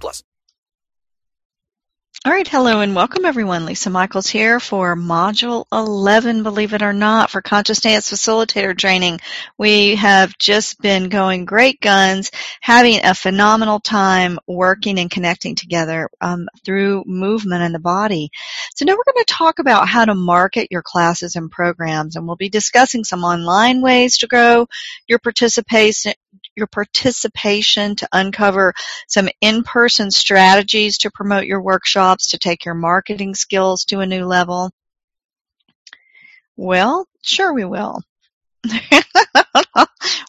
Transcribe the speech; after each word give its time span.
plus. 0.00 0.22
All 2.24 2.30
right, 2.30 2.46
hello 2.46 2.78
and 2.78 2.94
welcome 2.94 3.24
everyone. 3.24 3.66
Lisa 3.66 3.90
Michaels 3.90 4.28
here 4.28 4.60
for 4.60 4.94
Module 4.94 5.64
11, 5.72 6.44
believe 6.44 6.72
it 6.72 6.80
or 6.80 6.92
not, 6.92 7.30
for 7.30 7.42
Conscious 7.42 7.80
Dance 7.80 8.12
Facilitator 8.12 8.78
Training. 8.78 9.18
We 9.58 9.96
have 9.96 10.38
just 10.38 10.80
been 10.80 11.08
going 11.08 11.46
great 11.46 11.80
guns, 11.80 12.30
having 12.60 13.04
a 13.04 13.12
phenomenal 13.12 13.80
time 13.80 14.38
working 14.46 15.00
and 15.00 15.10
connecting 15.10 15.56
together 15.56 16.08
um, 16.20 16.48
through 16.64 17.02
movement 17.08 17.64
in 17.64 17.72
the 17.72 17.80
body. 17.80 18.30
So 18.76 18.84
now 18.84 18.92
we're 18.92 19.12
going 19.12 19.24
to 19.24 19.34
talk 19.34 19.58
about 19.58 19.88
how 19.88 20.04
to 20.04 20.14
market 20.14 20.68
your 20.70 20.82
classes 20.82 21.34
and 21.34 21.50
programs, 21.50 22.14
and 22.14 22.24
we'll 22.24 22.36
be 22.36 22.50
discussing 22.50 23.02
some 23.02 23.24
online 23.24 23.82
ways 23.82 24.18
to 24.18 24.28
grow 24.28 24.68
your 25.08 25.18
participation 25.18 26.12
your 26.56 26.66
participation 26.66 27.96
to 27.96 28.08
uncover 28.12 28.74
some 29.08 29.28
in-person 29.40 30.10
strategies 30.10 30.98
to 30.98 31.10
promote 31.10 31.46
your 31.46 31.62
workshops, 31.62 32.28
to 32.28 32.38
take 32.38 32.64
your 32.64 32.74
marketing 32.74 33.34
skills 33.34 33.84
to 33.86 34.00
a 34.00 34.06
new 34.06 34.24
level? 34.26 34.70
Well, 36.56 37.06
sure 37.22 37.52
we 37.52 37.64
will. 37.64 38.02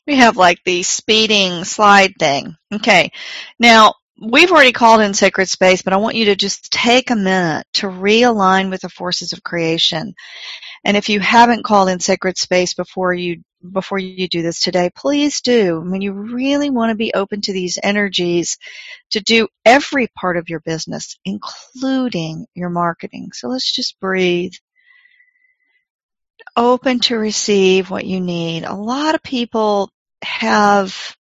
we 0.08 0.16
have 0.16 0.38
like 0.38 0.64
the 0.64 0.84
speeding 0.84 1.64
slide 1.64 2.16
thing. 2.18 2.56
Okay. 2.74 3.12
Now, 3.60 3.94
we've 4.24 4.52
already 4.52 4.72
called 4.72 5.02
in 5.02 5.14
sacred 5.14 5.50
space, 5.50 5.82
but 5.82 5.94
I 5.94 5.98
want 5.98 6.16
you 6.16 6.26
to 6.26 6.36
just 6.36 6.72
take 6.72 7.10
a 7.10 7.16
minute 7.16 7.66
to 7.74 7.88
realign 7.88 8.70
with 8.70 8.82
the 8.82 8.90
forces 8.90 9.34
of 9.34 9.44
creation. 9.44 10.14
And 10.84 10.98
if 10.98 11.10
you 11.10 11.20
haven't 11.20 11.64
called 11.64 11.90
in 11.90 12.00
sacred 12.00 12.38
space 12.38 12.74
before 12.74 13.14
you 13.14 13.44
before 13.72 13.98
you 13.98 14.28
do 14.28 14.42
this 14.42 14.60
today, 14.60 14.90
please 14.94 15.42
do. 15.42 15.80
I 15.80 15.84
mean, 15.84 16.02
you 16.02 16.12
really 16.12 16.70
want 16.70 16.90
to 16.90 16.96
be 16.96 17.14
open 17.14 17.42
to 17.42 17.54
these 17.54 17.80
energies 17.82 18.58
to 19.12 19.22
do 19.22 19.48
every 19.64 20.08
part 20.08 20.36
of 20.36 20.50
your 20.50 20.60
business, 20.60 21.18
including 21.24 22.46
your 22.54 22.70
marketing. 22.70 23.32
So 23.34 23.48
let's 23.48 23.72
just 23.72 24.00
breathe. 24.02 24.54
Open 26.58 27.00
to 27.02 27.18
receive 27.18 27.90
what 27.90 28.06
you 28.06 28.20
need. 28.20 28.64
A 28.66 28.76
lot 28.76 29.16
of 29.16 29.24
people 29.24 29.90
have, 30.22 31.16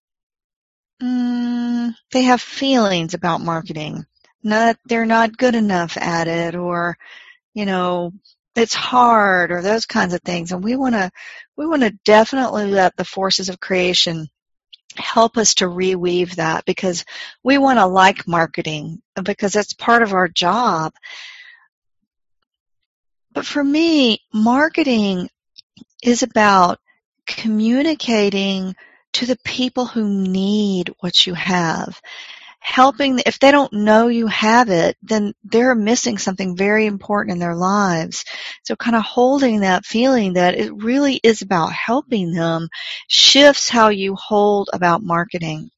mm, 1.02 1.94
they 2.12 2.24
have 2.24 2.42
feelings 2.42 3.14
about 3.14 3.42
marketing. 3.42 4.06
Not, 4.44 4.78
they're 4.86 5.06
not 5.06 5.38
good 5.38 5.56
enough 5.56 5.98
at 5.98 6.28
it 6.28 6.56
or, 6.56 6.98
you 7.54 7.66
know, 7.66 8.14
it's 8.56 8.74
hard 8.74 9.52
or 9.52 9.62
those 9.62 9.86
kinds 9.86 10.14
of 10.14 10.22
things. 10.22 10.52
And 10.52 10.64
we 10.64 10.76
want 10.76 10.96
to, 10.96 11.12
we 11.56 11.66
want 11.66 11.84
to 11.84 11.98
definitely 12.06 12.66
let 12.66 12.96
the 12.96 13.06
forces 13.06 13.50
of 13.50 13.60
creation 13.60 14.28
help 14.96 15.38
us 15.38 15.56
to 15.56 15.66
reweave 15.66 16.36
that 16.36 16.66
because 16.66 17.06
we 17.44 17.58
want 17.58 17.80
to 17.80 17.86
like 17.86 18.28
marketing 18.28 19.02
because 19.24 19.54
that's 19.54 19.74
part 19.74 20.04
of 20.04 20.14
our 20.14 20.28
job. 20.28 20.94
But 23.34 23.46
for 23.46 23.64
me, 23.64 24.20
marketing 24.34 25.30
is 26.04 26.24
about 26.24 26.80
communicating 27.26 28.76
to 29.14 29.26
the 29.26 29.38
people 29.44 29.86
who 29.86 30.08
need 30.08 30.94
what 31.00 31.28
you 31.28 31.34
have 31.34 32.00
helping, 32.62 33.20
if 33.26 33.40
they 33.40 33.52
don't 33.52 33.74
know 33.74 34.08
you 34.08 34.28
have 34.28 34.70
it, 34.70 34.96
then 35.02 35.34
they're 35.44 35.76
missing 35.76 36.18
something 36.18 36.56
very 36.56 36.86
important 36.86 37.34
in 37.34 37.40
their 37.40 37.56
lives. 37.56 38.24
So 38.64 38.76
kind 38.76 38.96
of 38.96 39.02
holding 39.02 39.62
that 39.62 39.86
feeling 39.86 40.34
that 40.34 40.56
it 40.56 40.72
really 40.72 41.20
is 41.24 41.42
about 41.42 41.74
helping 41.74 42.32
them 42.32 42.70
shifts 43.08 43.68
how 43.68 43.90
you 43.90 44.16
hold 44.16 44.70
about 44.72 45.02
marketing. 45.04 45.72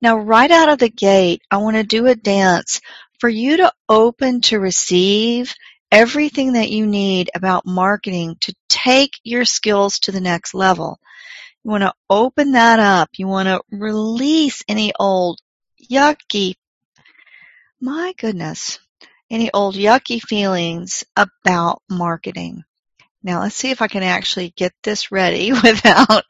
Now, 0.00 0.18
right 0.18 0.50
out 0.50 0.68
of 0.68 0.78
the 0.78 0.88
gate, 0.88 1.42
I 1.50 1.56
want 1.58 1.76
to 1.76 1.82
do 1.82 2.06
a 2.06 2.14
dance 2.14 2.80
for 3.18 3.28
you 3.28 3.58
to 3.58 3.72
open 3.88 4.40
to 4.42 4.60
receive 4.60 5.52
everything 5.90 6.54
that 6.54 6.70
you 6.70 6.86
need 6.86 7.30
about 7.34 7.66
marketing 7.66 8.36
to 8.40 8.54
take 8.68 9.12
your 9.24 9.44
skills 9.44 9.98
to 10.00 10.12
the 10.12 10.20
next 10.20 10.54
level. 10.54 10.98
You 11.64 11.70
want 11.70 11.82
to 11.82 11.94
open 12.10 12.52
that 12.52 12.80
up. 12.80 13.10
You 13.16 13.28
want 13.28 13.46
to 13.46 13.62
release 13.70 14.62
any 14.68 14.92
old 14.98 15.40
yucky, 15.90 16.54
my 17.80 18.14
goodness, 18.18 18.78
any 19.30 19.50
old 19.52 19.76
yucky 19.76 20.20
feelings 20.20 21.04
about 21.16 21.82
marketing. 21.88 22.64
Now 23.22 23.40
let's 23.40 23.54
see 23.54 23.70
if 23.70 23.80
I 23.80 23.88
can 23.88 24.02
actually 24.02 24.52
get 24.56 24.72
this 24.82 25.12
ready 25.12 25.52
without 25.62 26.24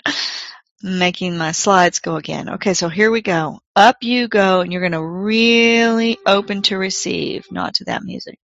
making 0.82 1.38
my 1.38 1.52
slides 1.52 2.00
go 2.00 2.16
again. 2.16 2.50
Okay, 2.50 2.74
so 2.74 2.88
here 2.88 3.10
we 3.10 3.22
go. 3.22 3.60
Up 3.74 3.96
you 4.02 4.28
go, 4.28 4.60
and 4.60 4.72
you're 4.72 4.82
going 4.82 4.92
to 4.92 5.04
really 5.04 6.18
open 6.26 6.62
to 6.62 6.76
receive, 6.76 7.50
not 7.50 7.74
to 7.74 7.84
that 7.84 8.02
music. 8.02 8.38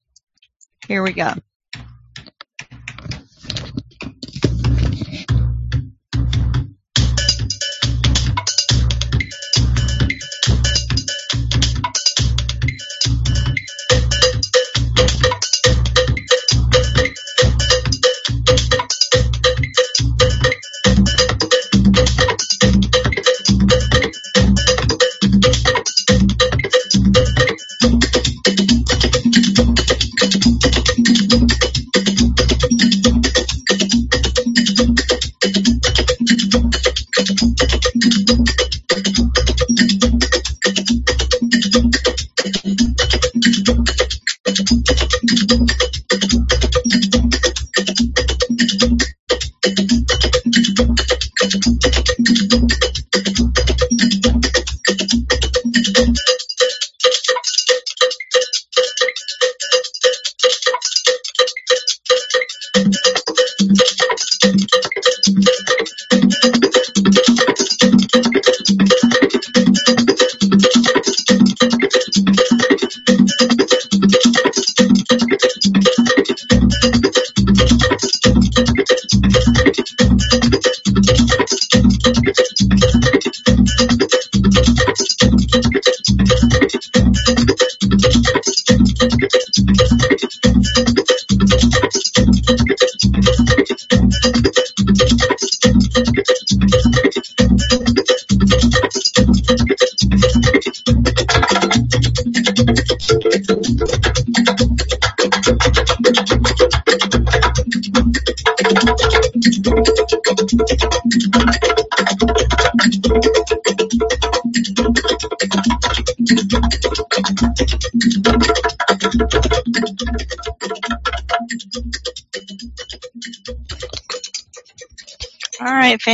Here 0.88 1.02
we 1.02 1.14
go. 1.14 1.34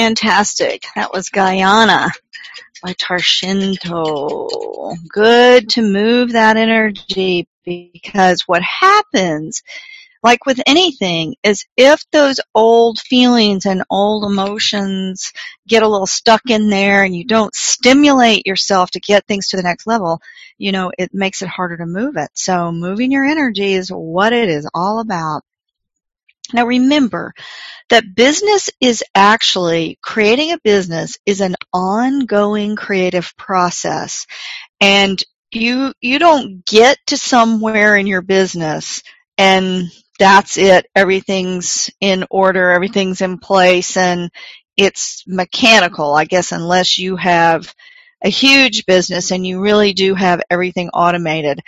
Fantastic. 0.01 0.83
That 0.95 1.13
was 1.13 1.29
Guyana 1.29 2.09
by 2.81 2.93
Tarshinto. 2.93 4.95
Good 5.07 5.69
to 5.69 5.83
move 5.83 6.31
that 6.31 6.57
energy 6.57 7.47
because 7.63 8.41
what 8.47 8.63
happens, 8.63 9.61
like 10.23 10.47
with 10.47 10.59
anything, 10.65 11.35
is 11.43 11.67
if 11.77 12.03
those 12.11 12.39
old 12.55 12.97
feelings 12.97 13.67
and 13.67 13.83
old 13.91 14.25
emotions 14.25 15.33
get 15.67 15.83
a 15.83 15.87
little 15.87 16.07
stuck 16.07 16.49
in 16.49 16.69
there 16.69 17.03
and 17.03 17.15
you 17.15 17.23
don't 17.23 17.53
stimulate 17.53 18.47
yourself 18.47 18.89
to 18.91 18.99
get 18.99 19.27
things 19.27 19.49
to 19.49 19.57
the 19.57 19.63
next 19.63 19.85
level, 19.85 20.19
you 20.57 20.71
know, 20.71 20.91
it 20.97 21.13
makes 21.13 21.43
it 21.43 21.47
harder 21.47 21.77
to 21.77 21.85
move 21.85 22.17
it. 22.17 22.31
So 22.33 22.71
moving 22.71 23.11
your 23.11 23.25
energy 23.25 23.73
is 23.73 23.89
what 23.89 24.33
it 24.33 24.49
is 24.49 24.67
all 24.73 24.99
about. 24.99 25.43
Now 26.53 26.65
remember 26.65 27.33
that 27.89 28.15
business 28.15 28.69
is 28.81 29.03
actually, 29.15 29.99
creating 30.01 30.51
a 30.51 30.59
business 30.63 31.17
is 31.25 31.41
an 31.41 31.55
ongoing 31.73 32.75
creative 32.75 33.35
process. 33.37 34.27
And 34.81 35.23
you, 35.51 35.93
you 36.01 36.19
don't 36.19 36.65
get 36.65 36.97
to 37.07 37.17
somewhere 37.17 37.97
in 37.97 38.07
your 38.07 38.21
business 38.21 39.03
and 39.37 39.91
that's 40.19 40.57
it. 40.57 40.87
Everything's 40.95 41.89
in 42.01 42.25
order. 42.29 42.71
Everything's 42.71 43.21
in 43.21 43.39
place 43.39 43.97
and 43.97 44.31
it's 44.77 45.23
mechanical, 45.27 46.13
I 46.13 46.25
guess, 46.25 46.51
unless 46.51 46.97
you 46.97 47.15
have 47.17 47.73
a 48.23 48.29
huge 48.29 48.85
business 48.85 49.31
and 49.31 49.45
you 49.45 49.61
really 49.61 49.93
do 49.93 50.15
have 50.15 50.41
everything 50.49 50.89
automated 50.89 51.61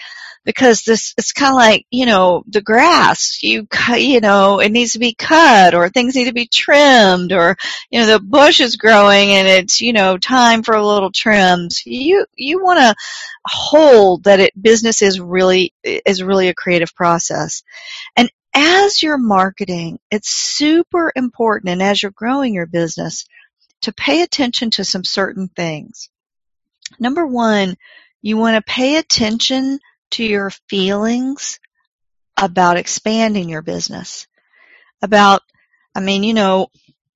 because 0.44 0.84
this 0.84 1.14
it's 1.18 1.32
kind 1.32 1.52
of 1.52 1.56
like 1.56 1.86
you 1.90 2.06
know 2.06 2.44
the 2.48 2.62
grass 2.62 3.42
you 3.42 3.68
you 3.98 4.20
know 4.20 4.60
it 4.60 4.72
needs 4.72 4.94
to 4.94 5.00
be 5.00 5.14
cut 5.14 5.74
or 5.74 5.90
things 5.90 6.16
need 6.16 6.26
to 6.26 6.34
be 6.34 6.48
trimmed 6.48 7.32
or 7.32 7.56
you 7.90 8.00
know 8.00 8.06
the 8.06 8.20
bush 8.20 8.60
is 8.60 8.76
growing 8.76 9.30
and 9.32 9.48
it's 9.48 9.82
you 9.82 9.94
know 9.94 10.18
time 10.18 10.64
for 10.64 10.76
a 10.76 10.86
little 10.86 11.12
trims. 11.12 11.86
You 11.86 12.26
you 12.36 12.64
want 12.64 12.80
to 12.80 12.96
hold 13.46 14.26
that 14.26 14.40
it 14.40 14.62
business 14.62 15.02
is 15.02 15.20
really 15.20 15.74
is 15.84 16.24
really 16.24 16.50
a 16.50 16.54
creative 16.54 16.94
process. 16.96 17.64
And 18.16 18.32
as 18.54 19.02
you're 19.02 19.18
marketing 19.18 20.00
it's 20.12 20.30
super 20.30 21.12
important 21.16 21.72
and 21.72 21.82
as 21.82 22.02
you're 22.02 22.12
growing 22.12 22.54
your 22.54 22.68
business 22.68 23.26
to 23.82 23.92
pay 23.92 24.22
attention 24.22 24.70
to 24.72 24.86
some 24.86 25.04
certain 25.04 25.48
things. 25.48 26.10
Number 27.00 27.26
one 27.26 27.76
you 28.22 28.38
want 28.38 28.56
to 28.56 28.72
pay 28.72 28.98
attention 28.98 29.80
to 30.14 30.24
your 30.24 30.52
feelings 30.70 31.60
about 32.38 32.78
expanding 32.78 33.50
your 33.50 33.62
business. 33.62 34.28
About, 35.02 35.42
I 35.96 36.00
mean, 36.00 36.24
you 36.24 36.34
know, 36.34 36.68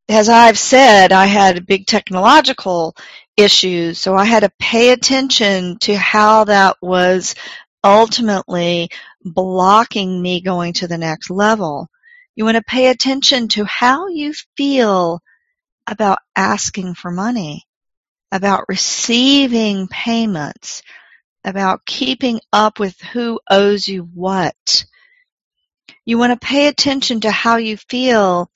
as 0.10 0.30
I've 0.30 0.60
said, 0.60 1.12
I 1.12 1.26
had 1.26 1.66
big 1.66 1.86
technological 1.86 2.96
issues, 3.36 4.00
so 4.00 4.16
I 4.16 4.26
had 4.26 4.42
to 4.42 4.52
pay 4.60 4.92
attention 4.92 5.78
to 5.80 5.96
how 5.96 6.46
that 6.46 6.78
was 6.82 7.36
ultimately 7.84 8.90
blocking 9.24 10.22
me 10.22 10.42
going 10.42 10.74
to 10.74 10.88
the 10.88 10.98
next 10.98 11.30
level. 11.30 11.90
You 12.36 12.46
want 12.46 12.58
to 12.58 12.64
pay 12.64 12.88
attention 12.88 13.48
to 13.50 13.66
how 13.66 14.08
you 14.08 14.34
feel 14.56 15.22
about 15.88 16.20
asking 16.36 16.96
for 16.96 17.12
money, 17.12 17.64
about 18.32 18.70
receiving 18.70 19.88
payments, 19.88 20.84
about 21.48 21.86
keeping 21.86 22.42
up 22.52 22.78
with 22.78 23.00
who 23.00 23.40
owes 23.50 23.88
you 23.88 24.04
what. 24.14 24.86
You 26.06 26.18
want 26.18 26.40
to 26.40 26.48
pay 26.48 26.68
attention 26.68 27.22
to 27.22 27.32
how 27.32 27.56
you 27.56 27.78
feel 27.78 28.52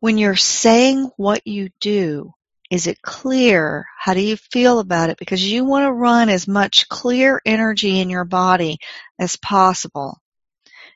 when 0.00 0.18
you're 0.18 0.34
saying 0.34 1.10
what 1.16 1.46
you 1.46 1.68
do. 1.80 2.32
Is 2.70 2.86
it 2.86 3.02
clear? 3.02 3.86
How 3.98 4.14
do 4.14 4.20
you 4.22 4.36
feel 4.36 4.78
about 4.78 5.10
it? 5.10 5.18
Because 5.18 5.44
you 5.44 5.66
want 5.66 5.84
to 5.84 5.92
run 5.92 6.30
as 6.30 6.48
much 6.48 6.88
clear 6.88 7.40
energy 7.44 8.00
in 8.00 8.08
your 8.08 8.24
body 8.24 8.78
as 9.18 9.36
possible. 9.36 10.18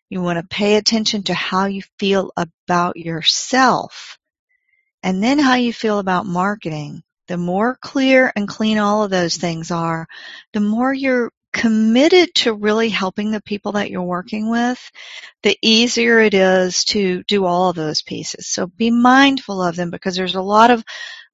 You 0.09 0.23
want 0.23 0.39
to 0.39 0.57
pay 0.57 0.77
attention 0.77 1.25
to 1.25 1.35
how 1.35 1.67
you 1.67 1.83
feel 1.99 2.33
about 2.37 2.97
yourself 2.97 4.19
and 5.03 5.23
then 5.23 5.39
how 5.39 5.55
you 5.57 5.73
feel 5.73 5.99
about 5.99 6.25
marketing. 6.25 7.03
The 7.29 7.37
more 7.37 7.77
clear 7.81 8.33
and 8.37 8.49
clean 8.49 8.79
all 8.79 9.03
of 9.03 9.11
those 9.11 9.37
things 9.37 9.71
are, 9.71 10.07
the 10.53 10.61
more 10.61 10.93
you're 10.93 11.33
committed 11.53 12.35
to 12.35 12.53
really 12.53 12.91
helping 12.91 13.31
the 13.31 13.41
people 13.41 13.73
that 13.73 13.91
you're 13.91 14.03
working 14.03 14.51
with, 14.51 14.79
the 15.43 15.57
easier 15.63 16.21
it 16.21 16.35
is 16.35 16.85
to 16.85 17.23
do 17.25 17.47
all 17.47 17.71
of 17.71 17.77
those 17.77 18.03
pieces. 18.03 18.47
So 18.47 18.67
be 18.67 18.91
mindful 18.91 19.63
of 19.63 19.75
them 19.75 19.91
because 19.91 20.15
there's 20.17 20.35
a 20.35 20.43
lot 20.43 20.71
of 20.71 20.85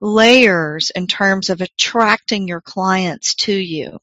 layers 0.00 0.90
in 0.94 1.08
terms 1.08 1.50
of 1.50 1.60
attracting 1.60 2.46
your 2.46 2.60
clients 2.60 3.34
to 3.34 3.52
you. 3.52 3.98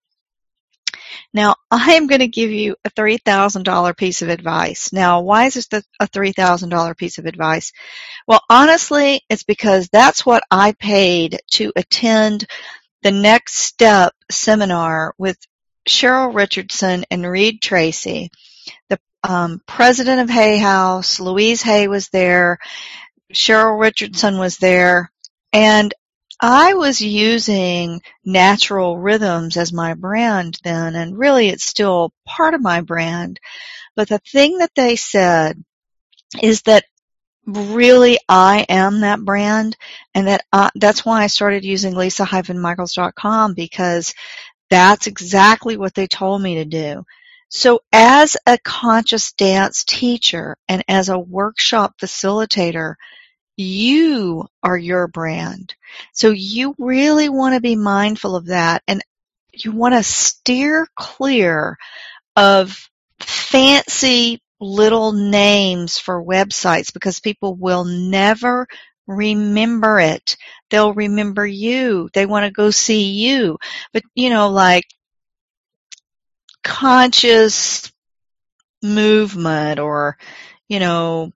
Now, 1.33 1.55
I 1.71 1.93
am 1.93 2.07
going 2.07 2.19
to 2.19 2.27
give 2.27 2.51
you 2.51 2.75
a 2.85 2.89
$3,000 2.91 3.97
piece 3.97 4.21
of 4.21 4.29
advice. 4.29 4.93
Now, 4.93 5.21
why 5.21 5.45
is 5.45 5.53
this 5.53 5.83
a 5.99 6.07
$3,000 6.07 6.97
piece 6.97 7.17
of 7.17 7.25
advice? 7.25 7.71
Well, 8.27 8.41
honestly, 8.49 9.21
it's 9.29 9.43
because 9.43 9.89
that's 9.89 10.25
what 10.25 10.43
I 10.51 10.73
paid 10.73 11.39
to 11.51 11.71
attend 11.75 12.45
the 13.01 13.11
next 13.11 13.55
step 13.55 14.13
seminar 14.29 15.13
with 15.17 15.37
Cheryl 15.87 16.33
Richardson 16.33 17.05
and 17.09 17.25
Reid 17.25 17.61
Tracy. 17.61 18.29
The 18.89 18.99
um, 19.23 19.61
president 19.65 20.21
of 20.21 20.29
Hay 20.29 20.57
House, 20.57 21.19
Louise 21.19 21.61
Hay 21.61 21.87
was 21.87 22.09
there, 22.09 22.59
Cheryl 23.33 23.79
Richardson 23.79 24.37
was 24.37 24.57
there, 24.57 25.11
and 25.53 25.93
I 26.41 26.73
was 26.73 27.01
using 27.01 28.01
natural 28.23 28.97
rhythms 28.97 29.57
as 29.57 29.73
my 29.73 29.93
brand 29.93 30.57
then, 30.63 30.95
and 30.95 31.17
really 31.17 31.49
it's 31.49 31.65
still 31.65 32.13
part 32.25 32.53
of 32.53 32.61
my 32.61 32.81
brand. 32.81 33.39
But 33.95 34.07
the 34.07 34.19
thing 34.19 34.59
that 34.59 34.73
they 34.75 34.95
said 34.95 35.61
is 36.41 36.61
that 36.63 36.85
really 37.45 38.19
I 38.29 38.65
am 38.69 39.01
that 39.01 39.19
brand 39.19 39.75
and 40.13 40.27
that 40.27 40.45
that's 40.75 41.03
why 41.03 41.23
I 41.23 41.27
started 41.27 41.65
using 41.65 41.95
lisa-michaels.com 41.95 43.53
because 43.55 44.13
that's 44.69 45.07
exactly 45.07 45.75
what 45.75 45.95
they 45.95 46.07
told 46.07 46.41
me 46.41 46.55
to 46.55 46.65
do. 46.65 47.03
So 47.49 47.81
as 47.91 48.37
a 48.45 48.59
conscious 48.59 49.31
dance 49.31 49.83
teacher 49.83 50.55
and 50.67 50.85
as 50.87 51.09
a 51.09 51.17
workshop 51.17 51.95
facilitator, 51.99 52.95
you 53.59 54.47
are 54.63 54.77
your 54.77 55.07
brand. 55.07 55.75
So 56.13 56.31
you 56.31 56.75
really 56.77 57.29
want 57.29 57.55
to 57.55 57.61
be 57.61 57.75
mindful 57.75 58.35
of 58.35 58.47
that 58.47 58.83
and 58.87 59.03
you 59.53 59.71
want 59.73 59.95
to 59.95 60.03
steer 60.03 60.87
clear 60.95 61.77
of 62.35 62.89
fancy 63.19 64.41
little 64.61 65.11
names 65.11 65.99
for 65.99 66.23
websites 66.23 66.93
because 66.93 67.19
people 67.19 67.55
will 67.55 67.83
never 67.83 68.67
remember 69.07 69.99
it. 69.99 70.37
They'll 70.69 70.93
remember 70.93 71.45
you. 71.45 72.09
They 72.13 72.25
want 72.25 72.45
to 72.45 72.51
go 72.51 72.69
see 72.69 73.11
you. 73.11 73.57
But, 73.93 74.03
you 74.15 74.29
know, 74.29 74.49
like 74.49 74.85
conscious 76.63 77.91
movement 78.81 79.79
or, 79.79 80.17
you 80.67 80.79
know, 80.79 81.31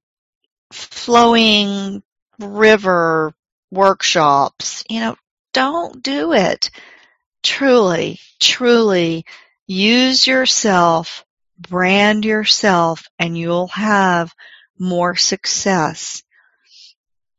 flowing 0.72 2.04
river 2.40 3.34
workshops, 3.72 4.84
you 4.90 5.00
know, 5.00 5.16
don't 5.54 6.02
do 6.04 6.34
it. 6.34 6.70
Truly, 7.44 8.20
truly 8.42 9.26
use 9.68 10.26
yourself, 10.28 11.26
brand 11.58 12.26
yourself, 12.26 13.06
and 13.20 13.38
you'll 13.38 13.68
have 13.68 14.34
more 14.80 15.16
success. 15.16 16.24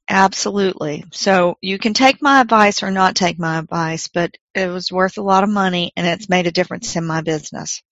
Absolutely. 0.09 1.05
So 1.13 1.57
you 1.63 1.79
can 1.79 1.95
take 1.95 2.21
my 2.21 2.41
advice 2.41 2.83
or 2.83 2.91
not 2.91 3.17
take 3.17 3.39
my 3.39 3.59
advice, 3.59 4.09
but 4.09 4.37
it 4.55 4.69
was 4.69 4.93
worth 4.93 5.17
a 5.19 5.23
lot 5.23 5.45
of 5.45 5.51
money 5.51 5.93
and 5.97 6.07
it's 6.07 6.29
made 6.29 6.47
a 6.47 6.53
difference 6.53 6.95
in 6.97 7.07
my 7.07 7.23
business. 7.23 7.83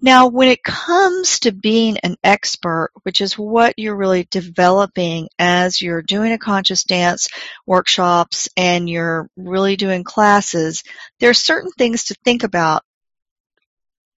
Now, 0.00 0.28
when 0.28 0.48
it 0.48 0.62
comes 0.62 1.40
to 1.40 1.50
being 1.50 1.98
an 1.98 2.16
expert, 2.22 2.90
which 3.02 3.20
is 3.20 3.36
what 3.36 3.74
you're 3.78 3.96
really 3.96 4.28
developing 4.30 5.28
as 5.40 5.82
you're 5.82 6.02
doing 6.02 6.32
a 6.32 6.38
conscious 6.38 6.84
dance 6.84 7.26
workshops 7.66 8.48
and 8.56 8.88
you're 8.88 9.28
really 9.36 9.76
doing 9.76 10.04
classes, 10.04 10.84
there 11.18 11.30
are 11.30 11.34
certain 11.34 11.72
things 11.72 12.04
to 12.04 12.14
think 12.24 12.44
about. 12.44 12.84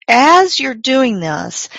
As 0.06 0.60
you're 0.60 0.74
doing 0.74 1.20
this, 1.20 1.70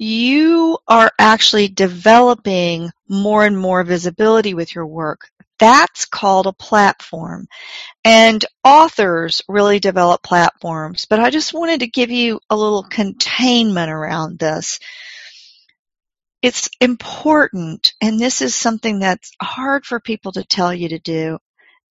you 0.00 0.78
are 0.88 1.12
actually 1.18 1.68
developing 1.68 2.90
more 3.06 3.44
and 3.44 3.56
more 3.56 3.84
visibility 3.84 4.54
with 4.54 4.74
your 4.74 4.86
work. 4.86 5.28
That's 5.58 6.06
called 6.06 6.46
a 6.46 6.54
platform. 6.54 7.46
And 8.02 8.42
authors 8.64 9.42
really 9.46 9.78
develop 9.78 10.22
platforms, 10.22 11.04
but 11.04 11.20
I 11.20 11.28
just 11.28 11.52
wanted 11.52 11.80
to 11.80 11.86
give 11.86 12.10
you 12.10 12.40
a 12.48 12.56
little 12.56 12.82
containment 12.82 13.90
around 13.90 14.38
this. 14.38 14.80
It's 16.40 16.70
important, 16.80 17.92
and 18.00 18.18
this 18.18 18.40
is 18.40 18.54
something 18.54 19.00
that's 19.00 19.32
hard 19.42 19.84
for 19.84 20.00
people 20.00 20.32
to 20.32 20.44
tell 20.44 20.72
you 20.72 20.88
to 20.88 20.98
do. 20.98 21.38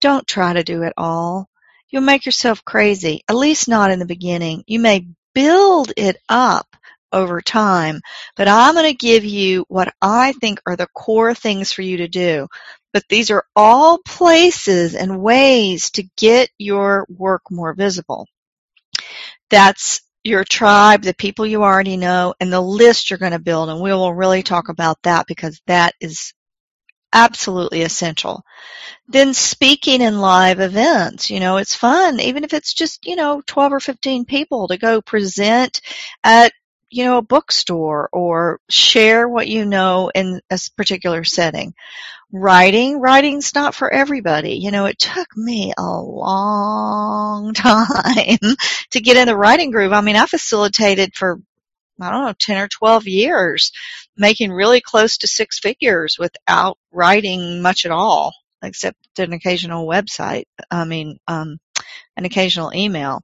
Don't 0.02 0.26
try 0.26 0.54
to 0.54 0.64
do 0.64 0.82
it 0.82 0.94
all. 0.98 1.48
You'll 1.92 2.02
make 2.02 2.26
yourself 2.26 2.66
crazy, 2.66 3.22
at 3.30 3.36
least 3.36 3.68
not 3.68 3.92
in 3.92 4.00
the 4.00 4.06
beginning. 4.06 4.64
You 4.66 4.80
may 4.80 5.06
build 5.36 5.94
it 5.96 6.18
up 6.28 6.76
over 7.12 7.42
time. 7.42 8.02
But 8.36 8.48
I'm 8.48 8.74
going 8.74 8.92
to 8.92 8.98
give 8.98 9.26
you 9.26 9.66
what 9.68 9.94
I 10.02 10.34
think 10.34 10.62
are 10.66 10.76
the 10.76 10.88
core 10.94 11.34
things 11.34 11.72
for 11.72 11.82
you 11.82 11.98
to 11.98 12.08
do. 12.08 12.48
But 12.94 13.04
these 13.10 13.30
are 13.32 13.46
all 13.56 14.00
places 14.00 14.96
and 14.96 15.22
ways 15.22 15.92
to 15.92 16.04
get 16.18 16.50
your 16.58 17.06
work 17.10 17.44
more 17.52 17.74
visible. 17.74 18.28
That's 19.50 20.02
your 20.24 20.44
tribe, 20.44 21.04
the 21.04 21.14
people 21.14 21.46
you 21.46 21.64
already 21.64 21.98
know, 21.98 22.34
and 22.40 22.52
the 22.52 22.62
list 22.62 23.10
you're 23.10 23.20
going 23.20 23.32
to 23.32 23.40
build. 23.40 23.70
And 23.70 23.80
we 23.80 23.92
will 23.92 24.14
really 24.14 24.44
talk 24.44 24.70
about 24.70 24.98
that 25.04 25.28
because 25.28 25.62
that 25.68 25.94
is 26.00 26.34
absolutely 27.14 27.82
essential. 27.82 28.44
Then 29.08 29.34
speaking 29.34 30.02
in 30.02 30.20
live 30.20 30.60
events, 30.60 31.30
you 31.30 31.40
know, 31.40 31.58
it's 31.58 31.76
fun, 31.76 32.20
even 32.20 32.44
if 32.44 32.54
it's 32.54 32.74
just, 32.74 33.06
you 33.06 33.16
know, 33.16 33.42
12 33.46 33.74
or 33.74 33.80
15 33.80 34.26
people 34.26 34.68
to 34.68 34.78
go 34.78 35.02
present 35.02 35.82
at 36.24 36.52
you 36.90 37.04
know, 37.04 37.18
a 37.18 37.24
bookstore 37.24 38.10
or 38.12 38.60
share 38.70 39.28
what 39.28 39.48
you 39.48 39.66
know 39.66 40.12
in 40.14 40.42
a 40.50 40.60
particular 40.76 41.24
setting. 41.24 41.74
Writing, 42.32 43.00
writing's 43.00 43.56
not 43.56 43.74
for 43.76 43.92
everybody. 43.92 44.56
You 44.56 44.72
know, 44.72 44.86
it 44.86 45.00
took 45.00 45.36
me 45.36 45.74
a 45.78 45.84
long 45.84 47.54
time 47.56 48.38
to 48.92 49.02
get 49.02 49.18
in 49.18 49.28
the 49.28 49.36
writing 49.38 49.72
groove. 49.72 49.94
I 49.94 50.02
mean, 50.02 50.16
I 50.16 50.26
facilitated 50.26 51.16
for, 51.16 51.40
I 52.00 52.12
don't 52.12 52.26
know, 52.26 52.34
10 52.38 52.58
or 52.58 52.68
12 52.68 53.08
years, 53.08 53.72
making 54.18 54.52
really 54.52 54.82
close 54.82 55.18
to 55.18 55.28
six 55.28 55.60
figures 55.60 56.18
without 56.20 56.78
writing 56.92 57.62
much 57.62 57.86
at 57.86 57.92
all, 57.92 58.34
except 58.64 58.98
an 59.18 59.34
occasional 59.34 59.88
website. 59.88 60.46
I 60.70 60.86
mean, 60.86 61.20
um, 61.28 61.60
an 62.16 62.26
occasional 62.26 62.74
email. 62.74 63.22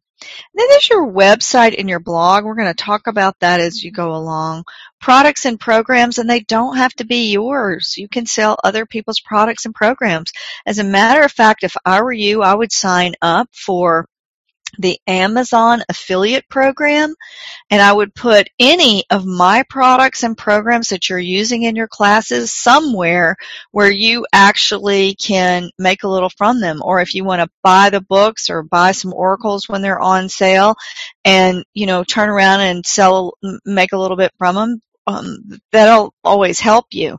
Then 0.53 0.65
there's 0.69 0.89
your 0.89 1.12
website 1.12 1.75
and 1.77 1.89
your 1.89 2.00
blog. 2.00 2.45
We're 2.45 2.55
going 2.55 2.74
to 2.74 2.84
talk 2.84 3.07
about 3.07 3.39
that 3.39 3.60
as 3.60 3.84
you 3.84 3.91
go 3.91 4.15
along. 4.15 4.63
Products 5.00 5.45
and 5.45 5.60
programs, 5.60 6.17
and 6.17 6.29
they 6.29 6.39
don't 6.39 6.77
have 6.77 6.93
to 6.95 7.05
be 7.05 7.31
yours. 7.31 7.95
You 7.98 8.07
can 8.07 8.25
sell 8.25 8.57
other 8.63 8.86
people's 8.86 9.19
products 9.19 9.65
and 9.65 9.75
programs. 9.75 10.31
As 10.65 10.79
a 10.79 10.84
matter 10.84 11.22
of 11.24 11.31
fact, 11.31 11.63
if 11.63 11.75
I 11.86 12.01
were 12.01 12.13
you, 12.13 12.41
I 12.41 12.53
would 12.53 12.72
sign 12.72 13.15
up 13.22 13.50
for 13.51 14.07
the 14.79 15.00
Amazon 15.08 15.84
affiliate 15.89 16.48
program 16.50 17.13
and 17.70 17.82
I 17.82 17.91
would 17.91 18.13
put 18.13 18.50
any 18.60 19.03
of 19.10 19.25
my 19.25 19.63
products 19.70 20.24
and 20.24 20.38
programs 20.38 20.89
that 20.89 21.10
you're 21.10 21.20
using 21.20 21.63
in 21.63 21.75
your 21.75 21.88
classes 21.88 22.51
somewhere 22.51 23.36
where 23.72 23.89
you 23.89 24.25
actually 24.34 25.15
can 25.15 25.70
make 25.79 26.03
a 26.03 26.08
little 26.08 26.29
from 26.29 26.62
them. 26.62 26.82
Or 26.84 27.01
if 27.01 27.15
you 27.15 27.24
want 27.24 27.41
to 27.41 27.50
buy 27.63 27.89
the 27.89 28.01
books 28.01 28.50
or 28.50 28.63
buy 28.63 28.91
some 28.91 29.13
oracles 29.13 29.67
when 29.67 29.82
they're 29.82 30.00
on 30.00 30.29
sale 30.29 30.75
and, 31.24 31.63
you 31.74 31.86
know, 31.86 32.03
turn 32.03 32.29
around 32.29 32.62
and 32.62 32.86
sell, 32.86 33.34
make 33.65 33.94
a 33.94 33.98
little 33.98 34.17
bit 34.17 34.32
from 34.38 34.55
them, 34.55 34.82
um, 35.08 35.60
that'll 35.72 36.13
always 36.24 36.60
help 36.60 36.88
you. 36.91 37.17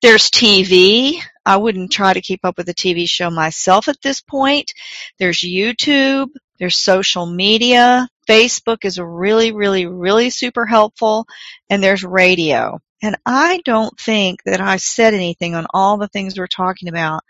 There's 0.00 0.30
TV. 0.30 1.20
I 1.44 1.56
wouldn't 1.56 1.90
try 1.90 2.12
to 2.12 2.20
keep 2.20 2.44
up 2.44 2.58
with 2.58 2.68
a 2.68 2.74
TV 2.74 3.08
show 3.08 3.30
myself 3.30 3.88
at 3.88 4.00
this 4.02 4.20
point. 4.20 4.72
There's 5.18 5.40
YouTube. 5.40 6.28
There's 6.58 6.76
social 6.76 7.26
media. 7.26 8.08
Facebook 8.28 8.84
is 8.84 8.98
really, 8.98 9.52
really, 9.52 9.86
really 9.86 10.30
super 10.30 10.66
helpful. 10.66 11.26
And 11.70 11.82
there's 11.82 12.04
radio. 12.04 12.80
And 13.02 13.16
I 13.24 13.60
don't 13.64 13.98
think 13.98 14.42
that 14.44 14.60
I 14.60 14.76
said 14.76 15.14
anything 15.14 15.54
on 15.54 15.66
all 15.72 15.98
the 15.98 16.08
things 16.08 16.38
we're 16.38 16.46
talking 16.46 16.88
about 16.88 17.22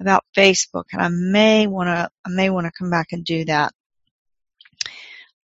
about 0.00 0.24
Facebook. 0.36 0.84
And 0.92 1.00
I 1.00 1.08
may 1.08 1.66
want 1.66 1.86
to, 1.86 2.10
I 2.24 2.28
may 2.28 2.50
want 2.50 2.66
to 2.66 2.72
come 2.76 2.90
back 2.90 3.12
and 3.12 3.24
do 3.24 3.44
that. 3.44 3.72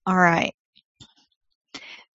All 0.04 0.16
right. 0.16 0.54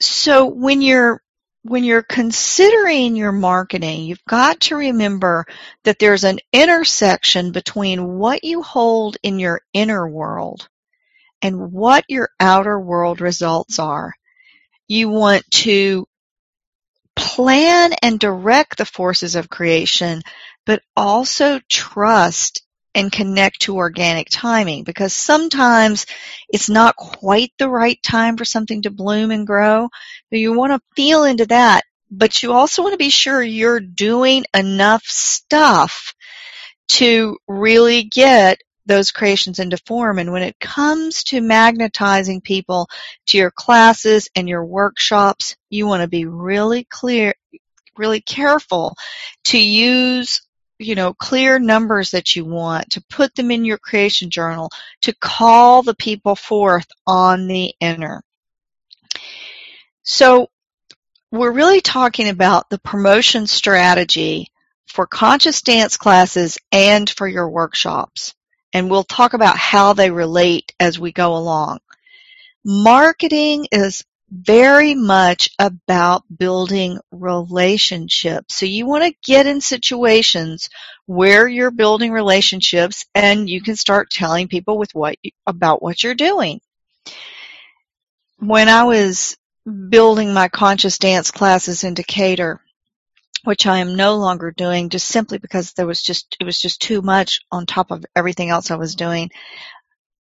So 0.02 0.48
when 0.48 0.82
you're 0.82 1.22
when 1.66 1.86
you're 1.86 2.04
considering 2.04 3.16
your 3.16 3.32
marketing, 3.32 4.04
you've 4.04 4.26
got 4.28 4.60
to 4.60 4.76
remember 4.76 5.46
that 5.86 5.98
there's 5.98 6.26
an 6.26 6.40
intersection 6.52 7.54
between 7.54 8.18
what 8.18 8.44
you 8.44 8.62
hold 8.62 9.16
in 9.24 9.40
your 9.40 9.62
inner 9.74 10.06
world 10.08 10.68
and 11.44 11.72
what 11.72 12.06
your 12.08 12.30
outer 12.40 12.80
world 12.80 13.22
results 13.22 13.78
are. 13.78 14.14
You 14.88 15.10
want 15.10 15.44
to 15.52 16.08
plan 17.16 17.94
and 18.02 18.20
direct 18.20 18.78
the 18.78 18.86
forces 18.86 19.36
of 19.36 19.50
creation, 19.50 20.22
but 20.66 20.82
also 20.96 21.60
trust 21.70 22.64
and 22.96 23.12
connect 23.12 23.62
to 23.62 23.76
organic 23.76 24.28
timing 24.32 24.84
because 24.84 25.14
sometimes 25.14 26.06
it's 26.48 26.70
not 26.70 26.96
quite 26.96 27.52
the 27.58 27.70
right 27.70 28.02
time 28.04 28.38
for 28.38 28.46
something 28.46 28.84
to 28.84 28.92
bloom 28.92 29.32
and 29.32 29.46
grow. 29.46 29.90
You 30.32 30.54
want 30.54 30.74
to 30.74 30.82
feel 30.96 31.26
into 31.26 31.46
that, 31.48 31.84
but 32.10 32.42
you 32.42 32.54
also 32.54 32.84
want 32.84 32.94
to 32.94 32.98
be 32.98 33.10
sure 33.10 33.42
you're 33.42 33.80
doing 33.80 34.46
enough 34.56 35.04
stuff 35.06 36.14
to 36.90 37.38
really 37.48 38.04
get 38.04 38.60
those 38.86 39.12
creations 39.12 39.60
into 39.60 39.78
form. 39.86 40.20
And 40.20 40.32
when 40.32 40.44
it 40.44 40.60
comes 40.60 41.24
to 41.26 41.42
magnetizing 41.42 42.42
people 42.42 42.90
to 43.28 43.38
your 43.38 43.52
classes 43.52 44.30
and 44.36 44.48
your 44.50 44.66
workshops, 44.66 45.56
you 45.70 45.88
want 45.88 46.02
to 46.02 46.08
be 46.08 46.26
really 46.26 46.84
clear, 46.84 47.34
really 47.98 48.22
careful 48.22 48.96
to 49.46 49.58
use 49.58 50.42
you 50.80 50.96
know, 50.96 51.14
clear 51.14 51.60
numbers 51.60 52.12
that 52.12 52.36
you 52.36 52.46
want, 52.46 52.92
to 52.92 53.04
put 53.10 53.34
them 53.36 53.52
in 53.52 53.66
your 53.66 53.78
creation 53.78 54.30
journal, 54.30 54.70
to 55.02 55.14
call 55.16 55.82
the 55.84 55.96
people 55.96 56.36
forth 56.36 56.88
on 57.08 57.48
the 57.48 57.74
inner. 57.80 58.22
So 60.04 60.50
we're 61.32 61.52
really 61.52 61.82
talking 61.82 62.28
about 62.28 62.70
the 62.70 62.80
promotion 62.80 63.48
strategy 63.48 64.48
for 64.88 65.08
conscious 65.08 65.62
dance 65.62 65.98
classes 65.98 66.58
and 66.72 67.10
for 67.10 67.28
your 67.28 67.50
workshops. 67.50 68.34
And 68.74 68.90
we'll 68.90 69.04
talk 69.04 69.34
about 69.34 69.58
how 69.58 69.94
they 69.94 70.10
relate 70.10 70.74
as 70.80 71.00
we 71.00 71.12
go 71.12 71.36
along. 71.36 71.80
Marketing 72.66 73.68
is 73.72 74.04
very 74.34 74.96
much 74.96 75.52
about 75.60 76.24
building 76.36 77.00
relationships. 77.12 78.56
So 78.56 78.66
you 78.66 78.88
want 78.88 79.04
to 79.04 79.14
get 79.24 79.46
in 79.46 79.62
situations 79.62 80.70
where 81.06 81.48
you're 81.48 81.72
building 81.72 82.12
relationships 82.12 83.06
and 83.14 83.48
you 83.48 83.62
can 83.62 83.76
start 83.76 84.10
telling 84.10 84.48
people 84.48 84.78
with 84.80 84.96
what 84.96 85.18
about 85.46 85.84
what 85.84 86.04
you're 86.04 86.16
doing. 86.16 86.62
When 88.40 88.70
I 88.70 88.86
was 88.86 89.38
building 89.90 90.34
my 90.34 90.50
conscious 90.50 90.98
dance 90.98 91.30
classes 91.30 91.84
in 91.84 91.94
Decatur, 91.94 92.60
which 93.44 93.68
I 93.68 93.80
am 93.80 93.96
no 93.96 94.16
longer 94.16 94.52
doing 94.52 94.90
just 94.90 95.08
simply 95.08 95.38
because 95.38 95.74
there 95.74 95.88
was 95.88 96.02
just 96.02 96.38
it 96.40 96.44
was 96.44 96.60
just 96.60 96.82
too 96.82 97.02
much 97.02 97.40
on 97.52 97.66
top 97.66 97.92
of 97.92 98.06
everything 98.16 98.50
else 98.50 98.72
I 98.72 98.76
was 98.76 98.96
doing 98.96 99.32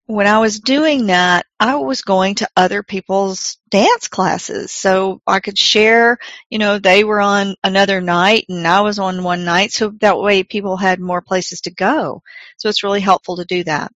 when 0.06 0.26
I 0.26 0.38
was 0.38 0.60
doing 0.60 1.06
that, 1.06 1.46
I 1.60 1.76
was 1.76 2.02
going 2.02 2.36
to 2.36 2.48
other 2.56 2.82
people's 2.82 3.56
dance 3.70 4.08
classes. 4.08 4.72
So 4.72 5.20
I 5.26 5.40
could 5.40 5.56
share, 5.56 6.18
you 6.50 6.58
know, 6.58 6.78
they 6.78 7.04
were 7.04 7.20
on 7.20 7.54
another 7.62 8.00
night 8.00 8.46
and 8.48 8.66
I 8.66 8.80
was 8.80 8.98
on 8.98 9.22
one 9.22 9.44
night. 9.44 9.72
So 9.72 9.90
that 10.00 10.18
way 10.18 10.42
people 10.42 10.76
had 10.76 11.00
more 11.00 11.22
places 11.22 11.62
to 11.62 11.70
go. 11.70 12.22
So 12.58 12.68
it's 12.68 12.82
really 12.82 13.00
helpful 13.00 13.36
to 13.36 13.44
do 13.44 13.64
that. 13.64 13.92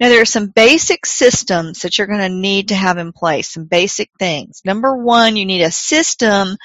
Now 0.00 0.08
there 0.08 0.20
are 0.20 0.26
some 0.26 0.48
basic 0.48 1.06
systems 1.06 1.80
that 1.80 1.96
you're 1.96 2.06
going 2.06 2.20
to 2.20 2.28
need 2.28 2.68
to 2.68 2.74
have 2.74 2.98
in 2.98 3.12
place, 3.12 3.50
some 3.50 3.64
basic 3.64 4.10
things. 4.18 4.60
Number 4.64 4.96
one, 4.96 5.36
you 5.36 5.46
need 5.46 5.62
a 5.62 5.70
system 5.70 6.56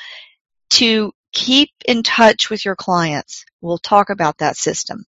to 0.72 1.12
keep 1.32 1.70
in 1.86 2.04
touch 2.04 2.50
with 2.50 2.66
your 2.66 2.76
clients. 2.76 3.46
We'll 3.62 3.78
talk 3.78 4.10
about 4.10 4.40
that 4.40 4.58
system. 4.58 5.06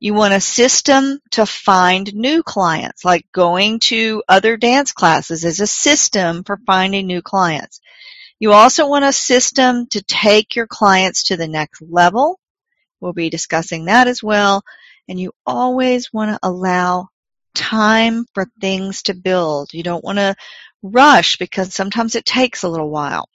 You 0.00 0.14
want 0.14 0.34
a 0.34 0.40
system 0.40 1.20
to 1.32 1.46
find 1.46 2.12
new 2.14 2.42
clients, 2.42 3.04
like 3.04 3.26
going 3.32 3.78
to 3.80 4.22
other 4.28 4.56
dance 4.56 4.92
classes 4.92 5.44
is 5.44 5.60
a 5.60 5.66
system 5.66 6.44
for 6.44 6.58
finding 6.66 7.06
new 7.06 7.22
clients. 7.22 7.80
You 8.38 8.52
also 8.52 8.88
want 8.88 9.04
a 9.04 9.12
system 9.12 9.86
to 9.88 10.02
take 10.02 10.56
your 10.56 10.66
clients 10.66 11.24
to 11.24 11.36
the 11.36 11.48
next 11.48 11.82
level. 11.82 12.40
We'll 13.00 13.12
be 13.12 13.30
discussing 13.30 13.84
that 13.84 14.08
as 14.08 14.22
well. 14.22 14.62
And 15.08 15.20
you 15.20 15.32
always 15.46 16.12
want 16.12 16.30
to 16.30 16.38
allow 16.42 17.08
time 17.54 18.26
for 18.32 18.46
things 18.60 19.02
to 19.04 19.14
build. 19.14 19.74
You 19.74 19.82
don't 19.82 20.04
want 20.04 20.18
to 20.18 20.34
rush 20.82 21.36
because 21.36 21.74
sometimes 21.74 22.14
it 22.14 22.24
takes 22.24 22.62
a 22.62 22.68
little 22.68 22.90
while. 22.90 23.28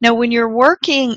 Now, 0.00 0.14
when 0.14 0.32
you're 0.32 0.48
working 0.48 1.16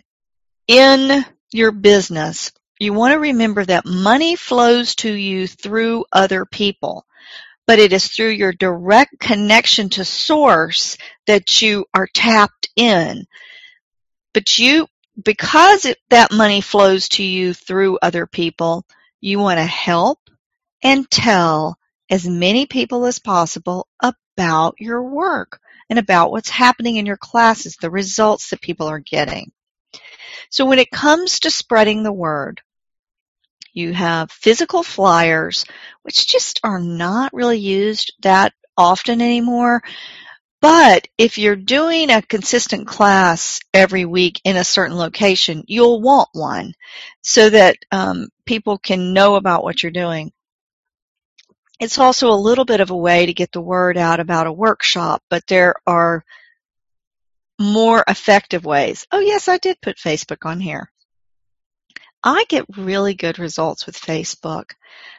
in 0.67 1.25
your 1.51 1.71
business, 1.71 2.51
you 2.79 2.91
want 2.93 3.13
to 3.13 3.19
remember 3.19 3.63
that 3.63 3.85
money 3.85 4.35
flows 4.35 4.95
to 4.95 5.11
you 5.11 5.47
through 5.47 6.05
other 6.11 6.45
people, 6.45 7.05
but 7.65 7.79
it 7.79 7.93
is 7.93 8.07
through 8.07 8.31
your 8.31 8.51
direct 8.51 9.19
connection 9.19 9.89
to 9.91 10.03
source 10.03 10.97
that 11.27 11.61
you 11.61 11.85
are 11.93 12.07
tapped 12.13 12.69
in. 12.75 13.25
But 14.33 14.59
you, 14.59 14.87
because 15.23 15.85
it, 15.85 15.97
that 16.09 16.33
money 16.33 16.59
flows 16.59 17.07
to 17.09 17.23
you 17.23 17.53
through 17.53 17.99
other 18.01 18.27
people, 18.27 18.85
you 19.21 19.39
want 19.39 19.59
to 19.59 19.65
help 19.65 20.19
and 20.83 21.09
tell 21.09 21.77
as 22.09 22.27
many 22.27 22.65
people 22.65 23.05
as 23.05 23.19
possible 23.19 23.87
about 24.01 24.75
your 24.79 25.01
work 25.03 25.61
and 25.89 25.99
about 25.99 26.31
what's 26.31 26.49
happening 26.49 26.97
in 26.97 27.05
your 27.05 27.17
classes, 27.17 27.77
the 27.77 27.89
results 27.89 28.49
that 28.49 28.61
people 28.61 28.87
are 28.87 28.99
getting. 28.99 29.51
So 30.49 30.65
when 30.65 30.79
it 30.79 30.91
comes 30.91 31.41
to 31.41 31.51
spreading 31.51 32.03
the 32.03 32.13
word, 32.13 32.61
you 33.73 33.93
have 33.93 34.31
physical 34.31 34.83
flyers, 34.83 35.65
which 36.03 36.27
just 36.27 36.59
are 36.63 36.79
not 36.79 37.33
really 37.33 37.59
used 37.59 38.13
that 38.21 38.53
often 38.77 39.21
anymore. 39.21 39.81
But 40.61 41.07
if 41.17 41.37
you're 41.37 41.57
doing 41.57 42.09
a 42.09 42.21
consistent 42.21 42.87
class 42.87 43.59
every 43.73 44.05
week 44.05 44.39
in 44.45 44.55
a 44.55 44.63
certain 44.63 44.95
location, 44.95 45.63
you'll 45.67 46.01
want 46.01 46.29
one 46.31 46.73
so 47.21 47.49
that 47.49 47.77
um, 47.91 48.29
people 48.45 48.77
can 48.77 49.13
know 49.13 49.35
about 49.35 49.63
what 49.63 49.83
you're 49.83 49.91
doing. 49.91 50.31
It's 51.83 51.99
also 51.99 52.29
a 52.29 52.45
little 52.47 52.63
bit 52.63 52.79
of 52.79 52.91
a 52.91 52.95
way 52.95 53.25
to 53.25 53.33
get 53.33 53.51
the 53.51 53.59
word 53.59 53.97
out 53.97 54.21
about 54.21 54.47
a 54.47 54.53
workshop, 54.53 55.21
but 55.29 55.45
there 55.47 55.75
are 55.85 56.23
more 57.59 58.05
effective 58.07 58.63
ways. 58.63 59.05
Oh 59.11 59.19
yes, 59.19 59.49
I 59.49 59.57
did 59.57 59.81
put 59.81 59.97
Facebook 59.97 60.45
on 60.45 60.61
here. 60.61 60.89
I 62.23 62.45
get 62.47 62.77
really 62.77 63.15
good 63.15 63.37
results 63.37 63.85
with 63.85 63.99
Facebook, 63.99 64.71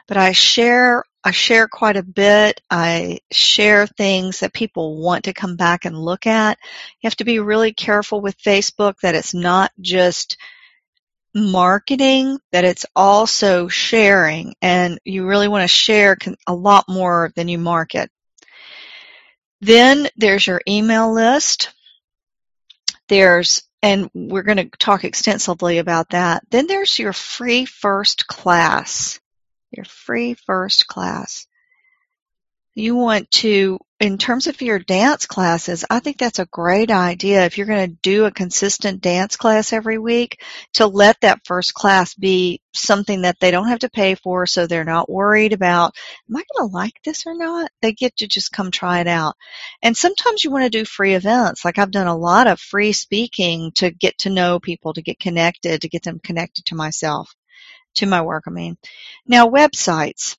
but 0.07 0.17
I 0.17 0.31
share 0.31 1.03
I 1.23 1.29
share 1.29 1.67
quite 1.67 1.97
a 1.97 2.03
bit. 2.03 2.61
I 2.71 3.19
share 3.31 3.85
things 3.85 4.39
that 4.39 4.53
people 4.53 4.99
want 4.99 5.25
to 5.25 5.33
come 5.33 5.57
back 5.57 5.85
and 5.85 5.95
look 5.95 6.25
at. 6.25 6.57
You 6.99 7.07
have 7.07 7.17
to 7.17 7.25
be 7.25 7.37
really 7.37 7.73
careful 7.73 8.21
with 8.21 8.41
Facebook 8.41 8.95
that 9.03 9.13
it's 9.13 9.35
not 9.35 9.71
just 9.79 10.37
marketing, 11.35 12.39
that 12.51 12.63
it's 12.63 12.85
also 12.95 13.67
sharing, 13.67 14.55
and 14.61 14.99
you 15.03 15.27
really 15.27 15.47
want 15.47 15.63
to 15.63 15.67
share 15.67 16.17
a 16.47 16.55
lot 16.55 16.85
more 16.87 17.31
than 17.35 17.47
you 17.47 17.57
market. 17.57 18.09
Then 19.61 20.07
there's 20.15 20.47
your 20.47 20.61
email 20.67 21.13
list. 21.13 21.71
There's, 23.09 23.63
and 23.83 24.09
we're 24.13 24.43
going 24.43 24.57
to 24.57 24.69
talk 24.79 25.03
extensively 25.03 25.77
about 25.77 26.09
that. 26.09 26.43
Then 26.49 26.67
there's 26.67 26.97
your 26.97 27.13
free 27.13 27.65
first 27.65 28.27
class. 28.27 29.19
Your 29.71 29.85
free 29.85 30.35
first 30.35 30.87
class 30.87 31.45
you 32.75 32.95
want 32.95 33.31
to, 33.31 33.79
in 34.05 34.19
terms 34.19 34.45
of 34.45 34.61
your 34.61 34.77
dance 34.77 35.25
classes, 35.25 35.83
I 35.89 35.99
think 35.99 36.19
that's 36.19 36.37
a 36.37 36.45
great 36.45 36.91
idea. 36.91 37.43
If 37.43 37.57
you're 37.57 37.65
going 37.65 37.89
to 37.89 37.97
do 38.03 38.25
a 38.25 38.31
consistent 38.31 39.01
dance 39.01 39.35
class 39.35 39.73
every 39.73 39.97
week, 39.97 40.43
to 40.73 40.85
let 40.85 41.19
that 41.21 41.41
first 41.43 41.73
class 41.73 42.13
be 42.13 42.61
something 42.71 43.23
that 43.23 43.39
they 43.39 43.49
don't 43.49 43.69
have 43.69 43.79
to 43.79 43.89
pay 43.89 44.13
for, 44.13 44.45
so 44.45 44.67
they're 44.67 44.83
not 44.83 45.09
worried 45.09 45.53
about, 45.53 45.95
am 46.29 46.37
I 46.37 46.43
going 46.53 46.69
to 46.69 46.75
like 46.75 47.01
this 47.03 47.25
or 47.25 47.33
not? 47.33 47.71
They 47.81 47.93
get 47.93 48.15
to 48.17 48.27
just 48.27 48.51
come 48.51 48.69
try 48.69 48.99
it 48.99 49.07
out. 49.07 49.37
And 49.81 49.97
sometimes 49.97 50.43
you 50.43 50.51
want 50.51 50.65
to 50.65 50.77
do 50.77 50.85
free 50.85 51.15
events. 51.15 51.65
Like 51.65 51.79
I've 51.79 51.89
done 51.89 52.05
a 52.05 52.15
lot 52.15 52.45
of 52.45 52.59
free 52.59 52.91
speaking 52.91 53.71
to 53.77 53.89
get 53.89 54.19
to 54.19 54.29
know 54.29 54.59
people, 54.59 54.93
to 54.93 55.01
get 55.01 55.19
connected, 55.19 55.81
to 55.81 55.89
get 55.89 56.03
them 56.03 56.19
connected 56.19 56.65
to 56.65 56.75
myself, 56.75 57.33
to 57.95 58.05
my 58.05 58.21
work, 58.21 58.43
I 58.45 58.51
mean. 58.51 58.77
Now, 59.25 59.49
websites 59.49 60.37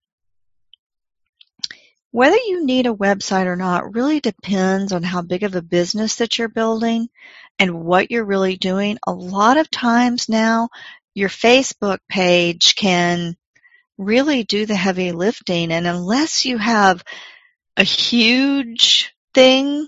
whether 2.17 2.39
you 2.47 2.65
need 2.65 2.87
a 2.87 2.95
website 2.95 3.45
or 3.45 3.57
not 3.57 3.95
really 3.95 4.21
depends 4.21 4.91
on 4.91 5.03
how 5.03 5.21
big 5.21 5.43
of 5.43 5.55
a 5.55 5.61
business 5.61 6.17
that 6.17 6.39
you're 6.39 6.49
building 6.49 7.11
and 7.59 7.85
what 7.85 8.11
you're 8.11 8.25
really 8.25 8.57
doing. 8.57 8.97
A 9.07 9.13
lot 9.13 9.59
of 9.59 9.71
times 9.71 10.27
now, 10.27 10.71
your 11.13 11.29
Facebook 11.29 11.99
page 12.09 12.75
can 12.75 13.37
really 13.99 14.45
do 14.45 14.65
the 14.65 14.75
heavy 14.75 15.13
lifting. 15.13 15.71
And 15.71 15.87
unless 15.87 16.47
you 16.47 16.57
have 16.57 17.05
a 17.77 17.85
huge 17.85 19.15
thing, 19.35 19.87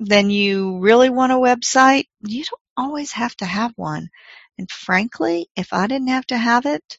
then 0.00 0.30
you 0.30 0.80
really 0.80 1.10
want 1.10 1.30
a 1.30 1.36
website. 1.36 2.06
You 2.26 2.42
don't 2.42 2.60
always 2.76 3.12
have 3.12 3.36
to 3.36 3.44
have 3.44 3.72
one. 3.76 4.10
And 4.58 4.68
frankly, 4.68 5.46
if 5.54 5.72
I 5.72 5.86
didn't 5.86 6.08
have 6.08 6.26
to 6.26 6.36
have 6.36 6.66
it, 6.66 6.98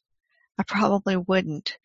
I 0.58 0.64
probably 0.64 1.18
wouldn't. 1.18 1.78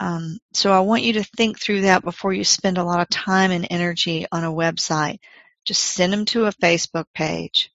Um, 0.00 0.38
so 0.54 0.72
I 0.72 0.80
want 0.80 1.02
you 1.02 1.12
to 1.14 1.24
think 1.24 1.60
through 1.60 1.82
that 1.82 2.02
before 2.02 2.32
you 2.32 2.42
spend 2.42 2.78
a 2.78 2.84
lot 2.84 3.00
of 3.00 3.08
time 3.10 3.50
and 3.50 3.66
energy 3.68 4.26
on 4.32 4.44
a 4.44 4.52
website. 4.52 5.18
Just 5.66 5.82
send 5.82 6.10
them 6.12 6.24
to 6.26 6.46
a 6.46 6.52
Facebook 6.52 7.04
page. 7.14 7.70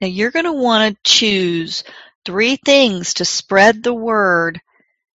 Now 0.00 0.08
you're 0.08 0.32
going 0.32 0.44
to 0.44 0.52
want 0.52 0.92
to 0.92 1.00
choose 1.10 1.84
three 2.24 2.56
things 2.56 3.14
to 3.14 3.24
spread 3.24 3.82
the 3.82 3.94
word 3.94 4.60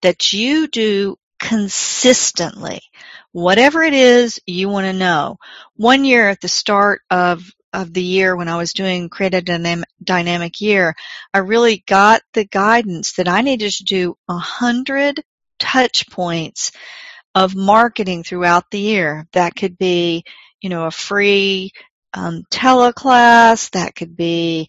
that 0.04 0.34
you 0.34 0.68
do 0.68 1.18
consistently. 1.40 2.82
Whatever 3.32 3.82
it 3.82 3.96
is 3.96 4.40
you 4.46 4.70
want 4.70 4.86
to 4.86 4.94
know. 4.94 5.38
One 5.76 6.06
year 6.06 6.30
at 6.30 6.42
the 6.42 6.48
start 6.48 7.02
of 7.10 7.44
of 7.74 7.94
the 7.94 8.04
year 8.04 8.36
when 8.36 8.50
I 8.50 8.58
was 8.58 8.74
doing 8.74 9.08
create 9.10 9.34
a 9.34 9.42
dynamic, 9.42 9.88
dynamic 10.04 10.60
year, 10.60 10.94
I 11.34 11.40
really 11.40 11.84
got 11.88 12.22
the 12.34 12.44
guidance 12.44 13.14
that 13.14 13.30
I 13.30 13.42
needed 13.42 13.72
to 13.72 13.84
do 13.86 14.18
a 14.28 14.38
hundred 14.38 15.24
touch 15.62 16.10
points 16.10 16.72
of 17.36 17.56
marketing 17.56 18.24
throughout 18.24 18.66
the 18.72 18.80
year. 18.80 19.28
That 19.34 19.56
could 19.56 19.78
be, 19.78 20.24
you 20.62 20.70
know, 20.70 20.86
a 20.88 20.92
free 20.92 21.72
um, 22.14 22.44
teleclass. 22.52 23.72
That 23.72 23.96
could 23.96 24.18
be 24.18 24.68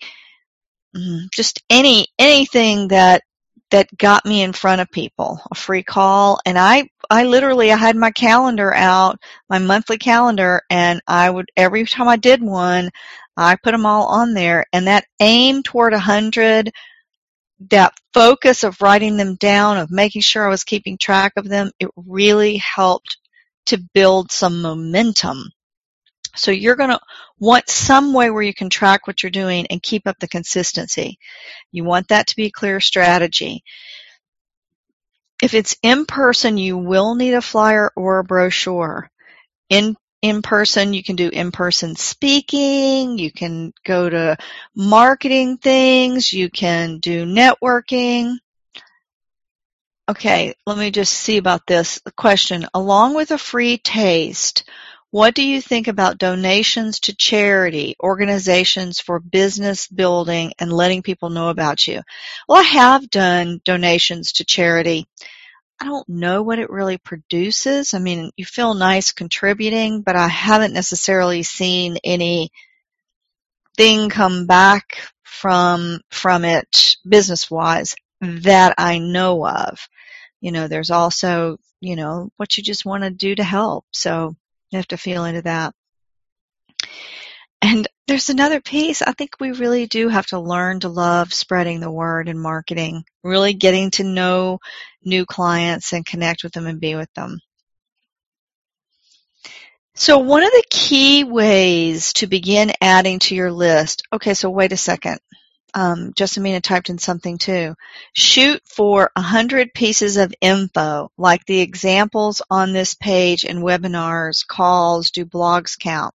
um, 0.95 1.29
just 1.33 1.63
any 1.71 2.07
anything 2.19 2.89
that 2.89 3.23
that 3.71 3.89
got 3.97 4.27
me 4.27 4.43
in 4.43 4.53
front 4.53 4.83
of 4.83 4.91
people. 4.93 5.41
A 5.51 5.55
free 5.55 5.83
call, 5.83 6.39
and 6.47 6.59
I 6.59 6.89
I 7.11 7.25
literally 7.25 7.73
I 7.73 7.77
had 7.77 7.97
my 7.97 8.11
calendar 8.11 8.75
out, 8.75 9.19
my 9.49 9.59
monthly 9.59 9.99
calendar, 9.99 10.63
and 10.71 11.01
I 11.09 11.31
would 11.31 11.51
every 11.57 11.87
time 11.87 12.09
I 12.09 12.17
did 12.17 12.43
one, 12.43 12.91
I 13.37 13.57
put 13.63 13.73
them 13.73 13.87
all 13.87 14.07
on 14.07 14.35
there, 14.35 14.67
and 14.73 14.87
that 14.87 15.07
aim 15.21 15.63
toward 15.63 15.95
a 15.95 15.99
hundred 15.99 16.71
that 17.71 17.95
focus 18.13 18.65
of 18.65 18.81
writing 18.81 19.17
them 19.17 19.37
down, 19.37 19.79
of 19.79 19.91
making 19.91 20.23
sure 20.23 20.47
I 20.47 20.51
was 20.51 20.65
keeping 20.65 20.99
track 20.99 21.33
of 21.37 21.49
them, 21.49 21.71
it 21.79 21.89
really 21.97 22.57
helped 22.57 23.19
to 23.67 23.79
build 23.95 24.33
some 24.33 24.63
momentum. 24.63 25.51
So 26.35 26.51
you're 26.51 26.77
going 26.77 26.91
to 26.91 27.01
want 27.39 27.69
some 27.69 28.15
way 28.15 28.31
where 28.31 28.43
you 28.43 28.55
can 28.55 28.71
track 28.71 29.07
what 29.07 29.23
you're 29.23 29.31
doing 29.31 29.67
and 29.67 29.83
keep 29.83 30.07
up 30.07 30.19
the 30.19 30.29
consistency. 30.29 31.19
You 31.71 31.85
want 31.85 32.09
that 32.09 32.29
to 32.29 32.37
be 32.37 32.47
a 32.47 32.51
clear 32.51 32.81
strategy. 32.81 33.63
If 35.43 35.55
it's 35.55 35.77
in 35.83 36.07
person, 36.07 36.57
you 36.57 36.79
will 36.79 37.15
need 37.15 37.35
a 37.35 37.43
flyer 37.43 37.91
or 37.97 38.19
a 38.19 38.25
brochure. 38.25 39.11
In 39.69 39.97
in 40.23 40.41
person. 40.41 40.95
You 40.95 41.03
can 41.03 41.17
do 41.17 41.29
in-person 41.29 41.97
speaking. 41.97 43.19
You 43.19 43.31
can 43.31 43.73
go 43.85 44.09
to 44.09 44.37
marketing 44.75 45.59
things. 45.59 46.33
You 46.33 46.49
can 46.49 46.99
do 46.99 47.27
networking. 47.27 48.37
Okay, 50.09 50.55
let 50.67 50.79
me 50.79 50.91
just 50.91 51.13
see 51.13 51.37
about 51.37 51.67
this 51.67 52.01
question. 52.17 52.67
Along 52.75 53.15
with 53.15 53.31
a 53.31 53.39
free 53.39 53.79
taste, 53.79 54.65
what 55.11 55.35
do 55.35 55.45
you 55.45 55.61
think 55.61 55.89
about 55.89 56.19
donations 56.19 57.01
to 57.01 57.15
charity, 57.15 57.97
organizations 58.03 58.99
for 58.99 59.21
business 59.21 59.87
building, 59.87 60.53
and 60.59 60.73
letting 60.73 61.03
people 61.03 61.31
know 61.31 61.51
about 61.51 61.87
you? 61.87 62.01
Well, 62.49 62.61
I 62.61 62.65
have 62.65 63.11
done 63.11 63.61
donations 63.65 64.33
to 64.33 64.45
charity. 64.45 65.07
I 65.83 65.85
don't 65.85 66.09
know 66.09 66.45
what 66.45 66.61
it 66.61 66.71
really 66.71 66.97
produces. 66.97 67.93
I 67.93 67.99
mean, 67.99 68.31
you 68.37 68.45
feel 68.45 68.73
nice 68.75 69.11
contributing, 69.11 70.03
but 70.03 70.15
I 70.15 70.29
haven't 70.29 70.73
necessarily 70.73 71.43
seen 71.43 71.99
any 72.05 72.53
thing 73.77 74.09
come 74.09 74.47
back 74.47 74.99
from 75.25 76.01
from 76.09 76.45
it 76.45 76.95
business 77.05 77.51
wise 77.51 77.97
that 78.21 78.75
I 78.79 79.01
know 79.01 79.45
of. 79.45 79.89
You 80.41 80.53
know, 80.53 80.69
there's 80.69 80.93
also, 80.93 81.59
you 81.81 81.97
know, 81.97 82.31
what 82.37 82.57
you 82.57 82.63
just 82.63 82.87
want 82.87 83.03
to 83.03 83.11
do 83.11 83.35
to 83.35 83.43
help. 83.43 83.85
So 83.91 84.37
you 84.71 84.77
have 84.77 84.87
to 84.89 84.97
feel 84.97 85.25
into 85.25 85.43
that. 85.43 85.75
And 87.61 87.89
there's 88.09 88.29
another 88.29 88.61
piece. 88.61 89.01
I 89.03 89.13
think 89.13 89.37
we 89.39 89.53
really 89.53 89.87
do 89.87 90.09
have 90.09 90.27
to 90.29 90.41
learn 90.41 90.81
to 90.81 90.89
love 90.89 91.33
spreading 91.33 91.81
the 91.81 91.91
word 91.91 92.29
and 92.29 92.41
marketing, 92.41 93.05
really 93.23 93.55
getting 93.55 93.91
to 93.93 94.05
know 94.05 94.59
new 95.05 95.25
clients 95.25 95.93
and 95.93 96.05
connect 96.05 96.43
with 96.43 96.53
them 96.53 96.67
and 96.67 96.81
be 96.81 96.95
with 96.95 97.13
them. 97.15 97.39
So 99.95 100.19
one 100.19 100.43
of 100.43 100.51
the 100.51 100.65
key 100.71 101.23
ways 101.23 102.15
to 102.15 102.27
begin 102.27 102.73
adding 102.81 103.19
to 103.21 103.35
your 103.35 103.53
list, 103.53 104.03
okay, 104.13 104.35
so 104.35 104.51
wait 104.51 104.73
a 104.73 104.77
second. 104.77 105.19
Um, 105.75 106.13
Jessamina 106.13 106.61
typed 106.61 106.91
in 106.91 106.99
something 106.99 107.39
too. 107.39 107.75
Shoot 108.15 108.61
for 108.67 109.11
a 109.15 109.23
hundred 109.23 109.75
pieces 109.75 110.17
of 110.17 110.35
info, 110.41 111.11
like 111.17 111.45
the 111.47 111.61
examples 111.61 112.43
on 112.51 112.73
this 112.73 112.95
page 112.95 113.45
and 113.45 113.61
webinars, 113.61 114.47
calls, 114.47 115.11
do 115.11 115.25
blogs 115.25 115.79
count? 115.79 116.15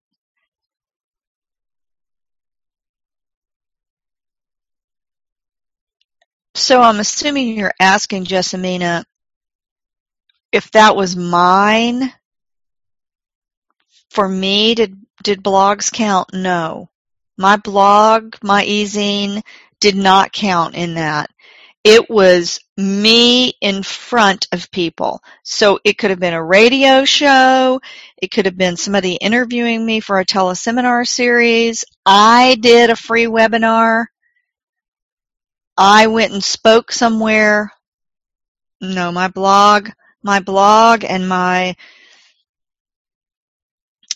So 6.57 6.81
I'm 6.81 6.99
assuming 6.99 7.49
you're 7.49 7.73
asking 7.79 8.25
Jessamina 8.25 9.03
if 10.51 10.71
that 10.71 10.95
was 10.95 11.15
mine. 11.15 12.11
For 14.09 14.27
me, 14.27 14.73
did 14.73 14.97
did 15.23 15.43
blogs 15.43 15.91
count? 15.91 16.33
No. 16.33 16.89
My 17.37 17.57
blog, 17.57 18.37
my 18.41 18.65
ezine 18.65 19.43
did 19.79 19.95
not 19.95 20.33
count 20.33 20.73
in 20.73 20.95
that. 20.95 21.29
It 21.83 22.09
was 22.09 22.59
me 22.75 23.53
in 23.61 23.83
front 23.83 24.47
of 24.51 24.71
people. 24.71 25.21
So 25.43 25.79
it 25.83 25.99
could 25.99 26.09
have 26.09 26.19
been 26.19 26.33
a 26.33 26.43
radio 26.43 27.05
show. 27.05 27.79
It 28.17 28.31
could 28.31 28.47
have 28.47 28.57
been 28.57 28.77
somebody 28.77 29.13
interviewing 29.13 29.85
me 29.85 29.99
for 29.99 30.19
a 30.19 30.25
teleseminar 30.25 31.07
series. 31.07 31.85
I 32.03 32.57
did 32.59 32.89
a 32.89 32.95
free 32.95 33.27
webinar. 33.27 34.07
I 35.77 36.07
went 36.07 36.33
and 36.33 36.43
spoke 36.43 36.91
somewhere. 36.91 37.71
No, 38.81 39.11
my 39.11 39.27
blog, 39.27 39.89
my 40.23 40.39
blog 40.39 41.03
and 41.03 41.27
my 41.27 41.75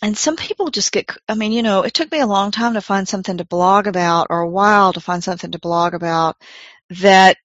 and 0.02 0.17
some 0.17 0.36
people 0.36 0.69
just 0.69 0.91
get 0.91 1.10
i 1.30 1.36
mean 1.36 1.52
you 1.52 1.63
know 1.63 1.84
it 1.84 1.93
took 1.93 2.12
me 2.12 2.19
a 2.19 2.28
long 2.28 2.52
time 2.52 2.74
to 2.74 2.82
find 2.82 3.08
something 3.08 3.38
to 3.38 3.45
blog 3.45 3.88
about 3.88 4.28
or 4.30 4.41
a 4.41 4.50
while 4.50 4.93
to 4.93 5.00
find 5.00 5.24
something 5.24 5.52
to 5.52 5.60
blog 5.60 5.93
about 5.93 6.36
that 6.89 7.38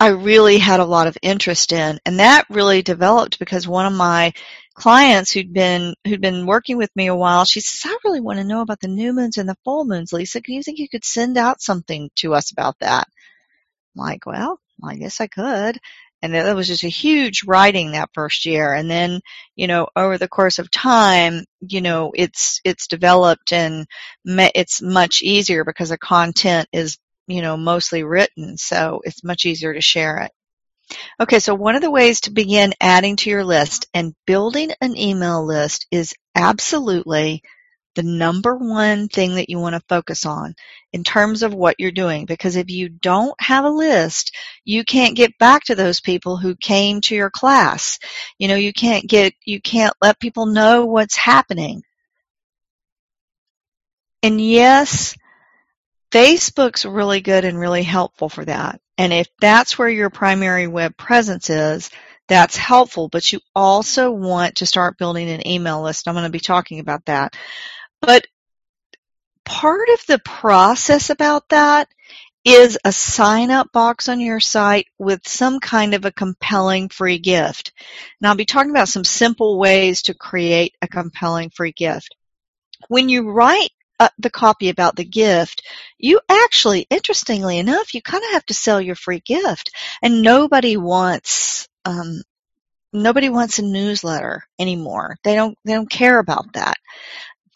i 0.00 0.08
really 0.08 0.58
had 0.58 0.80
a 0.80 0.84
lot 0.84 1.06
of 1.06 1.18
interest 1.22 1.72
in 1.72 1.98
and 2.06 2.18
that 2.18 2.44
really 2.50 2.82
developed 2.82 3.38
because 3.38 3.68
one 3.68 3.86
of 3.86 3.92
my 3.92 4.32
clients 4.74 5.30
who'd 5.32 5.52
been 5.52 5.94
who'd 6.06 6.20
been 6.20 6.46
working 6.46 6.76
with 6.76 6.90
me 6.96 7.06
a 7.06 7.14
while 7.14 7.44
she 7.44 7.60
says 7.60 7.90
i 7.90 7.96
really 8.04 8.20
want 8.20 8.38
to 8.38 8.44
know 8.44 8.60
about 8.62 8.80
the 8.80 8.88
new 8.88 9.12
moons 9.12 9.38
and 9.38 9.48
the 9.48 9.56
full 9.64 9.84
moons 9.84 10.12
lisa 10.12 10.40
do 10.40 10.52
you 10.52 10.62
think 10.62 10.78
you 10.78 10.88
could 10.88 11.04
send 11.04 11.36
out 11.38 11.62
something 11.62 12.10
to 12.16 12.34
us 12.34 12.52
about 12.52 12.76
that 12.80 13.08
like 13.96 14.26
well 14.26 14.60
I 14.84 14.96
guess 14.96 15.20
I 15.20 15.26
could. 15.26 15.78
And 16.22 16.34
that 16.34 16.56
was 16.56 16.66
just 16.66 16.82
a 16.82 16.88
huge 16.88 17.44
writing 17.44 17.92
that 17.92 18.10
first 18.14 18.46
year. 18.46 18.72
And 18.72 18.90
then 18.90 19.20
you 19.54 19.66
know 19.66 19.88
over 19.94 20.18
the 20.18 20.28
course 20.28 20.58
of 20.58 20.70
time 20.70 21.44
you 21.60 21.80
know 21.80 22.12
it's 22.14 22.60
it's 22.64 22.86
developed 22.86 23.52
and 23.52 23.86
it's 24.24 24.82
much 24.82 25.22
easier 25.22 25.64
because 25.64 25.90
the 25.90 25.98
content 25.98 26.68
is 26.72 26.98
you 27.26 27.42
know 27.42 27.56
mostly 27.56 28.02
written 28.02 28.56
so 28.56 29.00
it's 29.04 29.24
much 29.24 29.44
easier 29.44 29.74
to 29.74 29.80
share 29.80 30.18
it. 30.18 30.32
Okay 31.20 31.38
so 31.38 31.54
one 31.54 31.76
of 31.76 31.82
the 31.82 31.90
ways 31.90 32.22
to 32.22 32.30
begin 32.30 32.72
adding 32.80 33.16
to 33.16 33.30
your 33.30 33.44
list 33.44 33.88
and 33.94 34.14
building 34.26 34.72
an 34.80 34.96
email 34.96 35.44
list 35.44 35.86
is 35.90 36.14
absolutely 36.34 37.42
the 37.96 38.04
number 38.04 38.54
one 38.54 39.08
thing 39.08 39.34
that 39.34 39.50
you 39.50 39.58
want 39.58 39.74
to 39.74 39.82
focus 39.88 40.24
on 40.24 40.54
in 40.92 41.02
terms 41.02 41.42
of 41.42 41.52
what 41.52 41.76
you're 41.80 41.90
doing. 41.90 42.26
Because 42.26 42.54
if 42.54 42.70
you 42.70 42.88
don't 42.88 43.34
have 43.40 43.64
a 43.64 43.70
list, 43.70 44.36
you 44.64 44.84
can't 44.84 45.16
get 45.16 45.36
back 45.38 45.64
to 45.64 45.74
those 45.74 46.00
people 46.00 46.36
who 46.36 46.54
came 46.54 47.00
to 47.02 47.16
your 47.16 47.30
class. 47.30 47.98
You 48.38 48.46
know, 48.48 48.54
you 48.54 48.72
can't 48.72 49.08
get, 49.08 49.34
you 49.44 49.60
can't 49.60 49.94
let 50.00 50.20
people 50.20 50.46
know 50.46 50.86
what's 50.86 51.16
happening. 51.16 51.82
And 54.22 54.40
yes, 54.40 55.16
Facebook's 56.12 56.84
really 56.84 57.20
good 57.20 57.44
and 57.44 57.58
really 57.58 57.82
helpful 57.82 58.28
for 58.28 58.44
that. 58.44 58.80
And 58.98 59.12
if 59.12 59.26
that's 59.40 59.78
where 59.78 59.88
your 59.88 60.10
primary 60.10 60.66
web 60.66 60.96
presence 60.96 61.50
is, 61.50 61.90
that's 62.28 62.56
helpful, 62.56 63.08
but 63.08 63.32
you 63.32 63.40
also 63.54 64.10
want 64.10 64.56
to 64.56 64.66
start 64.66 64.98
building 64.98 65.28
an 65.30 65.46
email 65.46 65.82
list. 65.82 66.08
I'm 66.08 66.14
going 66.14 66.24
to 66.24 66.30
be 66.30 66.40
talking 66.40 66.80
about 66.80 67.04
that. 67.06 67.36
But 68.06 68.24
part 69.44 69.88
of 69.92 70.06
the 70.06 70.20
process 70.20 71.10
about 71.10 71.48
that 71.48 71.88
is 72.44 72.78
a 72.84 72.92
sign 72.92 73.50
up 73.50 73.72
box 73.72 74.08
on 74.08 74.20
your 74.20 74.38
site 74.38 74.86
with 74.96 75.26
some 75.26 75.58
kind 75.58 75.92
of 75.92 76.04
a 76.04 76.12
compelling 76.12 76.88
free 76.88 77.18
gift. 77.18 77.72
Now 78.20 78.30
I'll 78.30 78.36
be 78.36 78.44
talking 78.44 78.70
about 78.70 78.88
some 78.88 79.02
simple 79.02 79.58
ways 79.58 80.02
to 80.02 80.14
create 80.14 80.76
a 80.80 80.86
compelling 80.86 81.50
free 81.50 81.72
gift. 81.72 82.14
When 82.86 83.08
you 83.08 83.28
write 83.28 83.70
uh, 83.98 84.10
the 84.18 84.30
copy 84.30 84.68
about 84.68 84.94
the 84.94 85.04
gift, 85.04 85.66
you 85.98 86.20
actually, 86.28 86.86
interestingly 86.88 87.58
enough, 87.58 87.92
you 87.92 88.02
kind 88.02 88.22
of 88.22 88.30
have 88.34 88.46
to 88.46 88.54
sell 88.54 88.80
your 88.80 88.94
free 88.94 89.20
gift. 89.20 89.72
And 90.00 90.22
nobody 90.22 90.76
wants, 90.76 91.66
um, 91.84 92.22
nobody 92.92 93.30
wants 93.30 93.58
a 93.58 93.62
newsletter 93.62 94.44
anymore. 94.60 95.16
They 95.24 95.34
don't, 95.34 95.58
they 95.64 95.72
don't 95.72 95.90
care 95.90 96.20
about 96.20 96.52
that 96.52 96.76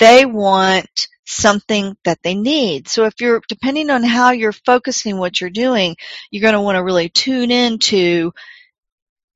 they 0.01 0.27
want 0.27 1.09
something 1.27 1.97
that 2.05 2.19
they 2.25 2.35
need. 2.35 2.89
So 2.89 3.05
if 3.05 3.15
you're, 3.21 3.41
depending 3.49 3.91
on 3.91 4.03
how 4.03 4.33
you're 4.33 4.53
focusing 4.53 5.19
what 5.19 5.41
you're 5.41 5.51
doing, 5.51 5.97
you're 6.31 6.43
going 6.43 6.55
to 6.55 6.61
want 6.61 6.77
to 6.77 6.83
really 6.83 7.09
tune 7.09 7.53
into 7.53 8.33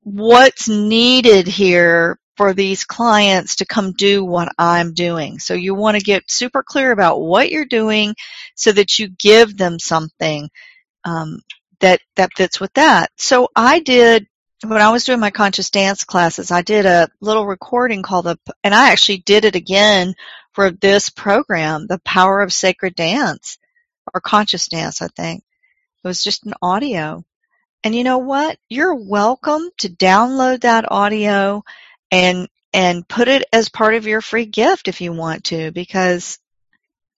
what's 0.02 0.68
needed 0.68 1.46
here 1.46 2.18
for 2.36 2.52
these 2.52 2.84
clients 2.84 3.56
to 3.56 3.66
come 3.66 3.92
do 3.92 4.24
what 4.24 4.48
I'm 4.58 4.92
doing. 4.92 5.38
So 5.38 5.54
you 5.54 5.74
want 5.74 5.96
to 5.96 6.02
get 6.02 6.28
super 6.28 6.64
clear 6.64 6.90
about 6.90 7.20
what 7.20 7.50
you're 7.50 7.64
doing 7.64 8.16
so 8.56 8.72
that 8.72 8.98
you 8.98 9.08
give 9.08 9.56
them 9.56 9.78
something 9.78 10.50
um, 11.04 11.40
that 11.80 12.00
that 12.16 12.30
fits 12.36 12.58
with 12.58 12.72
that. 12.74 13.12
So 13.16 13.50
I 13.54 13.78
did 13.78 14.26
when 14.64 14.80
I 14.80 14.90
was 14.90 15.04
doing 15.04 15.20
my 15.20 15.30
conscious 15.30 15.70
dance 15.70 16.04
classes, 16.04 16.50
I 16.50 16.62
did 16.62 16.86
a 16.86 17.08
little 17.20 17.46
recording 17.46 18.02
called 18.02 18.24
the, 18.24 18.38
and 18.64 18.74
I 18.74 18.90
actually 18.90 19.18
did 19.18 19.44
it 19.44 19.54
again 19.54 20.14
for 20.54 20.70
this 20.70 21.10
program, 21.10 21.86
The 21.86 21.98
Power 21.98 22.40
of 22.40 22.52
Sacred 22.52 22.94
Dance, 22.94 23.58
or 24.12 24.20
Conscious 24.20 24.68
Dance, 24.68 25.02
I 25.02 25.08
think. 25.08 25.42
It 26.02 26.08
was 26.08 26.22
just 26.22 26.46
an 26.46 26.54
audio. 26.62 27.24
And 27.82 27.94
you 27.94 28.04
know 28.04 28.18
what? 28.18 28.56
You're 28.68 28.94
welcome 28.94 29.68
to 29.78 29.88
download 29.88 30.62
that 30.62 30.90
audio 30.90 31.64
and, 32.10 32.48
and 32.72 33.06
put 33.06 33.28
it 33.28 33.44
as 33.52 33.68
part 33.68 33.94
of 33.94 34.06
your 34.06 34.20
free 34.20 34.46
gift 34.46 34.88
if 34.88 35.00
you 35.00 35.12
want 35.12 35.44
to, 35.44 35.70
because 35.72 36.38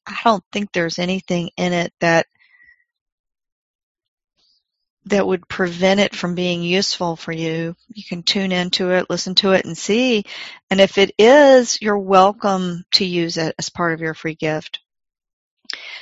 I 0.06 0.18
don't 0.24 0.44
think 0.52 0.72
there's 0.72 0.98
anything 0.98 1.50
in 1.56 1.72
it 1.72 1.92
that 2.00 2.26
that 5.06 5.26
would 5.26 5.48
prevent 5.48 6.00
it 6.00 6.14
from 6.14 6.34
being 6.34 6.62
useful 6.62 7.16
for 7.16 7.32
you. 7.32 7.76
You 7.88 8.04
can 8.04 8.22
tune 8.22 8.50
into 8.52 8.90
it, 8.90 9.08
listen 9.08 9.36
to 9.36 9.52
it, 9.52 9.64
and 9.64 9.78
see. 9.78 10.24
And 10.68 10.80
if 10.80 10.98
it 10.98 11.12
is, 11.18 11.80
you're 11.80 11.98
welcome 11.98 12.84
to 12.94 13.04
use 13.04 13.36
it 13.36 13.54
as 13.58 13.68
part 13.68 13.94
of 13.94 14.00
your 14.00 14.14
free 14.14 14.34
gift. 14.34 14.80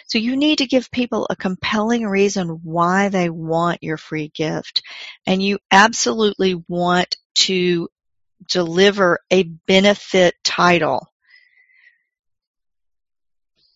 So 0.07 0.19
you 0.19 0.37
need 0.37 0.59
to 0.59 0.67
give 0.67 0.90
people 0.90 1.27
a 1.29 1.37
compelling 1.37 2.05
reason 2.05 2.61
why 2.62 3.09
they 3.11 3.29
want 3.29 3.83
your 3.83 3.97
free 3.99 4.29
gift. 4.35 4.83
And 5.27 5.43
you 5.43 5.59
absolutely 5.71 6.62
want 6.69 7.17
to 7.37 7.88
deliver 8.49 9.21
a 9.31 9.43
benefit 9.43 10.35
title. 10.45 11.09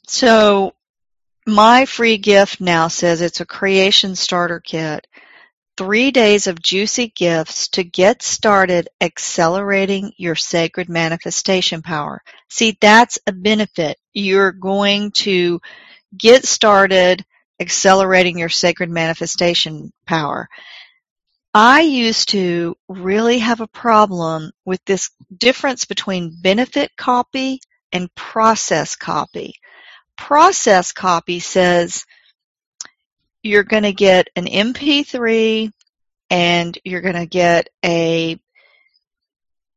So 0.06 0.72
my 1.48 1.86
free 1.86 2.18
gift 2.18 2.60
now 2.60 2.88
says 2.88 3.22
it's 3.22 3.40
a 3.40 3.46
creation 3.46 4.14
starter 4.14 4.60
kit. 4.60 5.06
Three 5.78 6.10
days 6.10 6.46
of 6.46 6.60
juicy 6.60 7.08
gifts 7.16 7.68
to 7.68 7.84
get 7.84 8.22
started 8.22 8.88
accelerating 9.00 10.12
your 10.18 10.34
sacred 10.34 10.90
manifestation 10.90 11.80
power. 11.80 12.20
See, 12.50 12.76
that's 12.80 13.18
a 13.26 13.32
benefit. 13.32 13.96
You're 14.12 14.52
going 14.52 15.12
to 15.12 15.60
get 16.16 16.44
started 16.44 17.24
accelerating 17.60 18.38
your 18.38 18.50
sacred 18.50 18.90
manifestation 18.90 19.90
power. 20.06 20.48
I 21.54 21.80
used 21.80 22.28
to 22.30 22.76
really 22.88 23.38
have 23.38 23.62
a 23.62 23.68
problem 23.68 24.50
with 24.66 24.84
this 24.84 25.10
difference 25.34 25.86
between 25.86 26.36
benefit 26.42 26.90
copy 26.98 27.60
and 27.90 28.14
process 28.14 28.96
copy 28.96 29.54
process 30.18 30.92
copy 30.92 31.40
says 31.40 32.04
you're 33.42 33.64
going 33.64 33.84
to 33.84 33.92
get 33.92 34.28
an 34.36 34.44
MP3 34.44 35.72
and 36.28 36.78
you're 36.84 37.00
going 37.00 37.14
to 37.14 37.26
get 37.26 37.70
a 37.84 38.38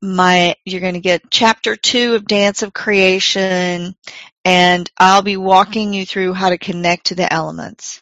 my 0.01 0.55
you're 0.65 0.81
going 0.81 0.95
to 0.95 0.99
get 0.99 1.29
chapter 1.29 1.75
2 1.75 2.15
of 2.15 2.25
Dance 2.25 2.63
of 2.63 2.73
Creation 2.73 3.95
and 4.43 4.91
I'll 4.97 5.21
be 5.21 5.37
walking 5.37 5.93
you 5.93 6.05
through 6.07 6.33
how 6.33 6.49
to 6.49 6.57
connect 6.57 7.07
to 7.07 7.15
the 7.15 7.31
elements. 7.31 8.01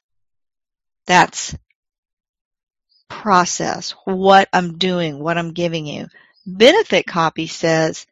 That's 1.05 1.55
process, 3.09 3.91
what 4.05 4.47
I'm 4.53 4.77
doing, 4.77 5.19
what 5.19 5.37
I'm 5.37 5.51
giving 5.51 5.85
you. 5.85 6.07
Benefit 6.45 7.05
copy 7.05 7.47
says 7.47 8.07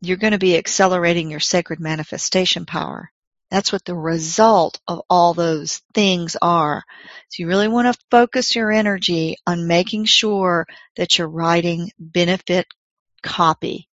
you're 0.00 0.16
going 0.16 0.32
to 0.32 0.38
be 0.38 0.56
accelerating 0.56 1.30
your 1.30 1.40
sacred 1.40 1.78
manifestation 1.78 2.64
power. 2.64 3.12
That's 3.50 3.72
what 3.72 3.84
the 3.84 3.96
result 3.96 4.80
of 4.86 5.02
all 5.10 5.34
those 5.34 5.82
things 5.92 6.36
are. 6.40 6.84
So 7.28 7.42
you 7.42 7.48
really 7.48 7.68
want 7.68 7.92
to 7.92 8.00
focus 8.10 8.54
your 8.54 8.70
energy 8.70 9.36
on 9.46 9.66
making 9.66 10.04
sure 10.04 10.66
that 10.96 11.18
you're 11.18 11.28
writing 11.28 11.90
benefit 11.98 12.66
copy. 13.22 13.88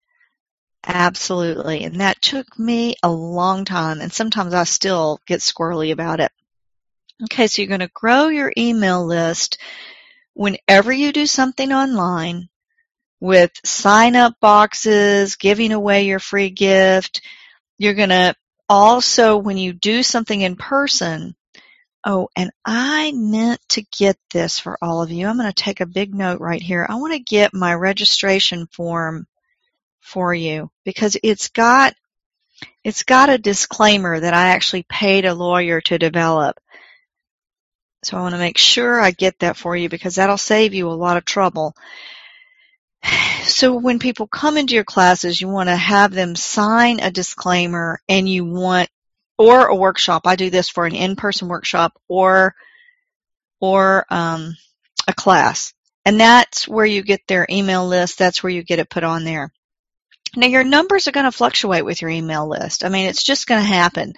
Absolutely. 0.85 1.83
And 1.83 1.99
that 2.01 2.21
took 2.21 2.57
me 2.57 2.95
a 3.03 3.09
long 3.09 3.65
time 3.65 3.99
and 3.99 4.13
sometimes 4.13 4.53
I 4.53 4.63
still 4.63 5.19
get 5.25 5.39
squirrely 5.39 5.91
about 5.91 6.19
it. 6.19 6.31
Okay, 7.23 7.47
so 7.47 7.61
you're 7.61 7.69
going 7.69 7.79
to 7.79 7.89
grow 7.93 8.27
your 8.27 8.53
email 8.55 9.05
list 9.05 9.57
whenever 10.33 10.93
you 10.93 11.11
do 11.11 11.25
something 11.25 11.73
online 11.73 12.47
with 13.19 13.51
sign 13.65 14.15
up 14.15 14.35
boxes, 14.39 15.35
giving 15.35 15.71
away 15.71 16.05
your 16.05 16.19
free 16.19 16.51
gift. 16.51 17.21
You're 17.79 17.95
going 17.95 18.09
to 18.09 18.35
also, 18.69 19.37
when 19.37 19.57
you 19.57 19.73
do 19.73 20.03
something 20.03 20.41
in 20.41 20.55
person, 20.55 21.35
oh, 22.05 22.29
and 22.35 22.51
I 22.65 23.11
meant 23.13 23.61
to 23.69 23.83
get 23.97 24.17
this 24.31 24.59
for 24.59 24.77
all 24.81 25.01
of 25.01 25.11
you. 25.11 25.27
I'm 25.27 25.37
going 25.37 25.49
to 25.49 25.53
take 25.53 25.81
a 25.81 25.85
big 25.85 26.13
note 26.13 26.39
right 26.41 26.61
here. 26.61 26.85
I 26.87 26.95
want 26.95 27.13
to 27.13 27.19
get 27.19 27.53
my 27.53 27.73
registration 27.73 28.67
form 28.67 29.27
for 29.99 30.33
you 30.33 30.71
because 30.85 31.17
it's 31.21 31.49
got 31.49 31.93
it's 32.83 33.03
got 33.03 33.29
a 33.29 33.37
disclaimer 33.37 34.19
that 34.19 34.33
I 34.33 34.49
actually 34.49 34.83
paid 34.83 35.25
a 35.25 35.33
lawyer 35.33 35.81
to 35.81 35.99
develop. 35.99 36.59
So 38.03 38.17
I 38.17 38.21
want 38.21 38.33
to 38.33 38.39
make 38.39 38.57
sure 38.57 38.99
I 38.99 39.11
get 39.11 39.39
that 39.39 39.57
for 39.57 39.75
you 39.75 39.89
because 39.89 40.15
that'll 40.15 40.37
save 40.37 40.73
you 40.73 40.87
a 40.87 40.91
lot 40.91 41.17
of 41.17 41.25
trouble. 41.25 41.75
So 43.43 43.75
when 43.75 43.99
people 43.99 44.27
come 44.27 44.57
into 44.57 44.75
your 44.75 44.83
classes, 44.83 45.39
you 45.39 45.47
want 45.47 45.69
to 45.69 45.75
have 45.75 46.11
them 46.11 46.35
sign 46.35 46.99
a 46.99 47.11
disclaimer 47.11 47.99
and 48.09 48.27
you 48.27 48.45
want, 48.45 48.89
or 49.37 49.67
a 49.67 49.75
workshop. 49.75 50.23
I 50.25 50.35
do 50.35 50.49
this 50.49 50.69
for 50.69 50.85
an 50.85 50.95
in-person 50.95 51.47
workshop 51.47 51.93
or, 52.07 52.55
or, 53.61 54.05
um, 54.09 54.55
a 55.07 55.13
class. 55.13 55.73
And 56.05 56.19
that's 56.19 56.67
where 56.67 56.85
you 56.85 57.03
get 57.03 57.21
their 57.27 57.45
email 57.49 57.87
list. 57.87 58.17
That's 58.17 58.43
where 58.43 58.51
you 58.51 58.63
get 58.63 58.79
it 58.79 58.89
put 58.89 59.03
on 59.03 59.23
there. 59.23 59.51
Now 60.35 60.47
your 60.47 60.63
numbers 60.63 61.07
are 61.07 61.11
going 61.11 61.25
to 61.25 61.31
fluctuate 61.31 61.85
with 61.85 62.01
your 62.01 62.11
email 62.11 62.47
list. 62.47 62.83
I 62.83 62.89
mean, 62.89 63.07
it's 63.07 63.23
just 63.23 63.47
going 63.47 63.61
to 63.61 63.67
happen. 63.67 64.13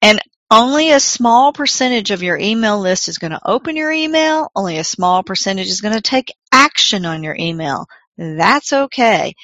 And 0.00 0.20
only 0.50 0.90
a 0.90 1.00
small 1.00 1.52
percentage 1.52 2.10
of 2.10 2.22
your 2.22 2.36
email 2.36 2.78
list 2.78 3.08
is 3.08 3.18
going 3.18 3.30
to 3.30 3.40
open 3.44 3.76
your 3.76 3.90
email. 3.90 4.50
Only 4.54 4.78
a 4.78 4.84
small 4.84 5.22
percentage 5.22 5.68
is 5.68 5.80
going 5.80 5.94
to 5.94 6.00
take 6.00 6.34
action 6.52 7.06
on 7.06 7.22
your 7.22 7.36
email. 7.38 7.86
That's 8.16 8.72
okay. 8.72 9.34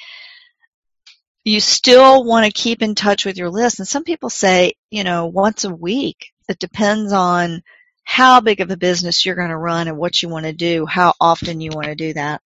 You 1.43 1.59
still 1.59 2.23
want 2.23 2.45
to 2.45 2.51
keep 2.51 2.81
in 2.81 2.95
touch 2.95 3.25
with 3.25 3.37
your 3.37 3.49
list. 3.49 3.79
And 3.79 3.87
some 3.87 4.03
people 4.03 4.29
say, 4.29 4.73
you 4.91 5.03
know, 5.03 5.25
once 5.25 5.63
a 5.63 5.73
week. 5.73 6.31
It 6.47 6.59
depends 6.59 7.13
on 7.13 7.61
how 8.03 8.41
big 8.41 8.59
of 8.59 8.71
a 8.71 8.77
business 8.77 9.25
you're 9.25 9.35
going 9.35 9.49
to 9.49 9.57
run 9.57 9.87
and 9.87 9.97
what 9.97 10.21
you 10.21 10.29
want 10.29 10.45
to 10.45 10.53
do, 10.53 10.85
how 10.85 11.13
often 11.21 11.61
you 11.61 11.69
want 11.71 11.87
to 11.87 11.95
do 11.95 12.13
that. 12.13 12.41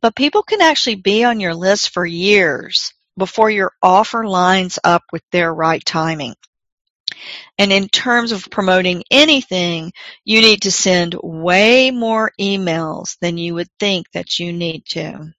But 0.00 0.16
people 0.16 0.42
can 0.42 0.60
actually 0.60 0.96
be 0.96 1.22
on 1.22 1.38
your 1.38 1.54
list 1.54 1.90
for 1.90 2.04
years 2.04 2.92
before 3.16 3.50
your 3.50 3.72
offer 3.80 4.26
lines 4.26 4.78
up 4.82 5.04
with 5.12 5.22
their 5.30 5.54
right 5.54 5.84
timing. 5.84 6.34
And 7.58 7.72
in 7.72 7.88
terms 7.88 8.32
of 8.32 8.50
promoting 8.50 9.04
anything, 9.10 9.92
you 10.24 10.40
need 10.40 10.62
to 10.62 10.70
send 10.70 11.16
way 11.22 11.90
more 11.90 12.32
emails 12.40 13.16
than 13.20 13.38
you 13.38 13.54
would 13.54 13.68
think 13.78 14.10
that 14.12 14.38
you 14.38 14.52
need 14.52 14.84
to. 14.90 15.32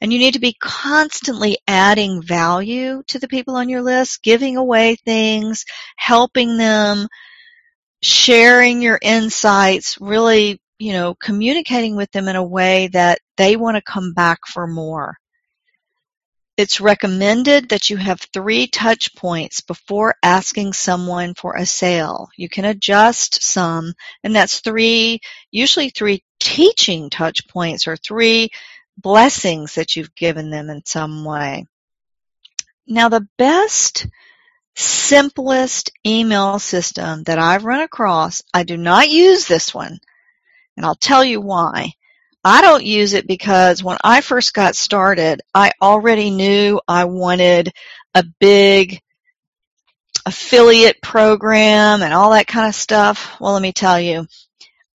And 0.00 0.12
you 0.12 0.18
need 0.18 0.34
to 0.34 0.40
be 0.40 0.56
constantly 0.58 1.58
adding 1.68 2.22
value 2.22 3.02
to 3.08 3.18
the 3.18 3.28
people 3.28 3.56
on 3.56 3.68
your 3.68 3.82
list, 3.82 4.22
giving 4.22 4.56
away 4.56 4.96
things, 4.96 5.64
helping 5.96 6.56
them, 6.56 7.06
sharing 8.02 8.80
your 8.80 8.98
insights, 9.02 10.00
really, 10.00 10.58
you 10.78 10.94
know, 10.94 11.14
communicating 11.14 11.96
with 11.96 12.10
them 12.12 12.28
in 12.28 12.36
a 12.36 12.42
way 12.42 12.88
that 12.88 13.18
they 13.36 13.56
want 13.56 13.76
to 13.76 13.82
come 13.82 14.14
back 14.14 14.38
for 14.46 14.66
more. 14.66 15.19
It's 16.60 16.78
recommended 16.78 17.70
that 17.70 17.88
you 17.88 17.96
have 17.96 18.20
three 18.20 18.66
touch 18.66 19.14
points 19.14 19.62
before 19.62 20.16
asking 20.22 20.74
someone 20.74 21.32
for 21.32 21.56
a 21.56 21.64
sale. 21.64 22.28
You 22.36 22.50
can 22.50 22.66
adjust 22.66 23.42
some, 23.42 23.94
and 24.22 24.36
that's 24.36 24.60
three, 24.60 25.20
usually 25.50 25.88
three 25.88 26.22
teaching 26.38 27.08
touch 27.08 27.48
points 27.48 27.88
or 27.88 27.96
three 27.96 28.50
blessings 28.98 29.76
that 29.76 29.96
you've 29.96 30.14
given 30.14 30.50
them 30.50 30.68
in 30.68 30.84
some 30.84 31.24
way. 31.24 31.64
Now 32.86 33.08
the 33.08 33.26
best, 33.38 34.06
simplest 34.76 35.90
email 36.06 36.58
system 36.58 37.22
that 37.22 37.38
I've 37.38 37.64
run 37.64 37.80
across, 37.80 38.42
I 38.52 38.64
do 38.64 38.76
not 38.76 39.08
use 39.08 39.46
this 39.46 39.72
one, 39.72 39.98
and 40.76 40.84
I'll 40.84 40.94
tell 40.94 41.24
you 41.24 41.40
why. 41.40 41.94
I 42.42 42.62
don't 42.62 42.84
use 42.84 43.12
it 43.12 43.26
because 43.26 43.84
when 43.84 43.98
I 44.02 44.22
first 44.22 44.54
got 44.54 44.74
started, 44.74 45.42
I 45.54 45.72
already 45.80 46.30
knew 46.30 46.80
I 46.88 47.04
wanted 47.04 47.72
a 48.14 48.24
big 48.40 49.00
affiliate 50.24 51.02
program 51.02 52.02
and 52.02 52.14
all 52.14 52.30
that 52.30 52.46
kind 52.46 52.68
of 52.68 52.74
stuff. 52.74 53.38
Well, 53.40 53.52
let 53.52 53.62
me 53.62 53.72
tell 53.72 54.00
you, 54.00 54.26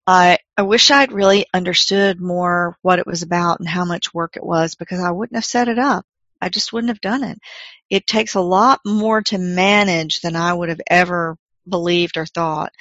I, 0.07 0.39
I 0.57 0.63
wish 0.63 0.89
I'd 0.89 1.11
really 1.11 1.45
understood 1.53 2.19
more 2.19 2.77
what 2.81 2.99
it 2.99 3.07
was 3.07 3.21
about 3.21 3.59
and 3.59 3.67
how 3.67 3.85
much 3.85 4.13
work 4.13 4.37
it 4.37 4.45
was 4.45 4.75
because 4.75 4.99
I 4.99 5.11
wouldn't 5.11 5.37
have 5.37 5.45
set 5.45 5.67
it 5.67 5.79
up. 5.79 6.05
I 6.41 6.49
just 6.49 6.73
wouldn't 6.73 6.89
have 6.89 7.01
done 7.01 7.23
it. 7.23 7.39
It 7.89 8.07
takes 8.07 8.35
a 8.35 8.41
lot 8.41 8.79
more 8.85 9.21
to 9.23 9.37
manage 9.37 10.21
than 10.21 10.35
I 10.35 10.53
would 10.53 10.69
have 10.69 10.81
ever 10.87 11.37
believed 11.67 12.17
or 12.17 12.25
thought. 12.25 12.71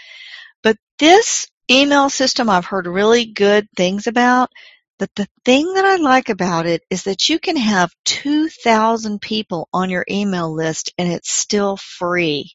But 0.63 0.77
this 0.99 1.47
email 1.71 2.11
system 2.11 2.51
I've 2.51 2.67
heard 2.67 2.87
really 2.87 3.27
good 3.27 3.69
things 3.77 4.07
about. 4.07 4.51
But 4.99 5.11
the 5.17 5.27
thing 5.45 5.75
that 5.75 5.85
I 5.85 5.97
like 5.97 6.29
about 6.29 6.67
it 6.67 6.83
is 6.89 7.05
that 7.05 7.29
you 7.29 7.39
can 7.39 7.57
have 7.57 7.93
2,000 8.05 9.21
people 9.21 9.69
on 9.73 9.91
your 9.91 10.05
email 10.09 10.53
list 10.53 10.93
and 10.99 11.13
it's 11.13 11.33
still 11.33 11.77
free. 11.77 12.53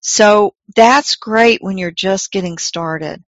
So 0.00 0.54
that's 0.74 1.16
great 1.16 1.62
when 1.62 1.78
you're 1.78 1.90
just 1.90 2.32
getting 2.32 2.58
started. 2.58 3.22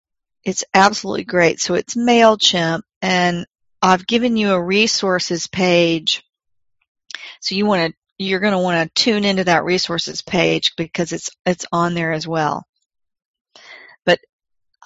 It's 0.43 0.63
absolutely 0.73 1.25
great. 1.25 1.59
So 1.59 1.73
it's 1.73 1.95
MailChimp 1.95 2.81
and 3.01 3.45
I've 3.81 4.07
given 4.07 4.37
you 4.37 4.51
a 4.51 4.63
resources 4.63 5.47
page. 5.47 6.23
So 7.41 7.55
you 7.55 7.65
want 7.65 7.91
to, 7.91 7.97
you're 8.17 8.39
going 8.39 8.53
to 8.53 8.59
want 8.59 8.95
to 8.95 9.03
tune 9.03 9.25
into 9.25 9.43
that 9.43 9.65
resources 9.65 10.21
page 10.21 10.73
because 10.77 11.11
it's, 11.11 11.29
it's 11.45 11.65
on 11.71 11.93
there 11.93 12.13
as 12.13 12.27
well. 12.27 12.65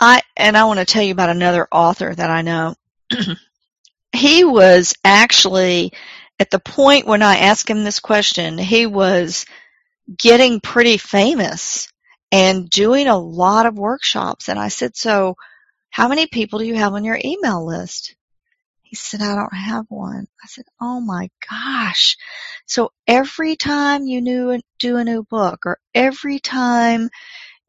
I 0.01 0.21
and 0.35 0.57
I 0.57 0.65
want 0.65 0.79
to 0.79 0.85
tell 0.85 1.03
you 1.03 1.11
about 1.11 1.29
another 1.29 1.67
author 1.71 2.13
that 2.13 2.29
I 2.29 2.41
know. 2.41 2.75
he 4.11 4.43
was 4.43 4.95
actually 5.05 5.93
at 6.39 6.49
the 6.49 6.59
point 6.59 7.05
when 7.05 7.21
I 7.21 7.37
asked 7.37 7.69
him 7.69 7.83
this 7.83 7.99
question, 7.99 8.57
he 8.57 8.87
was 8.87 9.45
getting 10.17 10.59
pretty 10.59 10.97
famous 10.97 11.87
and 12.31 12.67
doing 12.67 13.07
a 13.07 13.17
lot 13.17 13.67
of 13.67 13.77
workshops. 13.77 14.49
And 14.49 14.57
I 14.57 14.69
said, 14.69 14.95
so 14.95 15.35
how 15.91 16.07
many 16.07 16.25
people 16.25 16.57
do 16.57 16.65
you 16.65 16.75
have 16.75 16.93
on 16.93 17.05
your 17.05 17.19
email 17.23 17.63
list? 17.63 18.15
He 18.81 18.95
said, 18.95 19.21
I 19.21 19.35
don't 19.35 19.53
have 19.53 19.85
one. 19.89 20.27
I 20.43 20.47
said, 20.47 20.65
oh 20.81 20.99
my 20.99 21.29
gosh. 21.49 22.17
So 22.65 22.91
every 23.07 23.55
time 23.55 24.05
you 24.05 24.59
do 24.79 24.97
a 24.97 25.03
new 25.03 25.23
book 25.23 25.65
or 25.65 25.77
every 25.93 26.39
time 26.39 27.09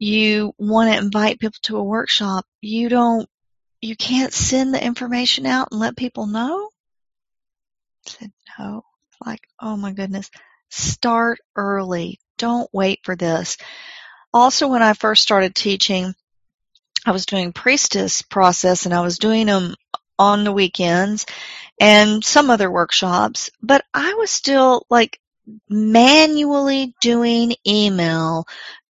you 0.03 0.53
want 0.57 0.91
to 0.91 0.97
invite 0.97 1.39
people 1.39 1.57
to 1.63 1.77
a 1.77 1.83
workshop, 1.83 2.45
you 2.61 2.89
don't, 2.89 3.27
you 3.81 3.95
can't 3.95 4.33
send 4.33 4.73
the 4.73 4.83
information 4.83 5.45
out 5.45 5.69
and 5.71 5.79
let 5.79 5.97
people 5.97 6.27
know? 6.27 6.69
I 8.07 8.09
said, 8.09 8.31
no. 8.59 8.83
Like, 9.25 9.41
oh 9.59 9.77
my 9.77 9.93
goodness. 9.93 10.29
Start 10.69 11.39
early. 11.55 12.19
Don't 12.37 12.69
wait 12.73 12.99
for 13.03 13.15
this. 13.15 13.57
Also, 14.33 14.67
when 14.67 14.81
I 14.81 14.93
first 14.93 15.21
started 15.21 15.53
teaching, 15.53 16.13
I 17.05 17.11
was 17.11 17.25
doing 17.25 17.53
priestess 17.53 18.21
process 18.21 18.85
and 18.85 18.93
I 18.93 19.01
was 19.01 19.19
doing 19.19 19.45
them 19.45 19.75
on 20.17 20.43
the 20.43 20.51
weekends 20.51 21.25
and 21.79 22.23
some 22.23 22.49
other 22.49 22.71
workshops, 22.71 23.49
but 23.61 23.83
I 23.93 24.13
was 24.15 24.31
still 24.31 24.85
like 24.89 25.19
manually 25.69 26.93
doing 27.01 27.55
email 27.67 28.45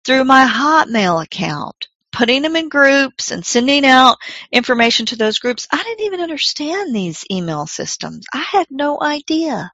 through 0.05 0.25
my 0.25 0.47
Hotmail 0.47 1.23
account, 1.23 1.88
putting 2.11 2.43
them 2.43 2.57
in 2.57 2.69
groups 2.69 3.31
and 3.31 3.45
sending 3.45 3.85
out 3.85 4.19
information 4.51 5.07
to 5.07 5.17
those 5.17 5.38
groups. 5.38 5.67
I 5.71 5.83
didn't 5.83 6.07
even 6.07 6.21
understand 6.21 6.95
these 6.95 7.25
email 7.31 7.67
systems. 7.67 8.27
I 8.33 8.38
had 8.38 8.67
no 8.71 9.01
idea. 9.01 9.73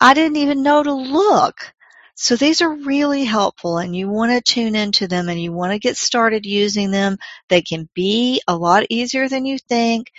I 0.00 0.14
didn't 0.14 0.36
even 0.36 0.62
know 0.62 0.82
to 0.82 0.92
look. 0.92 1.72
So 2.18 2.34
these 2.34 2.62
are 2.62 2.72
really 2.72 3.24
helpful 3.24 3.76
and 3.76 3.94
you 3.94 4.08
want 4.08 4.32
to 4.32 4.40
tune 4.40 4.74
into 4.74 5.06
them 5.06 5.28
and 5.28 5.40
you 5.40 5.52
want 5.52 5.72
to 5.72 5.78
get 5.78 5.98
started 5.98 6.46
using 6.46 6.90
them. 6.90 7.18
They 7.48 7.60
can 7.60 7.90
be 7.94 8.40
a 8.48 8.56
lot 8.56 8.86
easier 8.88 9.28
than 9.28 9.44
you 9.44 9.58
think. 9.58 10.10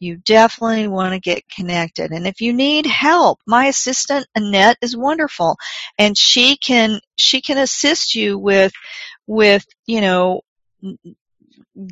You 0.00 0.16
definitely 0.16 0.88
want 0.88 1.12
to 1.12 1.20
get 1.20 1.48
connected. 1.48 2.10
And 2.10 2.26
if 2.26 2.40
you 2.40 2.52
need 2.52 2.86
help, 2.86 3.38
my 3.46 3.66
assistant 3.66 4.26
Annette 4.34 4.78
is 4.82 4.96
wonderful 4.96 5.56
and 5.98 6.16
she 6.16 6.56
can, 6.56 7.00
she 7.16 7.40
can 7.40 7.58
assist 7.58 8.14
you 8.14 8.38
with, 8.38 8.72
with, 9.26 9.64
you 9.86 10.00
know, 10.00 10.40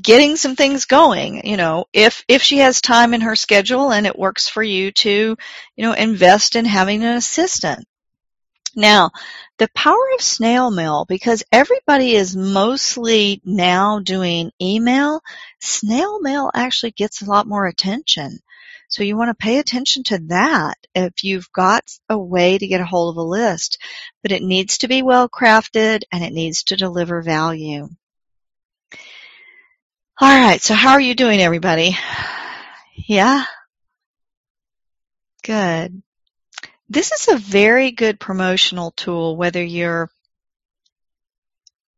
getting 0.03 0.37
some 0.37 0.57
things 0.57 0.87
going, 0.87 1.47
you 1.47 1.57
know, 1.57 1.85
if, 1.92 2.25
if 2.29 2.42
she 2.42 2.59
has 2.59 2.81
time 2.81 3.14
in 3.14 3.21
her 3.21 3.37
schedule 3.37 3.92
and 3.92 4.07
it 4.07 4.18
works 4.18 4.49
for 4.49 4.62
you 4.62 4.90
to, 4.92 5.37
you 5.77 5.85
know, 5.85 5.92
invest 5.92 6.57
in 6.57 6.64
having 6.64 7.05
an 7.05 7.16
assistant. 7.16 7.85
Now, 8.79 9.11
the 9.59 9.69
power 9.75 10.09
of 10.14 10.23
snail 10.23 10.71
mail, 10.71 11.05
because 11.05 11.43
everybody 11.51 12.14
is 12.14 12.37
mostly 12.37 13.43
now 13.45 13.99
doing 13.99 14.53
email, 14.62 15.21
snail 15.61 16.21
mail 16.21 16.49
actually 16.55 16.93
gets 16.93 17.21
a 17.21 17.25
lot 17.25 17.49
more 17.49 17.67
attention. 17.67 18.38
So 18.87 19.03
you 19.03 19.17
want 19.17 19.37
to 19.37 19.45
pay 19.45 19.59
attention 19.59 20.05
to 20.05 20.19
that 20.29 20.77
if 20.95 21.25
you've 21.25 21.51
got 21.53 21.91
a 22.09 22.17
way 22.17 22.57
to 22.57 22.69
get 22.69 22.81
a 22.81 22.87
hold 22.87 23.12
of 23.12 23.19
a 23.19 23.23
list. 23.29 23.83
But 24.23 24.31
it 24.31 24.45
needs 24.45 24.79
to 24.79 24.88
be 24.88 25.03
well 25.03 25.29
crafted 25.29 26.05
and 26.12 26.23
it 26.23 26.33
needs 26.33 26.62
to 26.64 26.77
deliver 26.77 27.21
value. 27.21 27.88
All 30.21 30.41
right, 30.41 30.62
so 30.62 30.75
how 30.75 30.93
are 30.93 31.01
you 31.01 31.17
doing, 31.17 31.41
everybody? 31.41 31.97
Yeah? 33.11 33.45
Good. 35.43 36.03
This 36.88 37.12
is 37.12 37.29
a 37.29 37.37
very 37.37 37.90
good 37.90 38.18
promotional 38.18 38.92
tool, 38.92 39.37
whether 39.37 39.62
you're, 39.62 40.11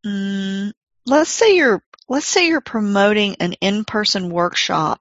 mm, 0.04 0.72
let's 1.06 1.30
say 1.30 1.56
you're, 1.56 1.82
let's 2.08 2.26
say 2.26 2.48
you're 2.48 2.60
promoting 2.60 3.36
an 3.38 3.52
in-person 3.54 4.30
workshop, 4.30 5.00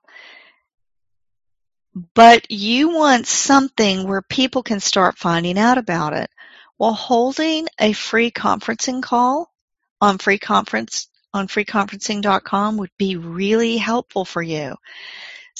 but 2.13 2.51
you 2.51 2.89
want 2.95 3.25
something 3.25 4.07
where 4.07 4.21
people 4.21 4.61
can 4.61 4.79
start 4.79 5.17
finding 5.17 5.57
out 5.57 5.77
about 5.77 6.13
it. 6.13 6.29
Well, 6.77 6.93
holding 6.93 7.67
a 7.79 7.93
free 7.93 8.31
conferencing 8.31 9.01
call 9.01 9.51
on 9.99 10.17
free 10.17 10.37
conference 10.37 11.09
on 11.33 11.47
freeconferencing.com 11.47 12.77
would 12.77 12.91
be 12.97 13.15
really 13.15 13.77
helpful 13.77 14.25
for 14.25 14.41
you. 14.41 14.75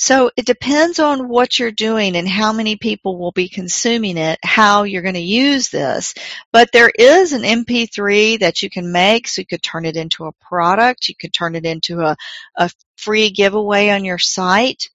So 0.01 0.31
it 0.37 0.45
depends 0.45 0.99
on 0.99 1.27
what 1.27 1.59
you're 1.59 1.71
doing 1.73 2.15
and 2.15 2.25
how 2.25 2.53
many 2.53 2.77
people 2.77 3.19
will 3.19 3.33
be 3.33 3.49
consuming 3.49 4.15
it, 4.15 4.39
how 4.41 4.83
you're 4.83 5.01
going 5.01 5.15
to 5.15 5.19
use 5.19 5.67
this. 5.67 6.13
But 6.53 6.69
there 6.71 6.89
is 6.97 7.33
an 7.33 7.41
MP3 7.41 8.39
that 8.39 8.61
you 8.61 8.69
can 8.69 8.93
make, 8.93 9.27
so 9.27 9.41
you 9.41 9.45
could 9.45 9.61
turn 9.61 9.83
it 9.83 9.97
into 9.97 10.23
a 10.23 10.31
product, 10.31 11.09
you 11.09 11.15
could 11.19 11.33
turn 11.33 11.53
it 11.53 11.65
into 11.65 11.99
a, 11.99 12.15
a 12.55 12.71
free 12.95 13.29
giveaway 13.29 13.89
on 13.89 14.05
your 14.05 14.17
site. 14.17 14.87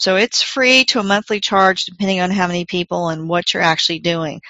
So 0.00 0.16
it's 0.16 0.40
free 0.40 0.86
to 0.86 1.00
a 1.00 1.04
monthly 1.04 1.40
charge 1.40 1.84
depending 1.84 2.20
on 2.20 2.30
how 2.30 2.46
many 2.46 2.64
people 2.64 3.10
and 3.10 3.28
what 3.28 3.52
you're 3.52 3.62
actually 3.62 3.98
doing. 3.98 4.40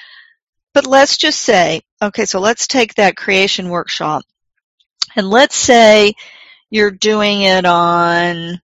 But 0.74 0.86
let's 0.86 1.16
just 1.16 1.40
say, 1.40 1.82
okay, 2.00 2.24
so 2.24 2.38
let's 2.38 2.68
take 2.68 2.94
that 2.94 3.16
creation 3.16 3.68
workshop. 3.68 4.22
And 5.16 5.28
let's 5.28 5.56
say 5.56 6.14
you're 6.70 6.92
doing 6.92 7.42
it 7.42 7.64
on, 7.64 8.60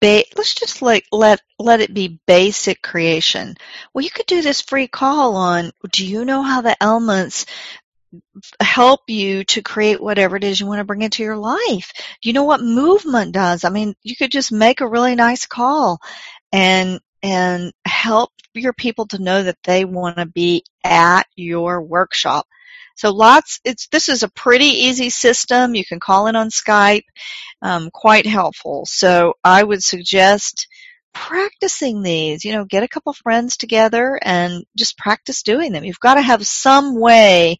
ba- 0.00 0.24
let's 0.36 0.54
just 0.54 0.82
like 0.82 1.04
let, 1.12 1.40
let 1.58 1.80
it 1.80 1.94
be 1.94 2.20
basic 2.26 2.82
creation. 2.82 3.56
Well, 3.92 4.04
you 4.04 4.10
could 4.10 4.26
do 4.26 4.42
this 4.42 4.60
free 4.60 4.88
call 4.88 5.36
on, 5.36 5.72
do 5.92 6.06
you 6.06 6.24
know 6.24 6.42
how 6.42 6.60
the 6.60 6.76
elements 6.82 7.46
help 8.60 9.00
you 9.08 9.44
to 9.44 9.62
create 9.62 10.00
whatever 10.00 10.36
it 10.36 10.44
is 10.44 10.60
you 10.60 10.66
want 10.66 10.78
to 10.78 10.84
bring 10.84 11.02
into 11.02 11.22
your 11.22 11.36
life? 11.36 11.92
Do 12.22 12.28
you 12.28 12.32
know 12.32 12.44
what 12.44 12.62
movement 12.62 13.32
does? 13.32 13.64
I 13.64 13.70
mean, 13.70 13.94
you 14.02 14.16
could 14.16 14.30
just 14.30 14.52
make 14.52 14.80
a 14.80 14.88
really 14.88 15.14
nice 15.14 15.46
call 15.46 15.98
and 16.52 17.00
and 17.22 17.72
help 17.84 18.30
your 18.54 18.72
people 18.72 19.06
to 19.08 19.22
know 19.22 19.42
that 19.42 19.58
they 19.64 19.84
want 19.84 20.16
to 20.16 20.26
be 20.26 20.64
at 20.84 21.26
your 21.36 21.82
workshop. 21.82 22.46
So 22.98 23.14
lots, 23.14 23.60
it's, 23.64 23.86
this 23.88 24.08
is 24.08 24.24
a 24.24 24.28
pretty 24.28 24.66
easy 24.66 25.08
system. 25.08 25.76
You 25.76 25.84
can 25.84 26.00
call 26.00 26.26
in 26.26 26.34
on 26.34 26.48
Skype, 26.50 27.04
um, 27.62 27.90
quite 27.92 28.26
helpful. 28.26 28.86
So 28.86 29.34
I 29.44 29.62
would 29.62 29.84
suggest 29.84 30.66
practicing 31.14 32.02
these, 32.02 32.44
you 32.44 32.52
know, 32.52 32.64
get 32.64 32.82
a 32.82 32.88
couple 32.88 33.12
friends 33.12 33.56
together 33.56 34.18
and 34.20 34.64
just 34.76 34.98
practice 34.98 35.44
doing 35.44 35.70
them. 35.72 35.84
You've 35.84 36.00
got 36.00 36.14
to 36.14 36.22
have 36.22 36.44
some 36.44 36.98
way 36.98 37.58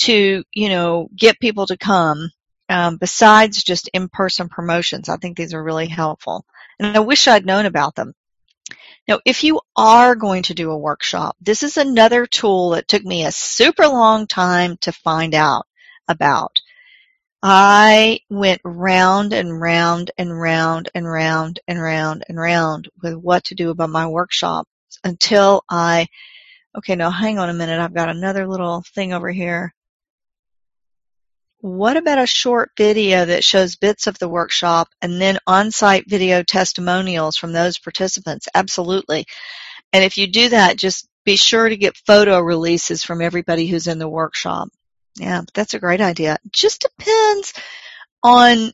to, 0.00 0.44
you 0.52 0.68
know, 0.68 1.08
get 1.16 1.40
people 1.40 1.66
to 1.66 1.78
come, 1.78 2.30
um, 2.68 2.98
besides 2.98 3.64
just 3.64 3.88
in-person 3.94 4.50
promotions. 4.50 5.08
I 5.08 5.16
think 5.16 5.36
these 5.38 5.54
are 5.54 5.64
really 5.64 5.88
helpful. 5.88 6.44
And 6.78 6.94
I 6.94 7.00
wish 7.00 7.26
I'd 7.26 7.46
known 7.46 7.64
about 7.64 7.94
them. 7.94 8.12
Now, 9.06 9.20
if 9.26 9.44
you 9.44 9.60
are 9.76 10.14
going 10.14 10.44
to 10.44 10.54
do 10.54 10.70
a 10.70 10.78
workshop, 10.78 11.36
this 11.40 11.62
is 11.62 11.76
another 11.76 12.26
tool 12.26 12.70
that 12.70 12.88
took 12.88 13.04
me 13.04 13.24
a 13.24 13.32
super 13.32 13.86
long 13.86 14.26
time 14.26 14.78
to 14.78 14.92
find 14.92 15.34
out 15.34 15.66
about. 16.08 16.60
I 17.42 18.20
went 18.30 18.62
round 18.64 19.34
and 19.34 19.60
round 19.60 20.10
and 20.16 20.40
round 20.40 20.88
and 20.94 21.06
round 21.06 21.60
and 21.68 21.80
round 21.82 22.24
and 22.28 22.40
round 22.40 22.88
with 23.02 23.14
what 23.14 23.44
to 23.44 23.54
do 23.54 23.68
about 23.68 23.90
my 23.90 24.06
workshop 24.06 24.66
until 25.04 25.62
I, 25.68 26.06
okay, 26.74 26.94
now 26.94 27.10
hang 27.10 27.38
on 27.38 27.50
a 27.50 27.54
minute. 27.54 27.80
I've 27.80 27.92
got 27.92 28.08
another 28.08 28.46
little 28.46 28.82
thing 28.94 29.12
over 29.12 29.30
here. 29.30 29.74
What 31.64 31.96
about 31.96 32.18
a 32.18 32.26
short 32.26 32.72
video 32.76 33.24
that 33.24 33.42
shows 33.42 33.76
bits 33.76 34.06
of 34.06 34.18
the 34.18 34.28
workshop 34.28 34.88
and 35.00 35.18
then 35.18 35.38
on-site 35.46 36.04
video 36.06 36.42
testimonials 36.42 37.38
from 37.38 37.54
those 37.54 37.78
participants? 37.78 38.48
Absolutely. 38.54 39.24
And 39.90 40.04
if 40.04 40.18
you 40.18 40.26
do 40.26 40.50
that, 40.50 40.76
just 40.76 41.08
be 41.24 41.36
sure 41.36 41.66
to 41.66 41.78
get 41.78 41.96
photo 41.96 42.38
releases 42.38 43.02
from 43.02 43.22
everybody 43.22 43.66
who's 43.66 43.86
in 43.86 43.98
the 43.98 44.06
workshop. 44.06 44.68
Yeah, 45.18 45.40
that's 45.54 45.72
a 45.72 45.78
great 45.78 46.02
idea. 46.02 46.36
Just 46.52 46.82
depends 46.98 47.54
on 48.22 48.70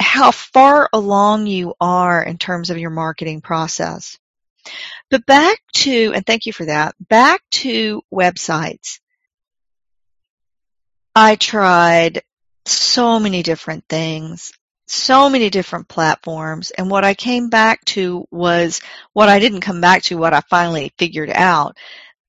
how 0.00 0.30
far 0.30 0.88
along 0.92 1.48
you 1.48 1.74
are 1.80 2.22
in 2.22 2.38
terms 2.38 2.70
of 2.70 2.78
your 2.78 2.90
marketing 2.90 3.40
process. 3.40 4.16
But 5.10 5.26
back 5.26 5.58
to, 5.78 6.12
and 6.14 6.24
thank 6.24 6.46
you 6.46 6.52
for 6.52 6.66
that, 6.66 6.94
back 7.00 7.42
to 7.50 8.00
websites. 8.14 9.00
I 11.14 11.36
tried 11.36 12.22
so 12.64 13.20
many 13.20 13.42
different 13.42 13.84
things, 13.86 14.52
so 14.86 15.28
many 15.28 15.50
different 15.50 15.88
platforms, 15.88 16.70
and 16.70 16.90
what 16.90 17.04
I 17.04 17.12
came 17.12 17.50
back 17.50 17.84
to 17.86 18.26
was 18.30 18.80
what 19.12 19.28
I 19.28 19.38
didn't 19.38 19.60
come 19.60 19.82
back 19.82 20.04
to, 20.04 20.16
what 20.16 20.32
I 20.32 20.40
finally 20.48 20.92
figured 20.98 21.30
out. 21.30 21.76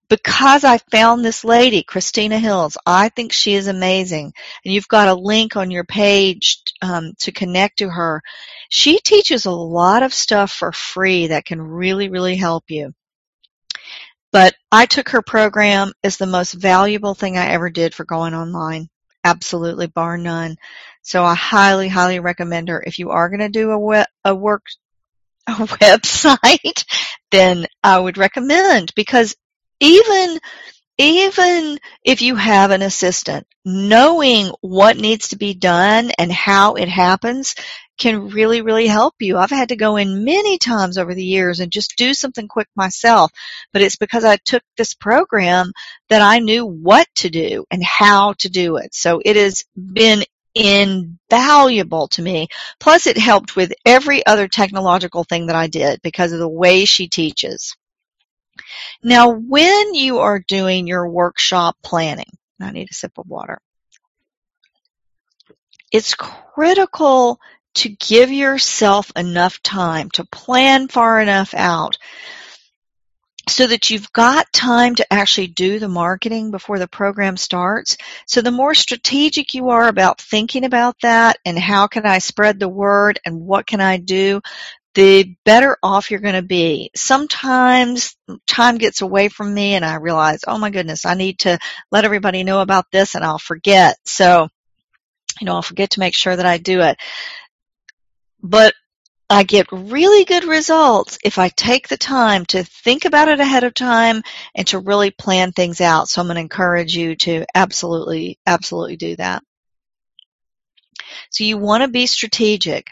Because 0.09 0.65
I 0.65 0.79
found 0.91 1.23
this 1.23 1.45
lady, 1.45 1.81
Christina 1.81 2.37
Hills, 2.37 2.77
I 2.85 3.07
think 3.07 3.31
she 3.31 3.53
is 3.53 3.67
amazing. 3.67 4.33
And 4.65 4.73
you've 4.73 4.89
got 4.89 5.07
a 5.07 5.15
link 5.15 5.55
on 5.55 5.71
your 5.71 5.85
page 5.85 6.61
um, 6.81 7.13
to 7.19 7.31
connect 7.31 7.79
to 7.79 7.89
her. 7.89 8.21
She 8.69 8.99
teaches 8.99 9.45
a 9.45 9.51
lot 9.51 10.03
of 10.03 10.13
stuff 10.13 10.51
for 10.51 10.73
free 10.73 11.27
that 11.27 11.45
can 11.45 11.61
really, 11.61 12.09
really 12.09 12.35
help 12.35 12.65
you. 12.67 12.93
But 14.33 14.55
I 14.71 14.87
took 14.87 15.09
her 15.09 15.21
program 15.21 15.93
as 16.03 16.17
the 16.17 16.25
most 16.25 16.53
valuable 16.53 17.13
thing 17.13 17.37
I 17.37 17.51
ever 17.51 17.69
did 17.69 17.93
for 17.93 18.03
going 18.03 18.33
online. 18.33 18.89
Absolutely, 19.23 19.87
bar 19.87 20.17
none. 20.17 20.57
So 21.03 21.23
I 21.23 21.35
highly, 21.35 21.87
highly 21.87 22.19
recommend 22.19 22.69
her. 22.69 22.83
If 22.85 22.97
you 22.97 23.11
are 23.11 23.29
going 23.29 23.41
to 23.41 23.49
do 23.49 23.69
a, 23.69 23.77
web, 23.77 24.07
a 24.25 24.33
work, 24.33 24.65
a 25.47 25.51
website, 25.51 26.83
then 27.31 27.67
I 27.83 27.99
would 27.99 28.17
recommend 28.17 28.91
because 28.95 29.35
even 29.79 30.39
even 31.03 31.79
if 32.05 32.21
you 32.21 32.35
have 32.35 32.71
an 32.71 32.81
assistant, 32.81 33.45
knowing 33.65 34.49
what 34.61 34.95
needs 34.95 35.29
to 35.29 35.35
be 35.35 35.53
done 35.53 36.11
and 36.17 36.31
how 36.31 36.75
it 36.75 36.87
happens 36.87 37.55
can 37.97 38.29
really, 38.29 38.61
really 38.61 38.87
help 38.87 39.15
you. 39.19 39.37
I've 39.37 39.49
had 39.49 39.69
to 39.69 39.75
go 39.75 39.97
in 39.97 40.23
many 40.23 40.57
times 40.57 40.97
over 40.97 41.13
the 41.13 41.23
years 41.23 41.59
and 41.59 41.73
just 41.73 41.97
do 41.97 42.13
something 42.13 42.47
quick 42.47 42.69
myself, 42.77 43.31
but 43.73 43.81
it's 43.81 43.97
because 43.97 44.23
I 44.23 44.37
took 44.37 44.63
this 44.77 44.93
program 44.93 45.73
that 46.07 46.21
I 46.21 46.39
knew 46.39 46.65
what 46.65 47.07
to 47.15 47.29
do 47.29 47.65
and 47.69 47.83
how 47.83 48.33
to 48.39 48.47
do 48.47 48.77
it. 48.77 48.95
So 48.95 49.21
it 49.23 49.35
has 49.35 49.65
been 49.75 50.23
invaluable 50.55 52.07
to 52.09 52.21
me. 52.21 52.47
Plus 52.79 53.07
it 53.07 53.17
helped 53.17 53.57
with 53.57 53.73
every 53.85 54.25
other 54.25 54.47
technological 54.47 55.25
thing 55.25 55.47
that 55.47 55.55
I 55.57 55.67
did 55.67 56.01
because 56.01 56.31
of 56.31 56.39
the 56.39 56.47
way 56.47 56.85
she 56.85 57.09
teaches. 57.09 57.75
Now, 59.03 59.29
when 59.29 59.93
you 59.93 60.19
are 60.19 60.39
doing 60.39 60.87
your 60.87 61.07
workshop 61.07 61.77
planning, 61.83 62.31
I 62.59 62.71
need 62.71 62.89
a 62.89 62.93
sip 62.93 63.17
of 63.17 63.27
water. 63.27 63.59
It's 65.91 66.15
critical 66.15 67.39
to 67.75 67.89
give 67.89 68.31
yourself 68.31 69.11
enough 69.15 69.61
time 69.61 70.09
to 70.11 70.25
plan 70.25 70.87
far 70.87 71.19
enough 71.19 71.53
out 71.53 71.97
so 73.49 73.67
that 73.67 73.89
you've 73.89 74.11
got 74.13 74.51
time 74.53 74.95
to 74.95 75.13
actually 75.13 75.47
do 75.47 75.77
the 75.77 75.89
marketing 75.89 76.49
before 76.51 76.79
the 76.79 76.87
program 76.87 77.35
starts. 77.35 77.97
So 78.25 78.41
the 78.41 78.51
more 78.51 78.73
strategic 78.73 79.53
you 79.53 79.69
are 79.69 79.87
about 79.87 80.21
thinking 80.21 80.63
about 80.63 80.95
that 81.01 81.37
and 81.45 81.59
how 81.59 81.87
can 81.87 82.05
I 82.05 82.19
spread 82.19 82.59
the 82.59 82.69
word 82.69 83.19
and 83.25 83.41
what 83.41 83.67
can 83.67 83.81
I 83.81 83.97
do, 83.97 84.41
the 84.93 85.35
better 85.43 85.77
off 85.81 86.11
you're 86.11 86.19
going 86.19 86.35
to 86.35 86.41
be. 86.41 86.91
Sometimes 86.95 88.15
time 88.47 88.77
gets 88.77 89.01
away 89.01 89.29
from 89.29 89.53
me 89.53 89.73
and 89.73 89.83
I 89.83 89.95
realize, 89.95 90.41
oh 90.47 90.57
my 90.57 90.69
goodness, 90.69 91.05
I 91.05 91.15
need 91.15 91.39
to 91.39 91.57
let 91.91 92.05
everybody 92.05 92.43
know 92.43 92.61
about 92.61 92.85
this 92.91 93.15
and 93.15 93.23
I'll 93.23 93.39
forget. 93.39 93.97
So, 94.05 94.47
you 95.41 95.45
know, 95.45 95.55
I'll 95.55 95.61
forget 95.61 95.91
to 95.91 95.99
make 95.99 96.15
sure 96.15 96.35
that 96.35 96.45
I 96.45 96.57
do 96.57 96.81
it. 96.81 96.97
But 98.41 98.73
I 99.29 99.43
get 99.43 99.71
really 99.71 100.25
good 100.25 100.43
results 100.43 101.17
if 101.23 101.39
I 101.39 101.49
take 101.49 101.87
the 101.87 101.97
time 101.97 102.45
to 102.47 102.63
think 102.63 103.05
about 103.05 103.29
it 103.29 103.39
ahead 103.39 103.63
of 103.63 103.73
time 103.73 104.21
and 104.53 104.67
to 104.67 104.79
really 104.79 105.09
plan 105.09 105.51
things 105.51 105.81
out. 105.81 106.07
So 106.07 106.21
I'm 106.21 106.27
going 106.27 106.35
to 106.35 106.41
encourage 106.41 106.95
you 106.95 107.15
to 107.15 107.45
absolutely, 107.55 108.37
absolutely 108.45 108.97
do 108.97 109.15
that. 109.15 109.43
So 111.31 111.45
you 111.45 111.57
want 111.57 111.81
to 111.81 111.87
be 111.87 112.05
strategic. 112.05 112.87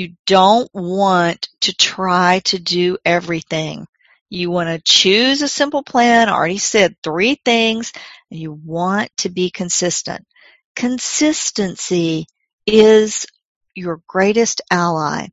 You 0.00 0.14
don't 0.24 0.70
want 0.72 1.50
to 1.60 1.74
try 1.74 2.38
to 2.46 2.58
do 2.58 2.96
everything. 3.04 3.86
You 4.30 4.50
want 4.50 4.70
to 4.70 4.80
choose 4.82 5.42
a 5.42 5.46
simple 5.46 5.82
plan. 5.82 6.30
I 6.30 6.32
already 6.32 6.56
said 6.56 6.96
three 7.02 7.34
things 7.44 7.92
and 8.30 8.40
you 8.40 8.50
want 8.50 9.10
to 9.18 9.28
be 9.28 9.50
consistent. 9.50 10.26
Consistency 10.74 12.28
is 12.66 13.26
your 13.74 14.00
greatest 14.06 14.62
ally. 14.70 15.26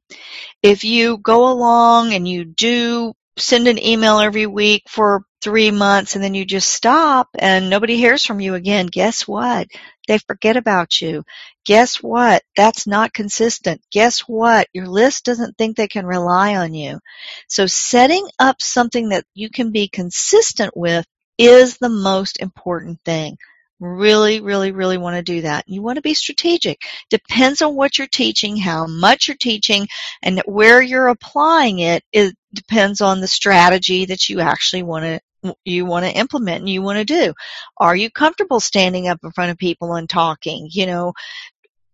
If 0.62 0.84
you 0.84 1.18
go 1.18 1.50
along 1.50 2.12
and 2.12 2.28
you 2.28 2.44
do 2.44 3.14
send 3.38 3.70
an 3.70 3.82
email 3.82 4.20
every 4.20 4.48
week 4.48 4.84
for 4.90 5.24
three 5.42 5.72
months 5.72 6.16
and 6.16 6.24
then 6.24 6.34
you 6.34 6.44
just 6.44 6.70
stop 6.70 7.30
and 7.40 7.70
nobody 7.70 7.96
hears 7.96 8.26
from 8.26 8.42
you 8.42 8.56
again, 8.56 8.88
guess 8.88 9.26
what? 9.26 9.70
They 10.08 10.18
forget 10.20 10.58
about 10.58 11.02
you. 11.02 11.24
Guess 11.66 11.98
what? 11.98 12.44
That's 12.56 12.88
not 12.88 13.14
consistent. 13.14 13.82
Guess 13.92 14.22
what? 14.22 14.68
Your 14.74 14.88
list 14.88 15.26
doesn't 15.26 15.58
think 15.58 15.76
they 15.76 15.88
can 15.88 16.06
rely 16.06 16.56
on 16.56 16.74
you. 16.74 17.00
So 17.48 17.68
setting 17.68 18.28
up 18.40 18.62
something 18.62 19.10
that 19.10 19.26
you 19.34 19.50
can 19.50 19.72
be 19.72 19.88
consistent 19.88 20.76
with 20.76 21.06
is 21.38 21.78
the 21.78 21.90
most 21.90 22.40
important 22.40 23.00
thing. 23.04 23.38
Really, 23.80 24.42
really, 24.42 24.72
really 24.72 24.98
want 24.98 25.18
to 25.18 25.22
do 25.22 25.42
that. 25.42 25.66
You 25.68 25.84
want 25.84 25.98
to 25.98 26.02
be 26.02 26.16
strategic. 26.16 26.82
Depends 27.12 27.62
on 27.62 27.76
what 27.76 27.98
you're 27.98 28.08
teaching, 28.08 28.58
how 28.58 28.88
much 28.88 29.28
you're 29.28 29.38
teaching, 29.38 29.88
and 30.24 30.42
where 30.46 30.82
you're 30.82 31.10
applying 31.10 31.80
it. 31.80 32.04
It 32.12 32.36
depends 32.54 33.02
on 33.02 33.22
the 33.22 33.28
strategy 33.28 34.06
that 34.06 34.30
you 34.30 34.40
actually 34.40 34.82
want 34.82 35.06
to 35.06 35.20
you 35.64 35.86
want 35.86 36.06
to 36.06 36.12
implement 36.12 36.60
and 36.60 36.70
you 36.70 36.82
want 36.82 37.00
to 37.00 37.06
do. 37.06 37.34
Are 37.78 37.96
you 37.96 38.10
comfortable 38.10 38.60
standing 38.60 39.08
up 39.08 39.20
in 39.24 39.32
front 39.32 39.52
of 39.52 39.58
people 39.58 39.94
and 39.94 40.10
talking? 40.10 40.70
You 40.72 40.86
know, 40.86 41.14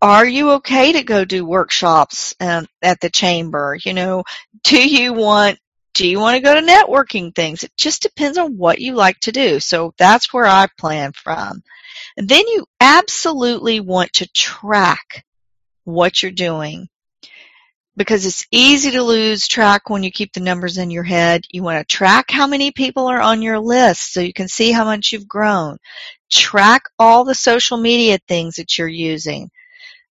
are 0.02 0.26
you 0.26 0.52
okay 0.52 0.94
to 0.94 1.04
go 1.04 1.26
do 1.26 1.46
workshops 1.46 2.36
um, 2.40 2.68
at 2.82 3.00
the 3.00 3.10
chamber? 3.10 3.78
You 3.84 3.94
know, 3.94 4.24
do 4.64 4.88
you 4.88 5.14
want 5.14 5.60
do 5.94 6.08
you 6.08 6.20
want 6.20 6.36
to 6.36 6.42
go 6.42 6.56
to 6.56 6.62
networking 6.62 7.36
things? 7.36 7.64
It 7.64 7.72
just 7.78 8.02
depends 8.02 8.38
on 8.38 8.58
what 8.58 8.80
you 8.80 8.96
like 8.96 9.20
to 9.22 9.32
do. 9.32 9.60
So 9.60 9.94
that's 9.98 10.34
where 10.34 10.46
I 10.46 10.68
plan 10.78 11.12
from. 11.14 11.62
Then 12.18 12.48
you 12.48 12.66
absolutely 12.80 13.80
want 13.80 14.14
to 14.14 14.28
track 14.34 15.24
what 15.84 16.22
you're 16.22 16.32
doing 16.32 16.88
because 17.96 18.26
it's 18.26 18.46
easy 18.52 18.92
to 18.92 19.04
lose 19.04 19.48
track 19.48 19.90
when 19.90 20.04
you 20.04 20.12
keep 20.12 20.34
the 20.34 20.40
numbers 20.40 20.78
in 20.78 20.90
your 20.90 21.04
head. 21.04 21.44
You 21.50 21.64
want 21.64 21.80
to 21.80 21.96
track 21.96 22.32
how 22.32 22.48
many 22.48 22.72
people 22.72 23.08
are 23.08 23.22
on 23.22 23.42
your 23.42 23.60
list 23.60 24.14
so 24.14 24.22
you 24.22 24.34
can 24.34 24.48
see 24.48 24.72
how 24.72 24.84
much 24.84 25.12
you've 25.12 25.28
grown. 25.28 25.78
Track 26.32 26.84
all 26.98 27.24
the 27.24 27.36
social 27.36 27.78
media 27.78 28.18
things 28.28 28.56
that 28.56 28.78
you're 28.78 28.88
using. 28.88 29.52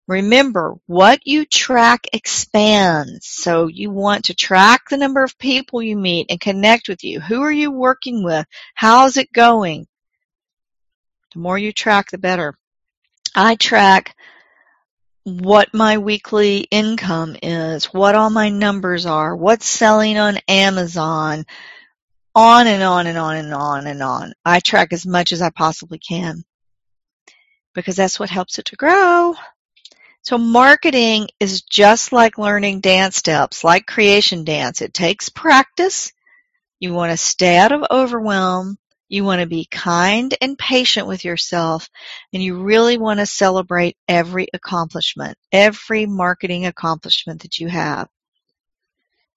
Remember, 0.08 0.76
what 0.86 1.20
you 1.24 1.44
track 1.44 2.06
expands. 2.12 3.26
So 3.26 3.66
you 3.66 3.90
want 3.90 4.26
to 4.26 4.34
track 4.34 4.82
the 4.88 4.96
number 4.96 5.22
of 5.22 5.36
people 5.36 5.82
you 5.82 5.96
meet 5.96 6.28
and 6.30 6.40
connect 6.40 6.88
with 6.88 7.02
you. 7.02 7.20
Who 7.20 7.42
are 7.42 7.52
you 7.52 7.72
working 7.72 8.22
with? 8.22 8.46
How's 8.74 9.16
it 9.16 9.32
going? 9.32 9.86
The 11.34 11.40
more 11.40 11.58
you 11.58 11.72
track, 11.72 12.10
the 12.10 12.18
better. 12.18 12.54
I 13.34 13.56
track 13.56 14.14
what 15.26 15.74
my 15.74 15.98
weekly 15.98 16.58
income 16.70 17.36
is, 17.42 17.86
what 17.86 18.14
all 18.14 18.30
my 18.30 18.48
numbers 18.48 19.06
are, 19.06 19.34
what's 19.34 19.66
selling 19.66 20.16
on 20.18 20.38
Amazon, 20.46 21.44
on 22.32 22.68
and 22.68 22.80
on 22.80 23.08
and 23.08 23.18
on 23.18 23.36
and 23.36 23.52
on 23.52 23.88
and 23.88 24.04
on. 24.04 24.34
I 24.44 24.60
track 24.60 24.92
as 24.92 25.04
much 25.04 25.32
as 25.32 25.42
I 25.42 25.50
possibly 25.50 25.98
can 25.98 26.44
because 27.74 27.96
that's 27.96 28.20
what 28.20 28.30
helps 28.30 28.60
it 28.60 28.66
to 28.66 28.76
grow. 28.76 29.34
So 30.22 30.38
marketing 30.38 31.26
is 31.40 31.62
just 31.62 32.12
like 32.12 32.38
learning 32.38 32.80
dance 32.80 33.16
steps, 33.16 33.64
like 33.64 33.84
creation 33.84 34.44
dance. 34.44 34.80
It 34.80 34.94
takes 34.94 35.28
practice. 35.28 36.12
You 36.78 36.94
want 36.94 37.10
to 37.10 37.16
stay 37.16 37.56
out 37.56 37.72
of 37.72 37.82
overwhelm. 37.90 38.78
You 39.08 39.24
want 39.24 39.40
to 39.40 39.46
be 39.46 39.66
kind 39.70 40.34
and 40.40 40.58
patient 40.58 41.06
with 41.06 41.24
yourself, 41.24 41.88
and 42.32 42.42
you 42.42 42.60
really 42.60 42.98
want 42.98 43.20
to 43.20 43.26
celebrate 43.26 43.96
every 44.08 44.48
accomplishment, 44.52 45.38
every 45.52 46.06
marketing 46.06 46.66
accomplishment 46.66 47.42
that 47.42 47.58
you 47.58 47.68
have. 47.68 48.08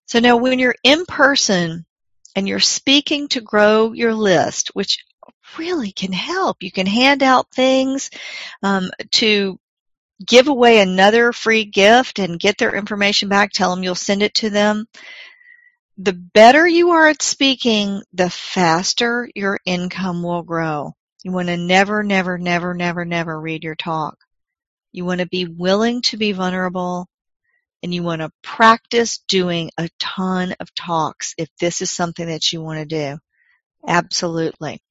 So 0.07 0.19
now 0.19 0.37
when 0.37 0.57
you're 0.57 0.75
in 0.83 1.05
person 1.05 1.85
and 2.35 2.47
you're 2.47 2.59
speaking 2.59 3.27
to 3.29 3.41
grow 3.41 3.93
your 3.93 4.15
list, 4.15 4.71
which 4.73 5.05
really 5.57 5.91
can 5.91 6.11
help, 6.11 6.63
you 6.63 6.71
can 6.71 6.87
hand 6.87 7.21
out 7.21 7.51
things 7.51 8.09
um, 8.63 8.89
to 9.11 9.59
give 10.25 10.47
away 10.47 10.79
another 10.79 11.31
free 11.31 11.65
gift 11.65 12.19
and 12.19 12.39
get 12.39 12.57
their 12.57 12.75
information 12.75 13.29
back, 13.29 13.51
tell 13.51 13.73
them 13.73 13.83
you'll 13.83 13.95
send 13.95 14.23
it 14.23 14.33
to 14.33 14.49
them 14.49 14.85
the 16.01 16.13
better 16.13 16.65
you 16.65 16.91
are 16.91 17.09
at 17.09 17.21
speaking, 17.21 18.01
the 18.13 18.29
faster 18.29 19.29
your 19.35 19.59
income 19.65 20.23
will 20.23 20.43
grow. 20.43 20.93
You 21.25 21.33
want 21.33 21.49
to 21.49 21.57
never, 21.57 22.03
never, 22.03 22.37
never, 22.37 22.73
never, 22.73 23.03
never 23.03 23.39
read 23.39 23.65
your 23.65 23.75
talk. 23.75 24.17
You 24.93 25.03
want 25.03 25.19
to 25.19 25.27
be 25.27 25.45
willing 25.45 26.01
to 26.03 26.15
be 26.15 26.31
vulnerable 26.31 27.09
and 27.83 27.93
you 27.93 28.01
want 28.01 28.21
to 28.21 28.31
practice 28.41 29.19
doing 29.27 29.71
a 29.77 29.89
ton 29.99 30.55
of 30.61 30.73
talks 30.73 31.35
if 31.37 31.49
this 31.59 31.81
is 31.81 31.91
something 31.91 32.27
that 32.27 32.53
you 32.53 32.61
want 32.61 32.79
to 32.79 32.85
do. 32.85 33.19
Absolutely. 33.85 34.81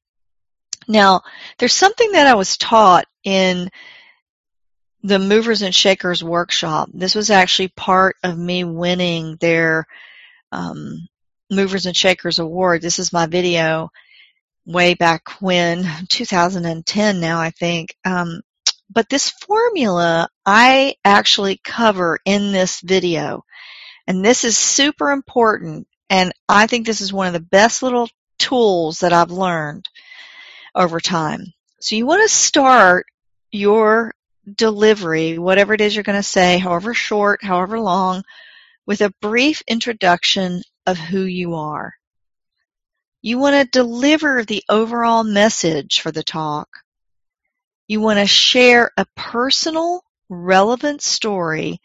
Now, 0.87 1.21
there's 1.57 1.73
something 1.73 2.11
that 2.11 2.27
I 2.27 2.35
was 2.35 2.55
taught 2.55 3.05
in 3.23 3.69
the 5.01 5.17
Movers 5.17 5.63
and 5.63 5.73
Shakers 5.73 6.23
workshop. 6.23 6.89
This 6.93 7.15
was 7.15 7.31
actually 7.31 7.69
part 7.69 8.15
of 8.23 8.37
me 8.37 8.63
winning 8.63 9.37
their 9.39 9.87
um, 10.51 11.07
Movers 11.49 11.85
and 11.85 11.95
Shakers 11.95 12.39
Award. 12.39 12.81
This 12.81 12.99
is 12.99 13.13
my 13.13 13.25
video 13.25 13.89
way 14.65 14.93
back 14.93 15.41
when, 15.41 15.87
2010 16.09 17.19
now, 17.19 17.39
I 17.39 17.49
think. 17.51 17.95
Um, 18.05 18.41
but 18.91 19.09
this 19.09 19.29
formula 19.29 20.29
I 20.45 20.95
actually 21.05 21.59
cover 21.63 22.19
in 22.25 22.51
this 22.51 22.81
video. 22.81 23.43
And 24.07 24.25
this 24.25 24.43
is 24.43 24.57
super 24.57 25.11
important. 25.11 25.87
And 26.09 26.33
I 26.47 26.65
think 26.65 26.85
this 26.85 27.01
is 27.01 27.13
one 27.13 27.27
of 27.27 27.33
the 27.33 27.39
best 27.39 27.83
little 27.83 28.09
tools 28.39 29.01
that 29.01 29.13
I've 29.13 29.31
learned 29.31 29.87
over 30.73 30.99
time. 30.99 31.53
So 31.79 31.95
you 31.95 32.05
want 32.05 32.27
to 32.27 32.35
start 32.35 33.05
your 33.51 34.13
delivery, 34.55 35.37
whatever 35.37 35.73
it 35.73 35.81
is 35.81 35.95
you're 35.95 36.03
going 36.03 36.17
to 36.17 36.23
say, 36.23 36.57
however 36.57 36.93
short, 36.93 37.43
however 37.43 37.79
long, 37.79 38.23
with 38.89 39.01
a 39.01 39.13
brief 39.21 39.61
introduction 39.67 40.63
of 40.87 40.97
who 40.97 41.21
you 41.21 41.53
are. 41.53 41.93
You 43.21 43.37
want 43.37 43.53
to 43.53 43.79
deliver 43.79 44.43
the 44.43 44.63
overall 44.67 45.23
message 45.23 46.01
for 46.01 46.11
the 46.11 46.23
talk. 46.23 46.67
You 47.87 48.01
want 48.01 48.17
to 48.17 48.25
share 48.25 48.89
a 48.97 49.05
personal, 49.15 50.03
relevant 50.27 51.03
story 51.03 51.79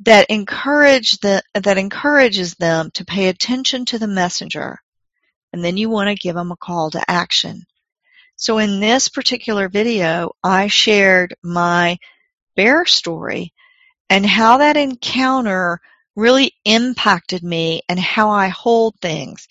that 0.00 0.30
encourage 0.30 1.18
the, 1.18 1.44
that 1.54 1.78
encourages 1.78 2.56
them 2.56 2.90
to 2.94 3.04
pay 3.04 3.28
attention 3.28 3.84
to 3.84 4.00
the 4.00 4.08
messenger. 4.08 4.80
And 5.52 5.64
then 5.64 5.76
you 5.76 5.88
want 5.88 6.08
to 6.08 6.20
give 6.20 6.34
them 6.34 6.50
a 6.50 6.56
call 6.56 6.90
to 6.90 7.08
action. 7.08 7.62
So 8.34 8.58
in 8.58 8.80
this 8.80 9.08
particular 9.08 9.68
video, 9.68 10.32
I 10.42 10.66
shared 10.66 11.36
my 11.40 11.98
bear 12.56 12.84
story 12.84 13.52
and 14.10 14.26
how 14.26 14.58
that 14.58 14.76
encounter 14.76 15.80
really 16.18 16.52
impacted 16.64 17.42
me 17.42 17.82
and 17.88 17.98
how 18.00 18.30
I 18.30 18.48
hold 18.48 18.94
things. 19.00 19.48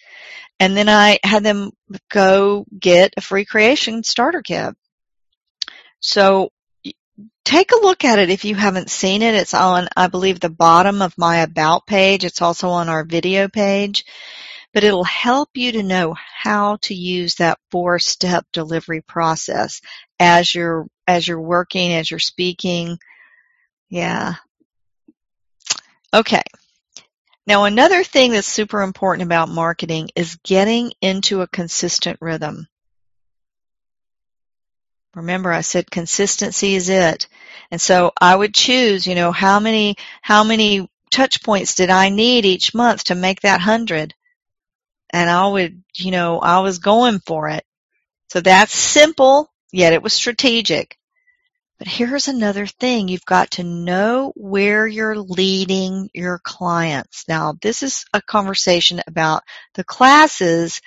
And 0.60 0.76
then 0.78 0.90
I 0.90 1.20
had 1.24 1.44
them 1.44 1.72
go 2.12 2.66
get 2.78 3.14
a 3.18 3.22
free 3.22 3.46
creation 3.46 4.04
starter 4.04 4.42
kit. 4.42 4.76
So 6.00 6.50
take 7.46 7.72
a 7.72 7.82
look 7.82 8.06
at 8.06 8.20
it 8.20 8.30
if 8.30 8.46
you 8.46 8.56
haven't 8.56 8.90
seen 8.90 9.22
it. 9.22 9.36
It's 9.36 9.54
on, 9.54 9.88
I 9.96 10.08
believe, 10.08 10.40
the 10.40 10.50
bottom 10.50 11.02
of 11.02 11.18
my 11.18 11.38
about 11.40 11.88
page. 11.88 12.26
It's 12.26 12.42
also 12.42 12.70
on 12.70 12.90
our 12.90 13.04
video 13.06 13.48
page. 13.48 14.06
but 14.74 14.84
it'll 14.84 15.04
help 15.04 15.50
you 15.56 15.72
to 15.74 15.84
know 15.84 16.16
how 16.16 16.78
to 16.84 16.94
use 16.94 17.36
that 17.36 17.60
four 17.72 18.00
step 18.00 18.46
delivery 18.54 19.02
process 19.02 19.82
as 20.20 20.54
you're, 20.54 20.88
as 21.08 21.28
you're 21.28 21.42
working, 21.42 21.94
as 21.94 22.12
you're 22.12 22.20
speaking. 22.20 22.98
Yeah. 23.90 24.36
Okay. 26.14 26.44
Now 27.48 27.64
another 27.64 28.04
thing 28.04 28.32
that's 28.34 28.46
super 28.46 28.82
important 28.82 29.26
about 29.26 29.48
marketing 29.48 30.10
is 30.16 30.38
getting 30.44 30.92
into 31.02 31.42
a 31.42 31.48
consistent 31.48 32.18
rhythm. 32.20 32.68
Remember 35.16 35.52
I 35.52 35.62
said 35.62 35.90
consistency 35.90 36.76
is 36.76 36.90
it. 36.90 37.28
And 37.72 37.80
so 37.80 38.12
I 38.20 38.36
would 38.36 38.54
choose, 38.54 39.08
you 39.08 39.16
know, 39.16 39.32
how 39.32 39.62
many, 39.62 39.96
how 40.22 40.44
many 40.44 40.90
touch 41.10 41.42
points 41.42 41.76
did 41.76 41.90
I 41.90 42.10
need 42.10 42.46
each 42.46 42.74
month 42.76 43.06
to 43.06 43.16
make 43.16 43.40
that 43.42 43.62
hundred? 43.62 44.14
And 45.10 45.30
I 45.30 45.48
would, 45.48 45.82
you 45.96 46.12
know, 46.12 46.40
I 46.40 46.60
was 46.60 46.80
going 46.80 47.20
for 47.20 47.48
it. 47.48 47.66
So 48.30 48.42
that's 48.42 48.76
simple, 48.76 49.50
yet 49.72 49.94
it 49.94 50.04
was 50.04 50.14
strategic. 50.14 50.97
But 51.80 51.88
here's 51.88 52.28
another 52.28 52.66
thing. 52.66 53.08
You've 53.08 53.26
got 53.26 53.52
to 53.52 53.64
know 53.64 54.34
where 54.36 54.88
you're 54.88 55.18
leading 55.18 56.10
your 56.14 56.40
clients. 56.40 57.26
Now, 57.28 57.56
this 57.62 57.84
is 57.84 58.06
a 58.14 58.22
conversation 58.22 59.02
about 59.06 59.44
the 59.76 59.84
classes 59.84 60.82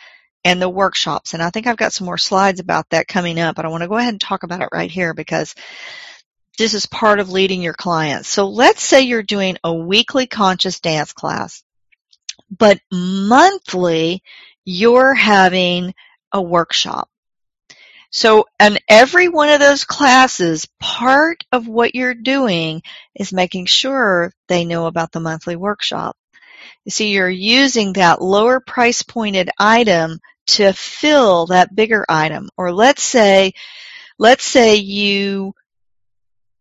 and 0.45 0.61
the 0.61 0.69
workshops. 0.69 1.33
And 1.33 1.43
I 1.43 1.51
think 1.51 1.67
I've 1.67 1.77
got 1.77 1.93
some 1.93 2.07
more 2.07 2.19
slides 2.19 2.59
about 2.59 2.89
that 2.91 3.07
coming 3.07 3.39
up, 3.39 3.55
but 3.55 3.65
I 3.65 3.69
want 3.69 3.83
to 3.83 3.89
go 3.89 3.97
ahead 3.97 4.15
and 4.15 4.21
talk 4.21 4.43
about 4.43 4.63
it 4.63 4.71
right 4.73 4.91
here 4.91 5.15
because 5.15 5.55
this 6.59 6.75
is 6.75 6.87
part 6.87 7.21
of 7.21 7.31
leading 7.31 7.63
your 7.63 7.75
clients. 7.75 8.29
So 8.29 8.49
let's 8.49 8.83
say 8.83 9.03
you're 9.03 9.23
doing 9.23 9.59
a 9.63 9.73
weekly 9.73 10.27
conscious 10.27 10.81
dance 10.81 11.13
class, 11.13 11.63
but 12.51 12.81
monthly 12.91 14.23
you're 14.65 15.15
having 15.15 15.95
a 16.33 16.43
workshop. 16.43 17.09
So 18.11 18.47
in 18.59 18.79
every 18.89 19.29
one 19.29 19.49
of 19.49 19.61
those 19.61 19.85
classes, 19.85 20.67
part 20.81 21.45
of 21.53 21.69
what 21.69 21.95
you're 21.95 22.15
doing 22.15 22.83
is 23.15 23.33
making 23.33 23.67
sure 23.67 24.33
they 24.49 24.65
know 24.65 24.87
about 24.87 25.13
the 25.13 25.21
monthly 25.21 25.55
workshop. 25.55 26.17
You 26.85 26.91
see, 26.91 27.11
you're 27.13 27.31
using 27.31 27.93
that 27.95 28.21
lower 28.21 28.59
price 28.59 29.03
pointed 29.03 29.51
item 29.59 30.19
to 30.49 30.73
fill 30.73 31.47
that 31.47 31.75
bigger 31.75 32.05
item. 32.09 32.49
Or 32.57 32.73
let's 32.73 33.03
say, 33.03 33.53
let's 34.19 34.45
say 34.45 34.77
you 34.77 35.55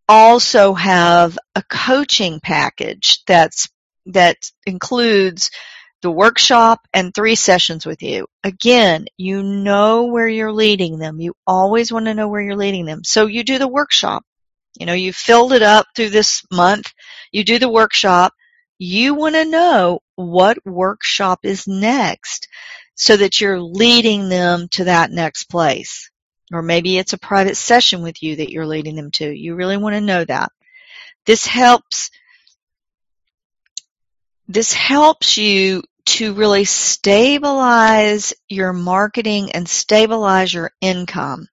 also 0.08 0.74
have 0.74 1.38
a 1.56 1.64
coaching 1.64 2.40
package 2.40 3.24
that's, 3.26 3.70
that 4.06 4.38
includes 4.68 5.50
the 6.02 6.12
workshop 6.12 6.80
and 6.94 7.14
three 7.14 7.36
sessions 7.36 7.86
with 7.86 8.02
you. 8.02 8.26
Again, 8.44 9.06
you 9.18 9.44
know 9.44 10.06
where 10.06 10.28
you're 10.28 10.54
leading 10.54 10.98
them. 10.98 11.20
You 11.20 11.34
always 11.46 11.92
want 11.92 12.06
to 12.06 12.14
know 12.14 12.28
where 12.28 12.42
you're 12.42 12.56
leading 12.56 12.86
them. 12.86 13.04
So 13.04 13.26
you 13.26 13.44
do 13.44 13.60
the 13.60 13.68
workshop. 13.68 14.24
You 14.80 14.86
know, 14.86 14.94
you 14.94 15.12
filled 15.12 15.54
it 15.54 15.62
up 15.62 15.88
through 15.96 16.10
this 16.10 16.44
month. 16.52 16.94
You 17.32 17.44
do 17.44 17.60
the 17.60 17.70
workshop. 17.70 18.34
You 18.78 19.14
want 19.14 19.36
to 19.36 19.46
know 19.46 20.00
what 20.16 20.66
workshop 20.66 21.40
is 21.44 21.68
next 21.68 22.48
so 22.96 23.18
that 23.18 23.42
you're 23.42 23.60
leading 23.60 24.30
them 24.30 24.68
to 24.72 24.86
that 24.86 25.12
next 25.12 25.46
place. 25.46 26.10
Or 26.52 26.62
maybe 26.62 26.98
it's 26.98 27.14
a 27.14 27.18
private 27.18 27.58
session 27.58 28.02
with 28.02 28.24
you 28.24 28.38
that 28.38 28.50
you're 28.50 28.66
leading 28.66 28.96
them 28.96 29.12
to. 29.12 29.30
You 29.30 29.56
really 29.56 29.78
want 29.78 29.96
to 29.96 30.02
know 30.02 30.24
that. 30.24 30.52
This 31.26 31.46
helps 31.46 32.10
this 34.50 34.74
helps 34.74 35.38
you 35.38 35.84
to 36.10 36.34
really 36.34 36.66
stabilize 36.66 38.34
your 38.48 38.74
marketing 38.74 39.52
and 39.52 39.70
stabilize 39.70 40.52
your 40.52 40.72
income. 40.82 41.48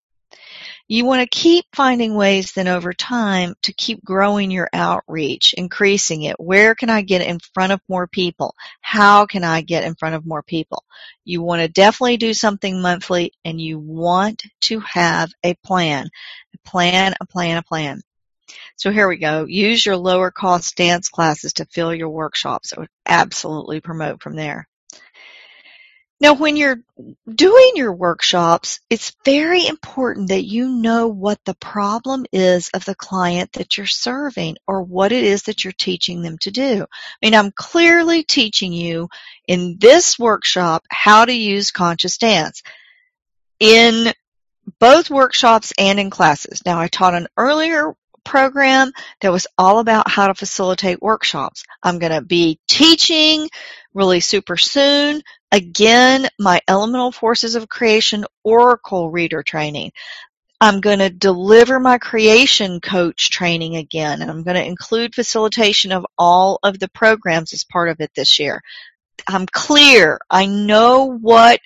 You 0.89 1.05
want 1.05 1.21
to 1.21 1.39
keep 1.39 1.67
finding 1.75 2.15
ways 2.15 2.53
then 2.53 2.69
over 2.69 2.93
time 2.93 3.55
to 3.63 3.73
keep 3.75 4.03
growing 4.05 4.51
your 4.51 4.71
outreach, 4.73 5.53
increasing 5.55 6.23
it. 6.23 6.37
Where 6.39 6.75
can 6.75 6.89
I 6.89 7.03
get 7.03 7.23
in 7.23 7.39
front 7.53 7.73
of 7.73 7.81
more 7.89 8.07
people? 8.07 8.55
How 8.81 9.27
can 9.27 9.45
I 9.45 9.61
get 9.61 9.85
in 9.85 9.95
front 9.97 10.15
of 10.15 10.25
more 10.25 10.43
people? 10.43 10.85
You 11.25 11.43
want 11.43 11.61
to 11.61 11.69
definitely 11.69 12.17
do 12.17 12.33
something 12.33 12.81
monthly 12.81 13.33
and 13.45 13.61
you 13.61 13.79
want 13.79 14.45
to 14.63 14.81
have 14.81 15.31
a 15.43 15.55
plan. 15.65 16.09
A 16.55 16.69
plan, 16.69 17.15
a 17.21 17.27
plan, 17.27 17.59
a 17.59 17.63
plan. 17.63 18.01
So 18.77 18.91
here 18.91 19.09
we 19.09 19.17
go. 19.17 19.45
Use 19.45 19.85
your 19.85 19.97
lower 19.97 20.31
cost 20.31 20.77
dance 20.77 21.09
classes 21.09 21.55
to 21.55 21.67
fill 21.67 21.95
your 21.95 22.11
workshops. 22.11 22.73
Would 22.77 22.89
absolutely 23.07 23.81
promote 23.81 24.23
from 24.23 24.37
there. 24.37 24.69
Now, 26.19 26.33
when 26.33 26.57
you're 26.57 26.81
doing 27.29 27.73
your 27.75 27.93
workshops, 27.93 28.81
it's 28.89 29.15
very 29.27 29.67
important 29.67 30.31
that 30.31 30.47
you 30.47 30.67
know 30.67 31.09
what 31.09 31.39
the 31.45 31.55
problem 31.55 32.25
is 32.33 32.71
of 32.73 32.87
the 32.87 32.95
client 32.95 33.53
that 33.53 33.77
you're 33.77 33.87
serving 33.87 34.57
or 34.67 34.83
what 34.83 35.13
it 35.13 35.25
is 35.25 35.43
that 35.43 35.63
you're 35.63 35.75
teaching 35.75 36.23
them 36.23 36.39
to 36.39 36.51
do. 36.51 36.87
I 36.91 37.27
mean, 37.27 37.35
I'm 37.35 37.53
clearly 37.53 38.23
teaching 38.23 38.73
you 38.73 39.11
in 39.47 39.77
this 39.79 40.19
workshop 40.19 40.85
how 40.89 41.27
to 41.27 41.35
use 41.35 41.71
conscious 41.71 42.17
dance 42.17 42.63
in 43.61 44.11
both 44.79 45.11
workshops 45.11 45.75
and 45.77 46.01
in 46.01 46.09
classes. 46.09 46.63
Now, 46.65 46.81
I 46.81 46.89
taught 46.89 47.15
an 47.15 47.29
earlier 47.37 47.95
program 48.27 48.93
that 49.21 49.33
was 49.33 49.47
all 49.57 49.79
about 49.79 50.11
how 50.11 50.27
to 50.27 50.35
facilitate 50.35 51.01
workshops. 51.01 51.65
I'm 51.83 51.99
going 51.99 52.13
to 52.13 52.21
be 52.21 52.59
teaching 52.69 53.49
really 53.95 54.21
super 54.21 54.59
soon. 54.59 55.23
Again, 55.53 56.29
my 56.39 56.61
Elemental 56.69 57.13
Forces 57.13 57.55
of 57.55 57.69
Creation 57.69 58.27
Oracle 58.45 59.11
Reader 59.11 59.43
training. 59.43 59.93
I'm 60.61 60.81
going 60.81 60.99
to 61.01 61.11
deliver 61.11 61.79
my 61.79 61.99
creation 61.99 62.81
coach 62.81 63.31
training 63.31 63.77
again, 63.77 64.23
and 64.23 64.31
I'm 64.31 64.43
going 64.43 64.57
to 64.57 64.65
include 64.65 65.15
facilitation 65.15 65.93
of 65.93 66.07
all 66.19 66.59
of 66.63 66.79
the 66.79 66.89
programs 66.89 67.53
as 67.53 67.65
part 67.65 67.89
of 67.89 68.01
it 68.01 68.11
this 68.15 68.39
year. 68.39 68.63
I'm 69.29 69.47
clear. 69.47 70.19
I 70.31 70.47
know 70.47 71.17
what 71.19 71.61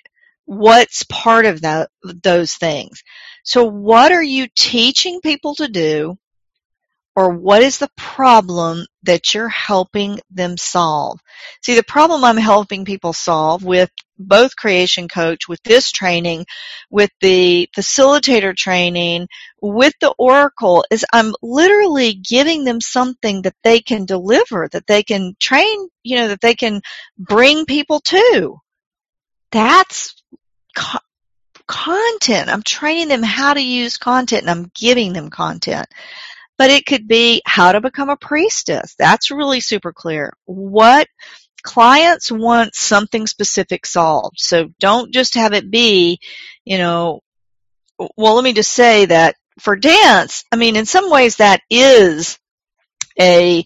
what's 0.45 1.03
part 1.03 1.45
of 1.45 1.61
that, 1.61 1.89
those 2.03 2.53
things. 2.55 3.03
So 3.43 3.63
what 3.63 4.11
are 4.11 4.23
you 4.23 4.47
teaching 4.55 5.21
people 5.21 5.55
to 5.55 5.67
do 5.67 6.17
or 7.15 7.31
what 7.31 7.61
is 7.61 7.77
the 7.77 7.89
problem 7.97 8.85
that 9.03 9.33
you're 9.33 9.49
helping 9.49 10.19
them 10.29 10.57
solve? 10.57 11.19
See, 11.61 11.75
the 11.75 11.83
problem 11.83 12.23
I'm 12.23 12.37
helping 12.37 12.85
people 12.85 13.13
solve 13.13 13.63
with 13.63 13.89
both 14.17 14.55
Creation 14.55 15.07
Coach, 15.07 15.47
with 15.47 15.61
this 15.63 15.91
training, 15.91 16.45
with 16.89 17.09
the 17.19 17.69
facilitator 17.75 18.55
training, 18.55 19.27
with 19.61 19.93
the 19.99 20.13
Oracle, 20.17 20.85
is 20.91 21.05
I'm 21.11 21.33
literally 21.41 22.13
giving 22.13 22.63
them 22.63 22.79
something 22.79 23.41
that 23.41 23.55
they 23.63 23.81
can 23.81 24.05
deliver, 24.05 24.69
that 24.71 24.87
they 24.87 25.03
can 25.03 25.35
train, 25.39 25.89
you 26.03 26.17
know, 26.17 26.29
that 26.29 26.41
they 26.41 26.55
can 26.55 26.81
bring 27.17 27.65
people 27.65 27.99
to. 28.01 28.57
That's 29.51 30.23
co- 30.75 30.99
content. 31.67 32.49
I'm 32.49 32.63
training 32.63 33.07
them 33.07 33.23
how 33.23 33.53
to 33.53 33.63
use 33.63 33.97
content 33.97 34.43
and 34.43 34.51
I'm 34.51 34.71
giving 34.75 35.13
them 35.13 35.29
content. 35.29 35.87
But 36.61 36.69
it 36.69 36.85
could 36.85 37.07
be 37.07 37.41
how 37.43 37.71
to 37.71 37.81
become 37.81 38.09
a 38.09 38.15
priestess. 38.15 38.93
That's 38.93 39.31
really 39.31 39.61
super 39.61 39.91
clear. 39.91 40.31
What 40.45 41.07
clients 41.63 42.31
want 42.31 42.75
something 42.75 43.25
specific 43.25 43.83
solved. 43.83 44.35
So 44.37 44.69
don't 44.79 45.11
just 45.11 45.33
have 45.33 45.53
it 45.53 45.71
be, 45.71 46.19
you 46.63 46.77
know, 46.77 47.21
well, 48.15 48.35
let 48.35 48.43
me 48.43 48.53
just 48.53 48.71
say 48.73 49.07
that 49.07 49.37
for 49.57 49.75
dance, 49.75 50.43
I 50.51 50.55
mean, 50.55 50.75
in 50.75 50.85
some 50.85 51.09
ways 51.09 51.37
that 51.37 51.61
is 51.67 52.37
a, 53.19 53.65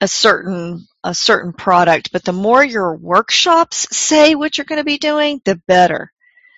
a 0.00 0.06
certain, 0.06 0.86
a 1.02 1.14
certain 1.14 1.52
product, 1.52 2.12
but 2.12 2.22
the 2.22 2.32
more 2.32 2.64
your 2.64 2.94
workshops 2.94 3.88
say 3.90 4.36
what 4.36 4.56
you're 4.56 4.64
going 4.64 4.78
to 4.78 4.84
be 4.84 4.98
doing, 4.98 5.42
the 5.44 5.60
better. 5.66 6.12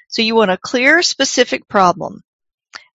So 0.09 0.21
you 0.21 0.35
want 0.35 0.51
a 0.51 0.59
clear, 0.59 1.01
specific 1.01 1.67
problem. 1.69 2.21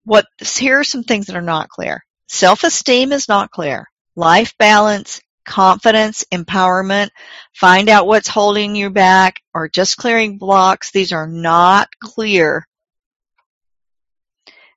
What, 0.04 0.28
here 0.40 0.82
are 0.82 0.84
some 0.84 1.04
things 1.04 1.26
that 1.26 1.36
are 1.36 1.42
not 1.42 1.68
clear. 1.68 2.05
Self-esteem 2.28 3.12
is 3.12 3.28
not 3.28 3.52
clear. 3.52 3.88
Life 4.16 4.58
balance, 4.58 5.22
confidence, 5.46 6.26
empowerment, 6.32 7.10
find 7.54 7.90
out 7.90 8.08
what's 8.08 8.28
holding 8.28 8.76
you 8.76 8.90
back, 8.90 9.42
or 9.54 9.70
just 9.70 9.98
clearing 9.98 10.38
blocks. 10.38 10.92
These 10.92 11.12
are 11.12 11.28
not 11.28 11.90
clear. 12.00 12.68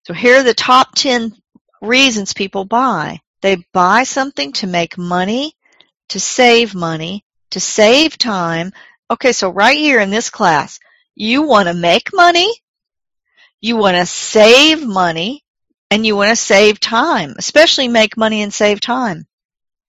So 0.06 0.14
here 0.14 0.40
are 0.40 0.42
the 0.42 0.54
top 0.54 0.94
10 0.94 1.34
reasons 1.80 2.32
people 2.32 2.64
buy. 2.64 3.20
They 3.40 3.64
buy 3.72 4.04
something 4.04 4.52
to 4.54 4.66
make 4.66 4.98
money, 4.98 5.54
to 6.08 6.20
save 6.20 6.74
money, 6.74 7.24
to 7.50 7.60
save 7.60 8.18
time. 8.18 8.72
Okay, 9.10 9.32
so 9.32 9.50
right 9.50 9.76
here 9.76 10.00
in 10.00 10.10
this 10.10 10.30
class, 10.30 10.80
you 11.14 11.42
want 11.42 11.68
to 11.68 11.74
make 11.74 12.10
money, 12.12 12.52
you 13.60 13.76
want 13.76 13.96
to 13.96 14.06
save 14.06 14.86
money, 14.86 15.42
and 15.90 16.04
you 16.04 16.16
want 16.16 16.30
to 16.30 16.36
save 16.36 16.80
time, 16.80 17.34
especially 17.38 17.88
make 17.88 18.16
money 18.16 18.42
and 18.42 18.52
save 18.52 18.80
time. 18.80 19.26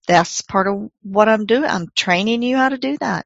That's 0.08 0.42
part 0.42 0.68
of 0.68 0.90
what 1.04 1.30
I'm 1.30 1.46
doing. 1.46 1.66
I'm 1.66 1.92
training 1.96 2.42
you 2.42 2.58
how 2.58 2.70
to 2.70 2.78
do 2.78 2.98
that. 3.00 3.26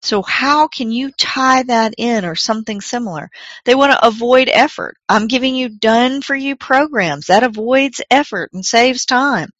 So 0.00 0.22
how 0.22 0.68
can 0.68 0.92
you 0.92 1.10
tie 1.10 1.64
that 1.64 1.94
in 1.98 2.24
or 2.24 2.36
something 2.36 2.80
similar? 2.80 3.30
They 3.64 3.74
want 3.74 3.92
to 3.92 4.06
avoid 4.06 4.48
effort. 4.48 4.96
I'm 5.08 5.26
giving 5.26 5.56
you 5.56 5.68
done 5.68 6.22
for 6.22 6.36
you 6.36 6.54
programs. 6.54 7.26
That 7.26 7.42
avoids 7.42 8.00
effort 8.10 8.50
and 8.52 8.64
saves 8.64 9.04
time. 9.04 9.50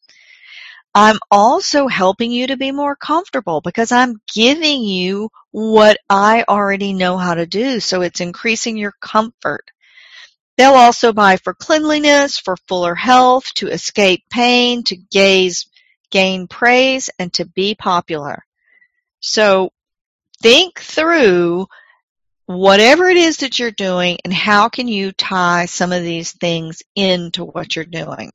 I'm 0.94 1.18
also 1.30 1.86
helping 1.88 2.32
you 2.32 2.46
to 2.46 2.56
be 2.56 2.72
more 2.72 2.96
comfortable 2.96 3.60
because 3.60 3.92
I'm 3.92 4.20
giving 4.32 4.82
you 4.82 5.28
what 5.50 5.98
I 6.08 6.44
already 6.48 6.92
know 6.92 7.18
how 7.18 7.34
to 7.34 7.46
do. 7.46 7.80
So 7.80 8.02
it's 8.02 8.20
increasing 8.20 8.76
your 8.76 8.94
comfort. 9.00 9.70
They'll 10.58 10.74
also 10.74 11.12
buy 11.12 11.36
for 11.36 11.54
cleanliness, 11.54 12.36
for 12.38 12.56
fuller 12.66 12.96
health, 12.96 13.54
to 13.54 13.68
escape 13.68 14.24
pain, 14.28 14.82
to 14.84 14.96
gaze, 14.96 15.66
gain 16.10 16.48
praise, 16.48 17.08
and 17.20 17.32
to 17.34 17.44
be 17.46 17.76
popular. 17.76 18.44
So 19.20 19.70
think 20.42 20.80
through 20.80 21.68
whatever 22.46 23.08
it 23.08 23.16
is 23.16 23.36
that 23.38 23.60
you're 23.60 23.70
doing 23.70 24.18
and 24.24 24.34
how 24.34 24.68
can 24.68 24.88
you 24.88 25.12
tie 25.12 25.66
some 25.66 25.92
of 25.92 26.02
these 26.02 26.32
things 26.32 26.82
into 26.96 27.44
what 27.44 27.76
you're 27.76 27.84
doing. 27.84 28.32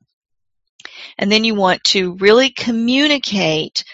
And 1.18 1.30
then 1.30 1.44
you 1.44 1.54
want 1.54 1.84
to 1.84 2.14
really 2.14 2.48
communicate 2.48 3.84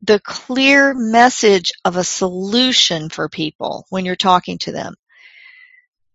the 0.00 0.20
clear 0.20 0.94
message 0.94 1.72
of 1.84 1.96
a 1.96 2.04
solution 2.04 3.10
for 3.10 3.28
people 3.28 3.84
when 3.90 4.06
you're 4.06 4.16
talking 4.16 4.56
to 4.58 4.72
them. 4.72 4.94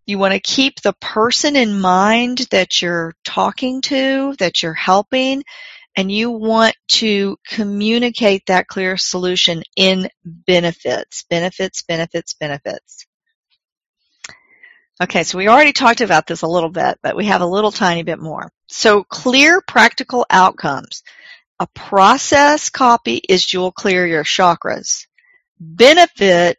You 0.06 0.20
want 0.20 0.34
to 0.34 0.39
keep 0.39 0.82
the 0.82 0.93
person 0.93 1.56
in 1.56 1.80
mind 1.80 2.39
that 2.51 2.82
you're 2.82 3.16
talking 3.24 3.82
to, 3.84 4.36
that 4.39 4.62
you're 4.62 4.74
helping, 4.74 5.43
and 5.95 6.12
you 6.12 6.32
want 6.32 6.76
to 6.89 7.38
communicate 7.47 8.45
that 8.47 8.68
clear 8.68 8.97
solution 8.97 9.64
in 9.76 10.10
benefits, 10.26 11.24
benefits, 11.30 11.84
benefits, 11.84 12.34
benefits. 12.34 13.06
Okay, 15.01 15.24
so 15.24 15.38
we 15.38 15.47
already 15.47 15.74
talked 15.74 16.01
about 16.01 16.28
this 16.28 16.41
a 16.41 16.47
little 16.47 16.70
bit, 16.70 16.99
but 17.01 17.16
we 17.16 17.26
have 17.26 17.41
a 17.41 17.45
little 17.45 17.72
tiny 17.72 18.04
bit 18.04 18.20
more. 18.20 18.51
So 18.68 19.04
clear 19.04 19.62
practical 19.62 20.26
outcomes. 20.30 21.04
A 21.60 21.68
process 21.68 22.70
copy 22.70 23.22
is 23.30 23.54
you'll 23.54 23.72
clear 23.72 24.06
your 24.06 24.24
chakras. 24.24 25.08
Benefit 25.60 26.58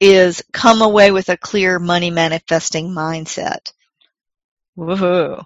is 0.00 0.42
come 0.52 0.82
away 0.82 1.12
with 1.12 1.28
a 1.28 1.36
clear 1.36 1.78
money 1.78 2.10
manifesting 2.10 2.88
mindset. 2.88 3.72
Woohoo. 4.76 5.44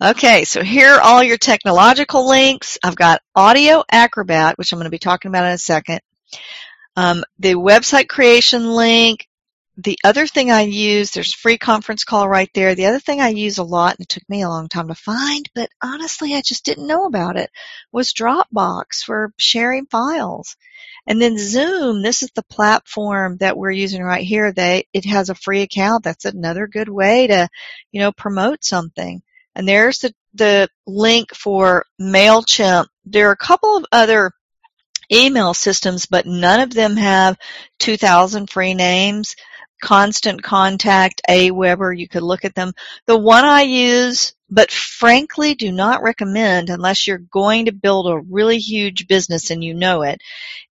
Okay, 0.00 0.44
so 0.44 0.62
here 0.62 0.94
are 0.94 1.00
all 1.00 1.24
your 1.24 1.38
technological 1.38 2.28
links. 2.28 2.78
I've 2.84 2.94
got 2.94 3.20
Audio 3.34 3.82
Acrobat, 3.90 4.56
which 4.56 4.72
I'm 4.72 4.78
going 4.78 4.84
to 4.84 4.90
be 4.90 4.98
talking 4.98 5.28
about 5.28 5.46
in 5.46 5.52
a 5.52 5.58
second. 5.58 6.00
Um, 6.94 7.24
the 7.38 7.54
website 7.54 8.08
creation 8.08 8.74
link. 8.74 9.26
The 9.80 9.96
other 10.02 10.26
thing 10.26 10.50
I 10.50 10.62
use, 10.62 11.12
there's 11.12 11.32
free 11.32 11.56
conference 11.56 12.02
call 12.02 12.28
right 12.28 12.50
there. 12.52 12.74
The 12.74 12.86
other 12.86 12.98
thing 12.98 13.20
I 13.20 13.28
use 13.28 13.58
a 13.58 13.62
lot, 13.62 13.94
and 13.94 14.00
it 14.00 14.08
took 14.08 14.28
me 14.28 14.42
a 14.42 14.48
long 14.48 14.68
time 14.68 14.88
to 14.88 14.94
find, 14.96 15.48
but 15.54 15.70
honestly, 15.80 16.34
I 16.34 16.42
just 16.44 16.64
didn't 16.64 16.88
know 16.88 17.06
about 17.06 17.36
it, 17.36 17.48
was 17.92 18.12
Dropbox 18.12 19.04
for 19.06 19.32
sharing 19.38 19.86
files. 19.86 20.56
And 21.06 21.22
then 21.22 21.38
Zoom, 21.38 22.02
this 22.02 22.24
is 22.24 22.32
the 22.34 22.42
platform 22.42 23.36
that 23.36 23.56
we're 23.56 23.70
using 23.70 24.02
right 24.02 24.24
here. 24.24 24.52
They, 24.52 24.88
it 24.92 25.04
has 25.04 25.30
a 25.30 25.36
free 25.36 25.62
account. 25.62 26.02
That's 26.02 26.24
another 26.24 26.66
good 26.66 26.88
way 26.88 27.28
to, 27.28 27.48
you 27.92 28.00
know, 28.00 28.10
promote 28.10 28.64
something. 28.64 29.22
And 29.54 29.68
there's 29.68 30.00
the, 30.00 30.12
the 30.34 30.68
link 30.88 31.32
for 31.36 31.84
MailChimp. 32.00 32.86
There 33.04 33.28
are 33.28 33.32
a 33.32 33.36
couple 33.36 33.76
of 33.76 33.86
other 33.92 34.32
email 35.10 35.54
systems, 35.54 36.06
but 36.06 36.26
none 36.26 36.60
of 36.60 36.74
them 36.74 36.96
have 36.96 37.38
2,000 37.78 38.50
free 38.50 38.74
names. 38.74 39.36
Constant 39.80 40.42
Contact, 40.42 41.22
Aweber, 41.28 41.96
you 41.96 42.08
could 42.08 42.22
look 42.22 42.44
at 42.44 42.54
them. 42.54 42.72
The 43.06 43.16
one 43.16 43.44
I 43.44 43.62
use, 43.62 44.34
but 44.50 44.70
frankly 44.70 45.54
do 45.54 45.70
not 45.70 46.02
recommend 46.02 46.70
unless 46.70 47.06
you're 47.06 47.18
going 47.18 47.66
to 47.66 47.72
build 47.72 48.08
a 48.08 48.18
really 48.18 48.58
huge 48.58 49.06
business 49.06 49.50
and 49.50 49.62
you 49.62 49.74
know 49.74 50.02
it, 50.02 50.20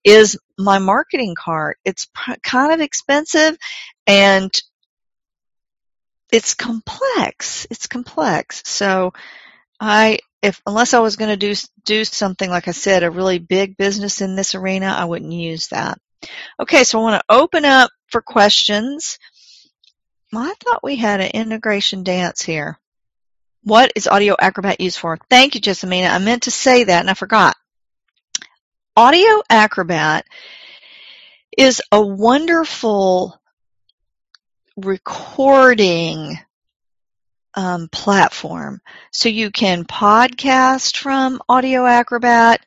is 0.03 0.38
my 0.58 0.80
marketing 0.80 1.36
cart. 1.38 1.78
It's 1.86 2.08
kind 2.43 2.74
of 2.74 2.82
expensive 2.82 3.58
and 4.05 4.51
it's 6.32 6.53
complex. 6.53 7.68
It's 7.70 7.88
complex. 7.88 8.64
So 8.66 9.14
I, 9.80 10.20
if, 10.41 10.62
unless 10.66 10.93
I 10.93 10.99
was 10.99 11.16
going 11.16 11.30
to 11.30 11.38
do, 11.38 11.53
do 11.86 12.03
something, 12.05 12.49
like 12.49 12.68
I 12.68 12.72
said, 12.72 13.03
a 13.03 13.12
really 13.12 13.39
big 13.39 13.78
business 13.78 14.22
in 14.22 14.36
this 14.36 14.55
arena, 14.55 14.88
I 14.88 15.05
wouldn't 15.05 15.32
use 15.32 15.68
that. 15.70 15.99
Okay, 16.59 16.84
so 16.84 16.99
I 16.99 17.01
want 17.03 17.22
to 17.22 17.36
open 17.36 17.65
up 17.65 17.91
for 18.07 18.22
questions. 18.22 19.20
I 20.34 20.53
thought 20.63 20.84
we 20.84 20.95
had 20.95 21.22
an 21.22 21.32
integration 21.32 22.03
dance 22.03 22.41
here. 22.41 22.78
What 23.63 23.91
is 23.95 24.07
Audio 24.07 24.36
Acrobat 24.39 24.82
used 24.82 24.99
for? 24.99 25.18
Thank 25.30 25.55
you, 25.55 25.61
Jessamina. 25.61 26.09
I 26.09 26.18
meant 26.20 26.43
to 26.43 26.51
say 26.51 26.86
that 26.86 26.99
and 26.99 27.09
I 27.09 27.13
forgot. 27.13 27.55
Audio 28.95 29.41
Acrobat 29.49 30.26
is 31.57 31.82
a 31.91 32.01
wonderful 32.01 33.39
recording 34.76 36.38
um, 37.55 37.89
platform. 37.91 38.82
So 39.11 39.30
you 39.30 39.49
can 39.51 39.84
podcast 39.84 40.97
from 40.97 41.41
Audio 41.49 41.86
Acrobat. 41.86 42.65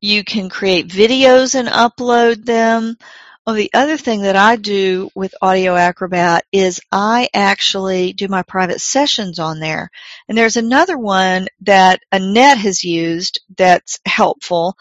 You 0.00 0.22
can 0.24 0.48
create 0.48 0.88
videos 0.88 1.54
and 1.54 1.68
upload 1.68 2.44
them. 2.44 2.96
Well, 3.44 3.56
the 3.56 3.70
other 3.72 3.96
thing 3.96 4.22
that 4.22 4.36
I 4.36 4.56
do 4.56 5.10
with 5.14 5.34
Audio 5.40 5.74
Acrobat 5.74 6.44
is 6.52 6.80
I 6.92 7.30
actually 7.32 8.12
do 8.12 8.28
my 8.28 8.42
private 8.42 8.80
sessions 8.80 9.38
on 9.38 9.58
there. 9.58 9.90
And 10.28 10.36
there's 10.36 10.56
another 10.56 10.98
one 10.98 11.48
that 11.62 12.00
Annette 12.12 12.58
has 12.58 12.84
used 12.84 13.40
that's 13.56 14.00
helpful, 14.04 14.76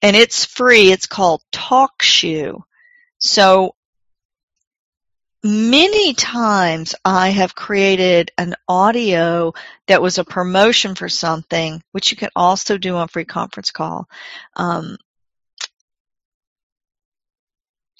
and 0.00 0.16
it's 0.16 0.44
free. 0.44 0.92
It's 0.92 1.06
called 1.06 1.42
TalkShoe. 1.52 2.62
So 3.18 3.74
many 5.42 6.14
times 6.14 6.94
I 7.04 7.30
have 7.30 7.54
created 7.54 8.30
an 8.38 8.54
audio 8.68 9.52
that 9.88 10.02
was 10.02 10.18
a 10.18 10.24
promotion 10.24 10.94
for 10.94 11.08
something, 11.08 11.82
which 11.92 12.10
you 12.10 12.16
can 12.16 12.30
also 12.36 12.78
do 12.78 12.96
on 12.96 13.08
free 13.08 13.24
conference 13.24 13.70
call. 13.70 14.08
Um, 14.56 14.98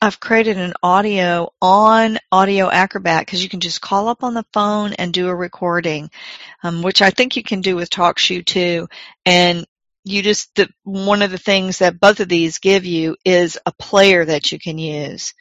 I've 0.01 0.19
created 0.19 0.59
an 0.59 0.73
audio 0.83 1.53
on 1.63 2.19
Audio 2.33 2.69
Acrobat 2.69 3.25
because 3.25 3.43
you 3.43 3.49
can 3.49 3.61
just 3.61 3.81
call 3.81 4.09
up 4.09 4.25
on 4.25 4.35
the 4.35 4.45
phone 4.53 4.95
and 4.95 5.13
do 5.13 5.29
a 5.29 5.35
recording, 5.35 6.11
um, 6.65 6.83
which 6.83 7.03
I 7.03 7.11
think 7.11 7.37
you 7.37 7.45
can 7.45 7.61
do 7.61 7.77
with 7.77 7.89
TalkShoe 7.89 8.45
too. 8.45 8.89
And 9.25 9.65
you 10.05 10.23
just 10.23 10.53
the, 10.57 10.69
one 10.83 11.23
of 11.23 11.31
the 11.31 11.39
things 11.39 11.79
that 11.79 12.01
both 12.01 12.19
of 12.19 12.29
these 12.29 12.59
give 12.59 12.85
you 12.85 13.17
is 13.25 13.59
a 13.65 13.73
player 13.73 14.25
that 14.25 14.51
you 14.51 14.59
can 14.59 14.77
use. 14.77 15.35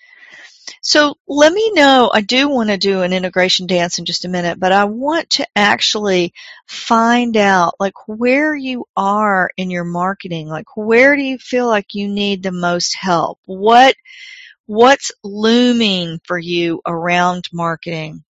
So 0.82 1.16
let 1.28 1.54
me 1.54 1.72
know. 1.74 2.10
I 2.14 2.22
do 2.22 2.50
want 2.50 2.70
to 2.70 2.78
do 2.78 3.02
an 3.02 3.14
integration 3.14 3.68
dance 3.68 4.00
in 4.00 4.06
just 4.06 4.26
a 4.26 4.30
minute, 4.30 4.60
but 4.60 4.72
I 4.72 4.86
want 4.86 5.30
to 5.32 5.48
actually 5.56 6.34
find 6.68 7.36
out 7.38 7.76
like 7.80 7.94
where 8.08 8.56
you 8.56 8.86
are 8.96 9.50
in 9.58 9.70
your 9.70 9.84
marketing. 9.84 10.48
Like 10.48 10.78
where 10.78 11.16
do 11.16 11.22
you 11.22 11.38
feel 11.38 11.68
like 11.68 11.94
you 11.94 12.08
need 12.08 12.44
the 12.44 12.52
most 12.52 12.96
help? 12.96 13.40
What 13.46 13.96
what's 14.66 15.12
looming 15.24 16.20
for 16.26 16.38
you 16.38 16.82
around 16.86 17.46
marketing? 17.52 18.24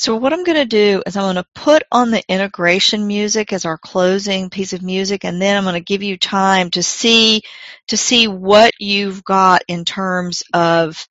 So 0.00 0.16
what 0.16 0.32
I'm 0.32 0.44
going 0.44 0.56
to 0.56 0.64
do 0.64 1.02
is 1.04 1.14
I'm 1.14 1.24
going 1.24 1.34
to 1.34 1.46
put 1.54 1.82
on 1.92 2.10
the 2.10 2.22
integration 2.26 3.06
music 3.06 3.52
as 3.52 3.66
our 3.66 3.76
closing 3.76 4.48
piece 4.48 4.72
of 4.72 4.80
music 4.80 5.26
and 5.26 5.42
then 5.42 5.58
I'm 5.58 5.64
going 5.64 5.74
to 5.74 5.80
give 5.80 6.02
you 6.02 6.16
time 6.16 6.70
to 6.70 6.82
see 6.82 7.42
to 7.88 7.98
see 7.98 8.26
what 8.26 8.72
you've 8.78 9.22
got 9.22 9.60
in 9.68 9.84
terms 9.84 10.42
of 10.54 11.06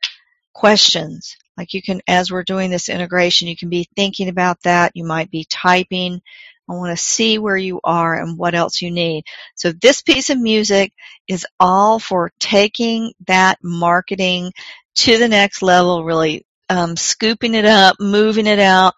questions. 0.54 1.38
Like 1.56 1.76
you 1.76 1.84
can 1.84 2.02
as 2.08 2.32
we're 2.32 2.42
doing 2.42 2.72
this 2.72 2.90
integration, 2.90 3.48
you 3.48 3.56
can 3.56 3.70
be 3.70 3.88
thinking 3.96 4.28
about 4.28 4.60
that, 4.64 4.94
you 4.96 5.04
might 5.04 5.30
be 5.30 5.46
typing. 5.48 6.20
I 6.68 6.74
want 6.74 6.90
to 6.90 7.04
see 7.04 7.38
where 7.38 7.58
you 7.58 7.80
are 7.84 8.20
and 8.20 8.40
what 8.40 8.56
else 8.56 8.82
you 8.82 8.90
need. 8.90 9.24
So 9.54 9.72
this 9.72 10.02
piece 10.02 10.32
of 10.32 10.40
music 10.40 10.94
is 11.28 11.46
all 11.60 12.00
for 12.00 12.32
taking 12.40 13.14
that 13.28 13.60
marketing 13.62 14.52
to 14.96 15.20
the 15.20 15.28
next 15.28 15.62
level, 15.62 16.04
really 16.04 16.44
um, 16.70 16.96
scooping 16.96 17.56
it 17.56 17.66
up, 17.66 17.98
moving 18.00 18.48
it 18.48 18.60
out. 18.60 18.94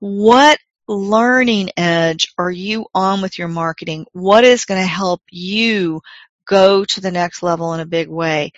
What 0.00 0.58
learning 0.88 1.70
edge 1.76 2.32
are 2.36 2.50
you 2.50 2.86
on 2.94 3.22
with 3.22 3.38
your 3.38 3.48
marketing? 3.48 4.06
What 4.12 4.44
is 4.44 4.64
going 4.64 4.80
to 4.80 4.86
help 4.86 5.22
you 5.30 6.00
go 6.46 6.84
to 6.84 7.00
the 7.00 7.10
next 7.10 7.42
level 7.42 7.74
in 7.74 7.80
a 7.80 7.86
big 7.86 8.08
way? 8.08 8.52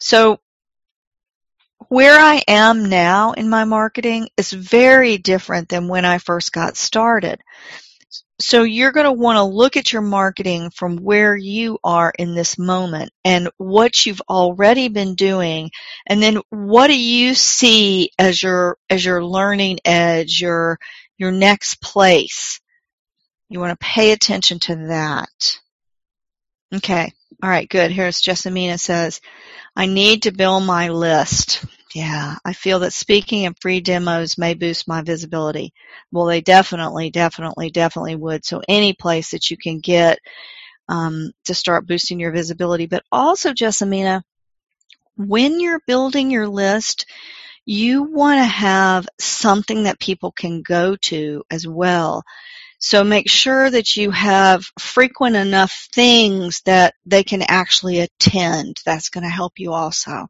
So 0.00 0.40
where 1.88 2.18
I 2.18 2.42
am 2.48 2.88
now 2.88 3.32
in 3.32 3.48
my 3.48 3.64
marketing 3.64 4.28
is 4.36 4.52
very 4.52 5.18
different 5.18 5.68
than 5.68 5.88
when 5.88 6.04
I 6.04 6.18
first 6.18 6.52
got 6.52 6.76
started. 6.76 7.40
So 8.42 8.62
you're 8.64 8.92
going 8.92 9.06
to 9.06 9.12
want 9.12 9.36
to 9.36 9.44
look 9.44 9.76
at 9.76 9.92
your 9.92 10.02
marketing 10.02 10.70
from 10.70 10.96
where 10.96 11.36
you 11.36 11.78
are 11.84 12.12
in 12.18 12.34
this 12.34 12.58
moment 12.58 13.10
and 13.24 13.48
what 13.56 14.04
you've 14.04 14.22
already 14.28 14.88
been 14.88 15.14
doing. 15.14 15.70
And 16.06 16.22
then 16.22 16.40
what 16.50 16.88
do 16.88 16.98
you 16.98 17.34
see 17.34 18.10
as 18.18 18.42
your 18.42 18.78
as 18.90 19.04
your 19.04 19.24
learning 19.24 19.78
edge 19.84 20.40
your 20.40 20.78
your 21.18 21.30
next 21.30 21.80
place? 21.80 22.60
You 23.48 23.60
want 23.60 23.78
to 23.78 23.86
pay 23.86 24.12
attention 24.12 24.58
to 24.60 24.76
that. 24.88 25.60
Okay. 26.74 27.12
All 27.42 27.50
right. 27.50 27.68
Good. 27.68 27.90
Here's 27.90 28.22
jessamina 28.22 28.78
says 28.78 29.20
i 29.74 29.86
need 29.86 30.24
to 30.24 30.32
build 30.32 30.64
my 30.64 30.88
list 30.88 31.64
yeah, 31.94 32.36
I 32.44 32.52
feel 32.52 32.80
that 32.80 32.92
speaking 32.92 33.46
and 33.46 33.56
free 33.60 33.80
demos 33.80 34.38
may 34.38 34.54
boost 34.54 34.88
my 34.88 35.02
visibility. 35.02 35.72
Well, 36.10 36.26
they 36.26 36.40
definitely, 36.40 37.10
definitely, 37.10 37.70
definitely 37.70 38.16
would. 38.16 38.44
So 38.44 38.62
any 38.68 38.92
place 38.94 39.30
that 39.30 39.50
you 39.50 39.56
can 39.56 39.80
get 39.80 40.18
um, 40.88 41.32
to 41.44 41.54
start 41.54 41.86
boosting 41.86 42.20
your 42.20 42.32
visibility, 42.32 42.86
but 42.86 43.04
also, 43.12 43.52
Jessamina, 43.52 44.22
when 45.16 45.60
you're 45.60 45.82
building 45.86 46.30
your 46.30 46.48
list, 46.48 47.06
you 47.66 48.02
want 48.04 48.38
to 48.40 48.44
have 48.44 49.08
something 49.20 49.84
that 49.84 50.00
people 50.00 50.32
can 50.32 50.62
go 50.62 50.96
to 50.96 51.44
as 51.50 51.66
well. 51.66 52.24
So 52.78 53.04
make 53.04 53.30
sure 53.30 53.70
that 53.70 53.96
you 53.96 54.10
have 54.12 54.64
frequent 54.78 55.36
enough 55.36 55.88
things 55.94 56.62
that 56.66 56.94
they 57.06 57.24
can 57.24 57.42
actually 57.42 58.00
attend. 58.00 58.80
That's 58.86 59.10
going 59.10 59.24
to 59.24 59.30
help 59.30 59.54
you 59.58 59.72
also. 59.72 60.28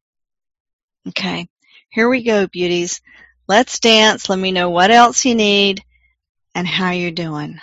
Okay. 1.09 1.49
Here 1.93 2.09
we 2.09 2.23
go, 2.23 2.47
beauties. 2.47 3.03
Let's 3.47 3.79
dance. 3.79 4.31
Let 4.31 4.39
me 4.39 4.51
know 4.51 4.71
what 4.71 4.91
else 4.91 5.27
you 5.27 5.35
need 5.35 5.85
and 6.55 6.67
how 6.67 6.93
you're 6.93 7.11
doing. 7.11 7.61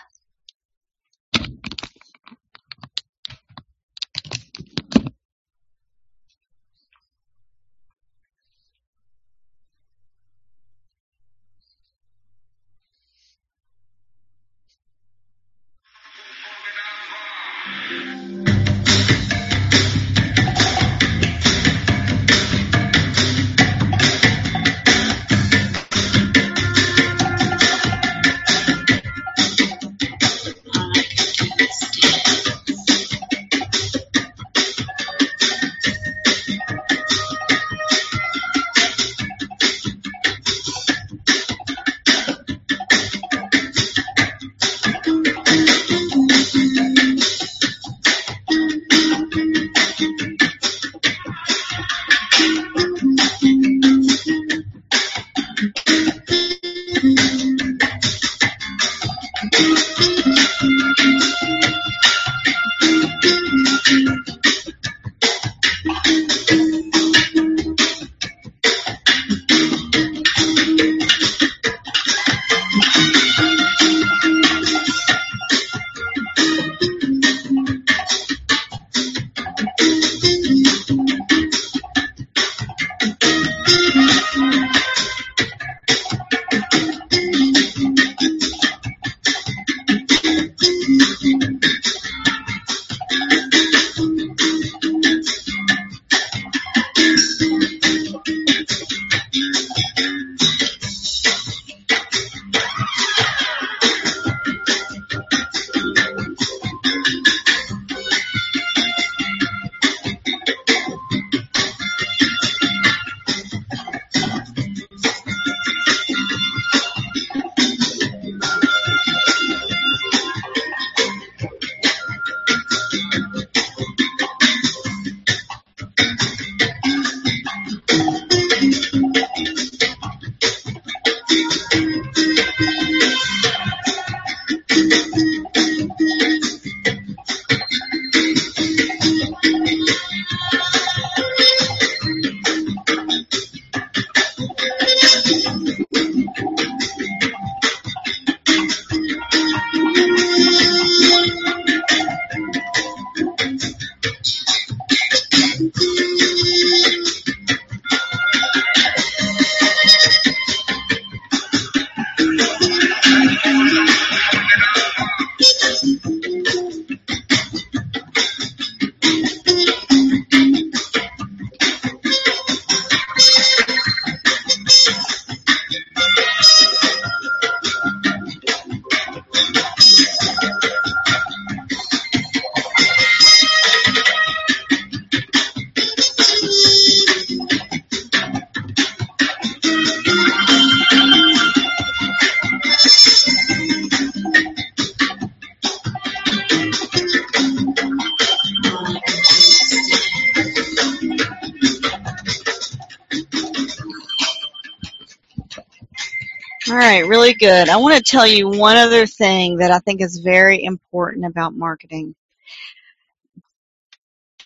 Really 207.10 207.34
good. 207.34 207.68
I 207.68 207.78
want 207.78 207.97
to 207.97 208.03
tell 208.03 208.28
you 208.28 208.47
one 208.47 208.78
other 208.78 209.05
thing 209.05 209.57
that 209.57 209.72
I 209.72 209.80
think 209.80 210.01
is 210.01 210.20
very 210.20 210.64
important 210.64 211.26
about 211.26 211.55
marketing. 211.55 212.16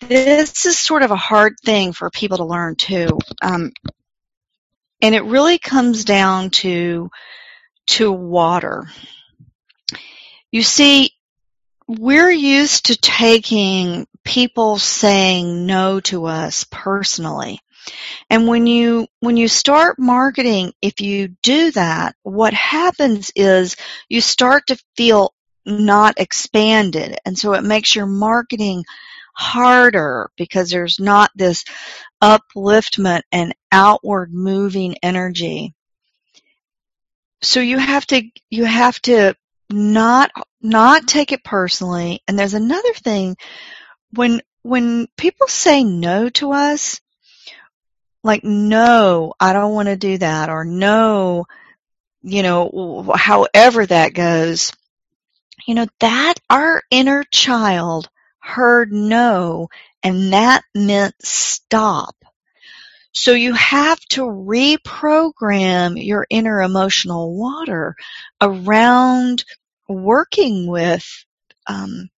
This 0.00 0.66
is 0.66 0.78
sort 0.78 1.02
of 1.02 1.10
a 1.10 1.16
hard 1.16 1.54
thing 1.64 1.92
for 1.92 2.10
people 2.10 2.38
to 2.38 2.44
learn 2.44 2.76
too. 2.76 3.18
Um, 3.42 3.72
and 5.00 5.14
it 5.14 5.24
really 5.24 5.58
comes 5.58 6.04
down 6.04 6.50
to, 6.50 7.10
to 7.88 8.10
water. 8.10 8.88
You 10.50 10.62
see, 10.62 11.12
we're 11.86 12.30
used 12.30 12.86
to 12.86 12.96
taking 12.96 14.06
people 14.24 14.78
saying 14.78 15.66
no 15.66 16.00
to 16.00 16.24
us 16.26 16.66
personally. 16.70 17.60
And 18.30 18.48
when 18.48 18.66
you, 18.66 19.06
when 19.20 19.36
you 19.36 19.48
start 19.48 19.98
marketing, 19.98 20.72
if 20.80 21.00
you 21.00 21.28
do 21.42 21.70
that, 21.72 22.16
what 22.22 22.54
happens 22.54 23.30
is 23.36 23.76
you 24.08 24.20
start 24.20 24.66
to 24.68 24.82
feel 24.96 25.34
not 25.66 26.14
expanded. 26.18 27.18
And 27.24 27.38
so 27.38 27.54
it 27.54 27.64
makes 27.64 27.94
your 27.94 28.06
marketing 28.06 28.84
harder 29.34 30.30
because 30.36 30.70
there's 30.70 31.00
not 31.00 31.30
this 31.34 31.64
upliftment 32.22 33.22
and 33.32 33.54
outward 33.72 34.32
moving 34.32 34.96
energy. 35.02 35.74
So 37.42 37.60
you 37.60 37.78
have 37.78 38.06
to, 38.06 38.22
you 38.50 38.64
have 38.64 39.00
to 39.02 39.34
not, 39.70 40.30
not 40.62 41.06
take 41.06 41.32
it 41.32 41.44
personally. 41.44 42.22
And 42.26 42.38
there's 42.38 42.54
another 42.54 42.94
thing 42.94 43.36
when, 44.12 44.40
when 44.62 45.08
people 45.16 45.46
say 45.48 45.84
no 45.84 46.28
to 46.30 46.52
us, 46.52 47.00
like, 48.24 48.42
no, 48.42 49.34
I 49.38 49.52
don't 49.52 49.74
want 49.74 49.88
to 49.88 49.96
do 49.96 50.18
that 50.18 50.48
or 50.48 50.64
no, 50.64 51.44
you 52.22 52.42
know, 52.42 53.12
however 53.14 53.84
that 53.86 54.14
goes, 54.14 54.72
you 55.66 55.74
know, 55.74 55.86
that 56.00 56.34
our 56.50 56.82
inner 56.90 57.24
child 57.30 58.08
heard 58.40 58.92
no 58.92 59.68
and 60.02 60.32
that 60.32 60.62
meant 60.74 61.14
stop. 61.22 62.16
So 63.12 63.32
you 63.32 63.54
have 63.54 64.00
to 64.10 64.22
reprogram 64.22 66.02
your 66.04 66.26
inner 66.28 66.62
emotional 66.62 67.38
water 67.38 67.94
around 68.40 69.44
working 69.88 70.66
with 70.66 71.06
um, 71.66 72.10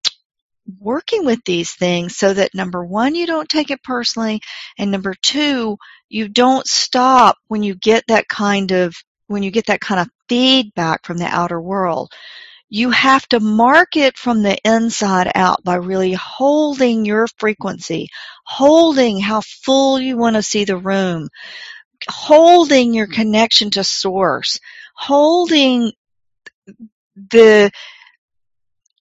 working 0.80 1.24
with 1.24 1.40
these 1.44 1.72
things 1.72 2.16
so 2.16 2.34
that 2.34 2.54
number 2.54 2.84
one, 2.84 3.14
you 3.14 3.26
don't 3.26 3.48
take 3.48 3.70
it 3.70 3.82
personally, 3.82 4.40
and 4.78 4.90
number 4.90 5.14
two, 5.22 5.76
you 6.08 6.28
don't 6.28 6.66
stop 6.66 7.36
when 7.48 7.62
you 7.62 7.74
get 7.74 8.04
that 8.08 8.28
kind 8.28 8.72
of 8.72 8.94
when 9.28 9.42
you 9.42 9.50
get 9.50 9.66
that 9.66 9.80
kind 9.80 10.00
of 10.00 10.08
feedback 10.28 11.04
from 11.04 11.18
the 11.18 11.26
outer 11.26 11.60
world. 11.60 12.12
You 12.68 12.90
have 12.90 13.26
to 13.28 13.40
mark 13.40 13.96
it 13.96 14.18
from 14.18 14.42
the 14.42 14.58
inside 14.64 15.30
out 15.34 15.62
by 15.62 15.76
really 15.76 16.12
holding 16.12 17.04
your 17.04 17.28
frequency, 17.38 18.08
holding 18.44 19.20
how 19.20 19.40
full 19.40 20.00
you 20.00 20.16
want 20.16 20.34
to 20.34 20.42
see 20.42 20.64
the 20.64 20.76
room, 20.76 21.28
holding 22.08 22.92
your 22.92 23.06
connection 23.06 23.70
to 23.72 23.84
source, 23.84 24.58
holding 24.94 25.92
the 27.16 27.70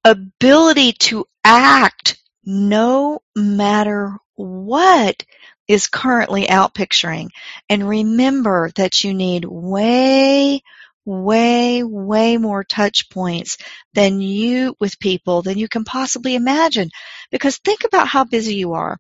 ability 0.05 0.93
to 0.93 1.25
act 1.45 2.19
no 2.45 3.21
matter 3.37 4.17
what 4.35 5.25
is 5.69 5.87
currently 5.87 6.49
out 6.49 6.75
picturing. 6.75 7.31
And 7.69 7.89
remember 7.89 8.71
that 8.77 9.05
you 9.05 9.15
need 9.15 9.45
way, 9.45 10.63
way, 11.05 11.83
way 11.83 12.37
more 12.37 12.65
touch 12.65 13.09
points 13.11 13.59
than 13.95 14.21
you 14.21 14.75
with 14.81 14.99
people 14.99 15.43
than 15.43 15.59
you 15.59 15.69
can 15.69 15.85
possibly 15.85 16.35
imagine. 16.35 16.91
Because 17.31 17.59
think 17.59 17.85
about 17.85 18.09
how 18.09 18.25
busy 18.25 18.57
you 18.57 18.75
are. 18.75 18.99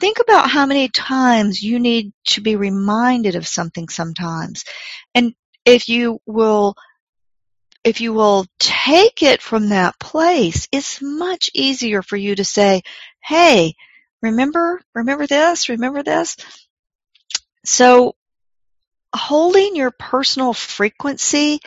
Think 0.00 0.18
about 0.18 0.50
how 0.50 0.66
many 0.66 0.88
times 0.88 1.62
you 1.62 1.78
need 1.78 2.12
to 2.26 2.40
be 2.40 2.56
reminded 2.56 3.36
of 3.36 3.46
something 3.46 3.88
sometimes. 3.88 4.64
And 5.14 5.34
if 5.64 5.88
you 5.88 6.20
will 6.26 6.74
if 7.84 8.00
you 8.00 8.12
will 8.12 8.46
take 8.58 9.22
it 9.22 9.40
from 9.40 9.70
that 9.70 9.98
place, 9.98 10.68
it's 10.70 11.00
much 11.00 11.50
easier 11.54 12.02
for 12.02 12.16
you 12.16 12.34
to 12.34 12.44
say, 12.44 12.82
hey, 13.22 13.74
remember, 14.22 14.80
remember 14.94 15.26
this, 15.26 15.68
remember 15.68 16.02
this. 16.02 16.36
So 17.64 18.16
holding 19.14 19.76
your 19.76 19.90
personal 19.90 20.52
frequency 20.52 21.60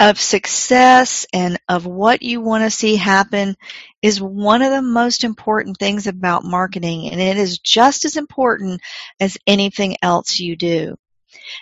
of 0.00 0.20
success 0.20 1.26
and 1.32 1.58
of 1.68 1.86
what 1.86 2.22
you 2.22 2.40
want 2.40 2.62
to 2.62 2.70
see 2.70 2.94
happen 2.94 3.56
is 4.00 4.22
one 4.22 4.62
of 4.62 4.70
the 4.70 4.82
most 4.82 5.24
important 5.24 5.76
things 5.76 6.06
about 6.06 6.44
marketing 6.44 7.10
and 7.10 7.20
it 7.20 7.36
is 7.36 7.58
just 7.58 8.04
as 8.04 8.16
important 8.16 8.80
as 9.18 9.36
anything 9.44 9.96
else 10.02 10.38
you 10.38 10.54
do. 10.54 10.96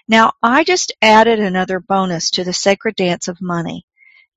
Now, 0.07 0.32
I 0.42 0.64
just 0.64 0.92
added 1.01 1.40
another 1.40 1.80
bonus 1.80 2.30
to 2.32 2.44
the 2.44 2.53
Sacred 2.53 2.94
Dance 2.97 3.28
of 3.28 3.40
Money. 3.40 3.86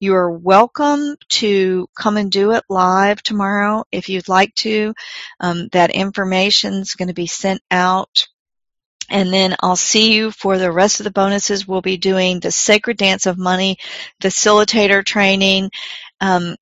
You 0.01 0.15
are 0.15 0.31
welcome 0.31 1.17
to 1.27 1.87
come 1.93 2.15
and 2.15 2.31
do 2.31 2.51
it 2.51 2.63
live 2.69 3.21
tomorrow 3.21 3.83
if 3.91 4.07
you'd 4.07 4.29
like 4.29 4.55
to. 4.55 4.93
Um, 5.41 5.67
that 5.73 5.91
information 5.91 6.75
is 6.75 6.95
going 6.95 7.09
to 7.09 7.13
be 7.13 7.27
sent 7.27 7.61
out. 7.69 8.27
And 9.09 9.33
then 9.33 9.57
I'll 9.59 9.75
see 9.75 10.13
you 10.13 10.31
for 10.31 10.57
the 10.57 10.71
rest 10.71 11.01
of 11.01 11.03
the 11.03 11.11
bonuses. 11.11 11.67
We'll 11.67 11.81
be 11.81 11.97
doing 11.97 12.39
the 12.39 12.51
Sacred 12.51 12.95
Dance 12.95 13.25
of 13.25 13.37
Money 13.37 13.77
facilitator 14.21 15.03
training. 15.03 15.69
Um, 16.21 16.55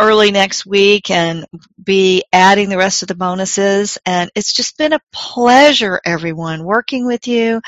early 0.00 0.30
next 0.30 0.64
week 0.64 1.10
and 1.10 1.44
be 1.82 2.24
adding 2.32 2.70
the 2.70 2.78
rest 2.78 3.02
of 3.02 3.08
the 3.08 3.14
bonuses. 3.14 3.98
And 4.06 4.30
it's 4.34 4.54
just 4.54 4.78
been 4.78 4.94
a 4.94 5.00
pleasure, 5.12 6.00
everyone, 6.04 6.64
working 6.64 7.06
with 7.06 7.28
you. 7.28 7.60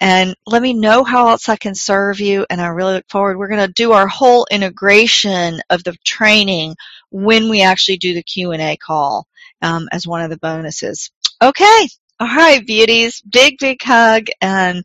And 0.00 0.34
let 0.46 0.62
me 0.62 0.72
know 0.72 1.04
how 1.04 1.28
else 1.28 1.48
I 1.48 1.56
can 1.56 1.74
serve 1.74 2.20
you. 2.20 2.46
And 2.48 2.60
I 2.60 2.68
really 2.68 2.94
look 2.94 3.08
forward. 3.10 3.36
We're 3.36 3.48
going 3.48 3.66
to 3.66 3.72
do 3.72 3.92
our 3.92 4.08
whole 4.08 4.46
integration 4.50 5.60
of 5.68 5.84
the 5.84 5.94
training 6.04 6.74
when 7.10 7.50
we 7.50 7.62
actually 7.62 7.98
do 7.98 8.14
the 8.14 8.22
Q&A 8.22 8.76
call 8.78 9.26
um, 9.60 9.88
as 9.92 10.06
one 10.06 10.22
of 10.22 10.30
the 10.30 10.38
bonuses. 10.38 11.10
Okay. 11.42 11.88
All 12.18 12.26
right, 12.26 12.66
beauties. 12.66 13.20
Big, 13.22 13.58
big 13.58 13.82
hug 13.82 14.26
and 14.40 14.82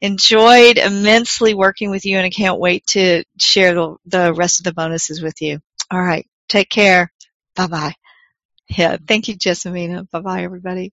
enjoyed 0.00 0.78
immensely 0.78 1.54
working 1.54 1.90
with 1.90 2.04
you 2.04 2.16
and 2.16 2.26
I 2.26 2.30
can't 2.30 2.60
wait 2.60 2.86
to 2.88 3.24
share 3.38 3.74
the, 3.74 3.96
the 4.06 4.32
rest 4.32 4.60
of 4.60 4.64
the 4.64 4.74
bonuses 4.74 5.22
with 5.22 5.40
you. 5.40 5.60
All 5.90 6.02
right. 6.02 6.26
Take 6.48 6.68
care. 6.68 7.12
Bye 7.56 7.66
bye. 7.66 7.94
Yeah. 8.68 8.96
Thank 9.06 9.28
you, 9.28 9.36
Jessamina. 9.36 10.08
Bye 10.10 10.20
bye, 10.20 10.42
everybody. 10.42 10.92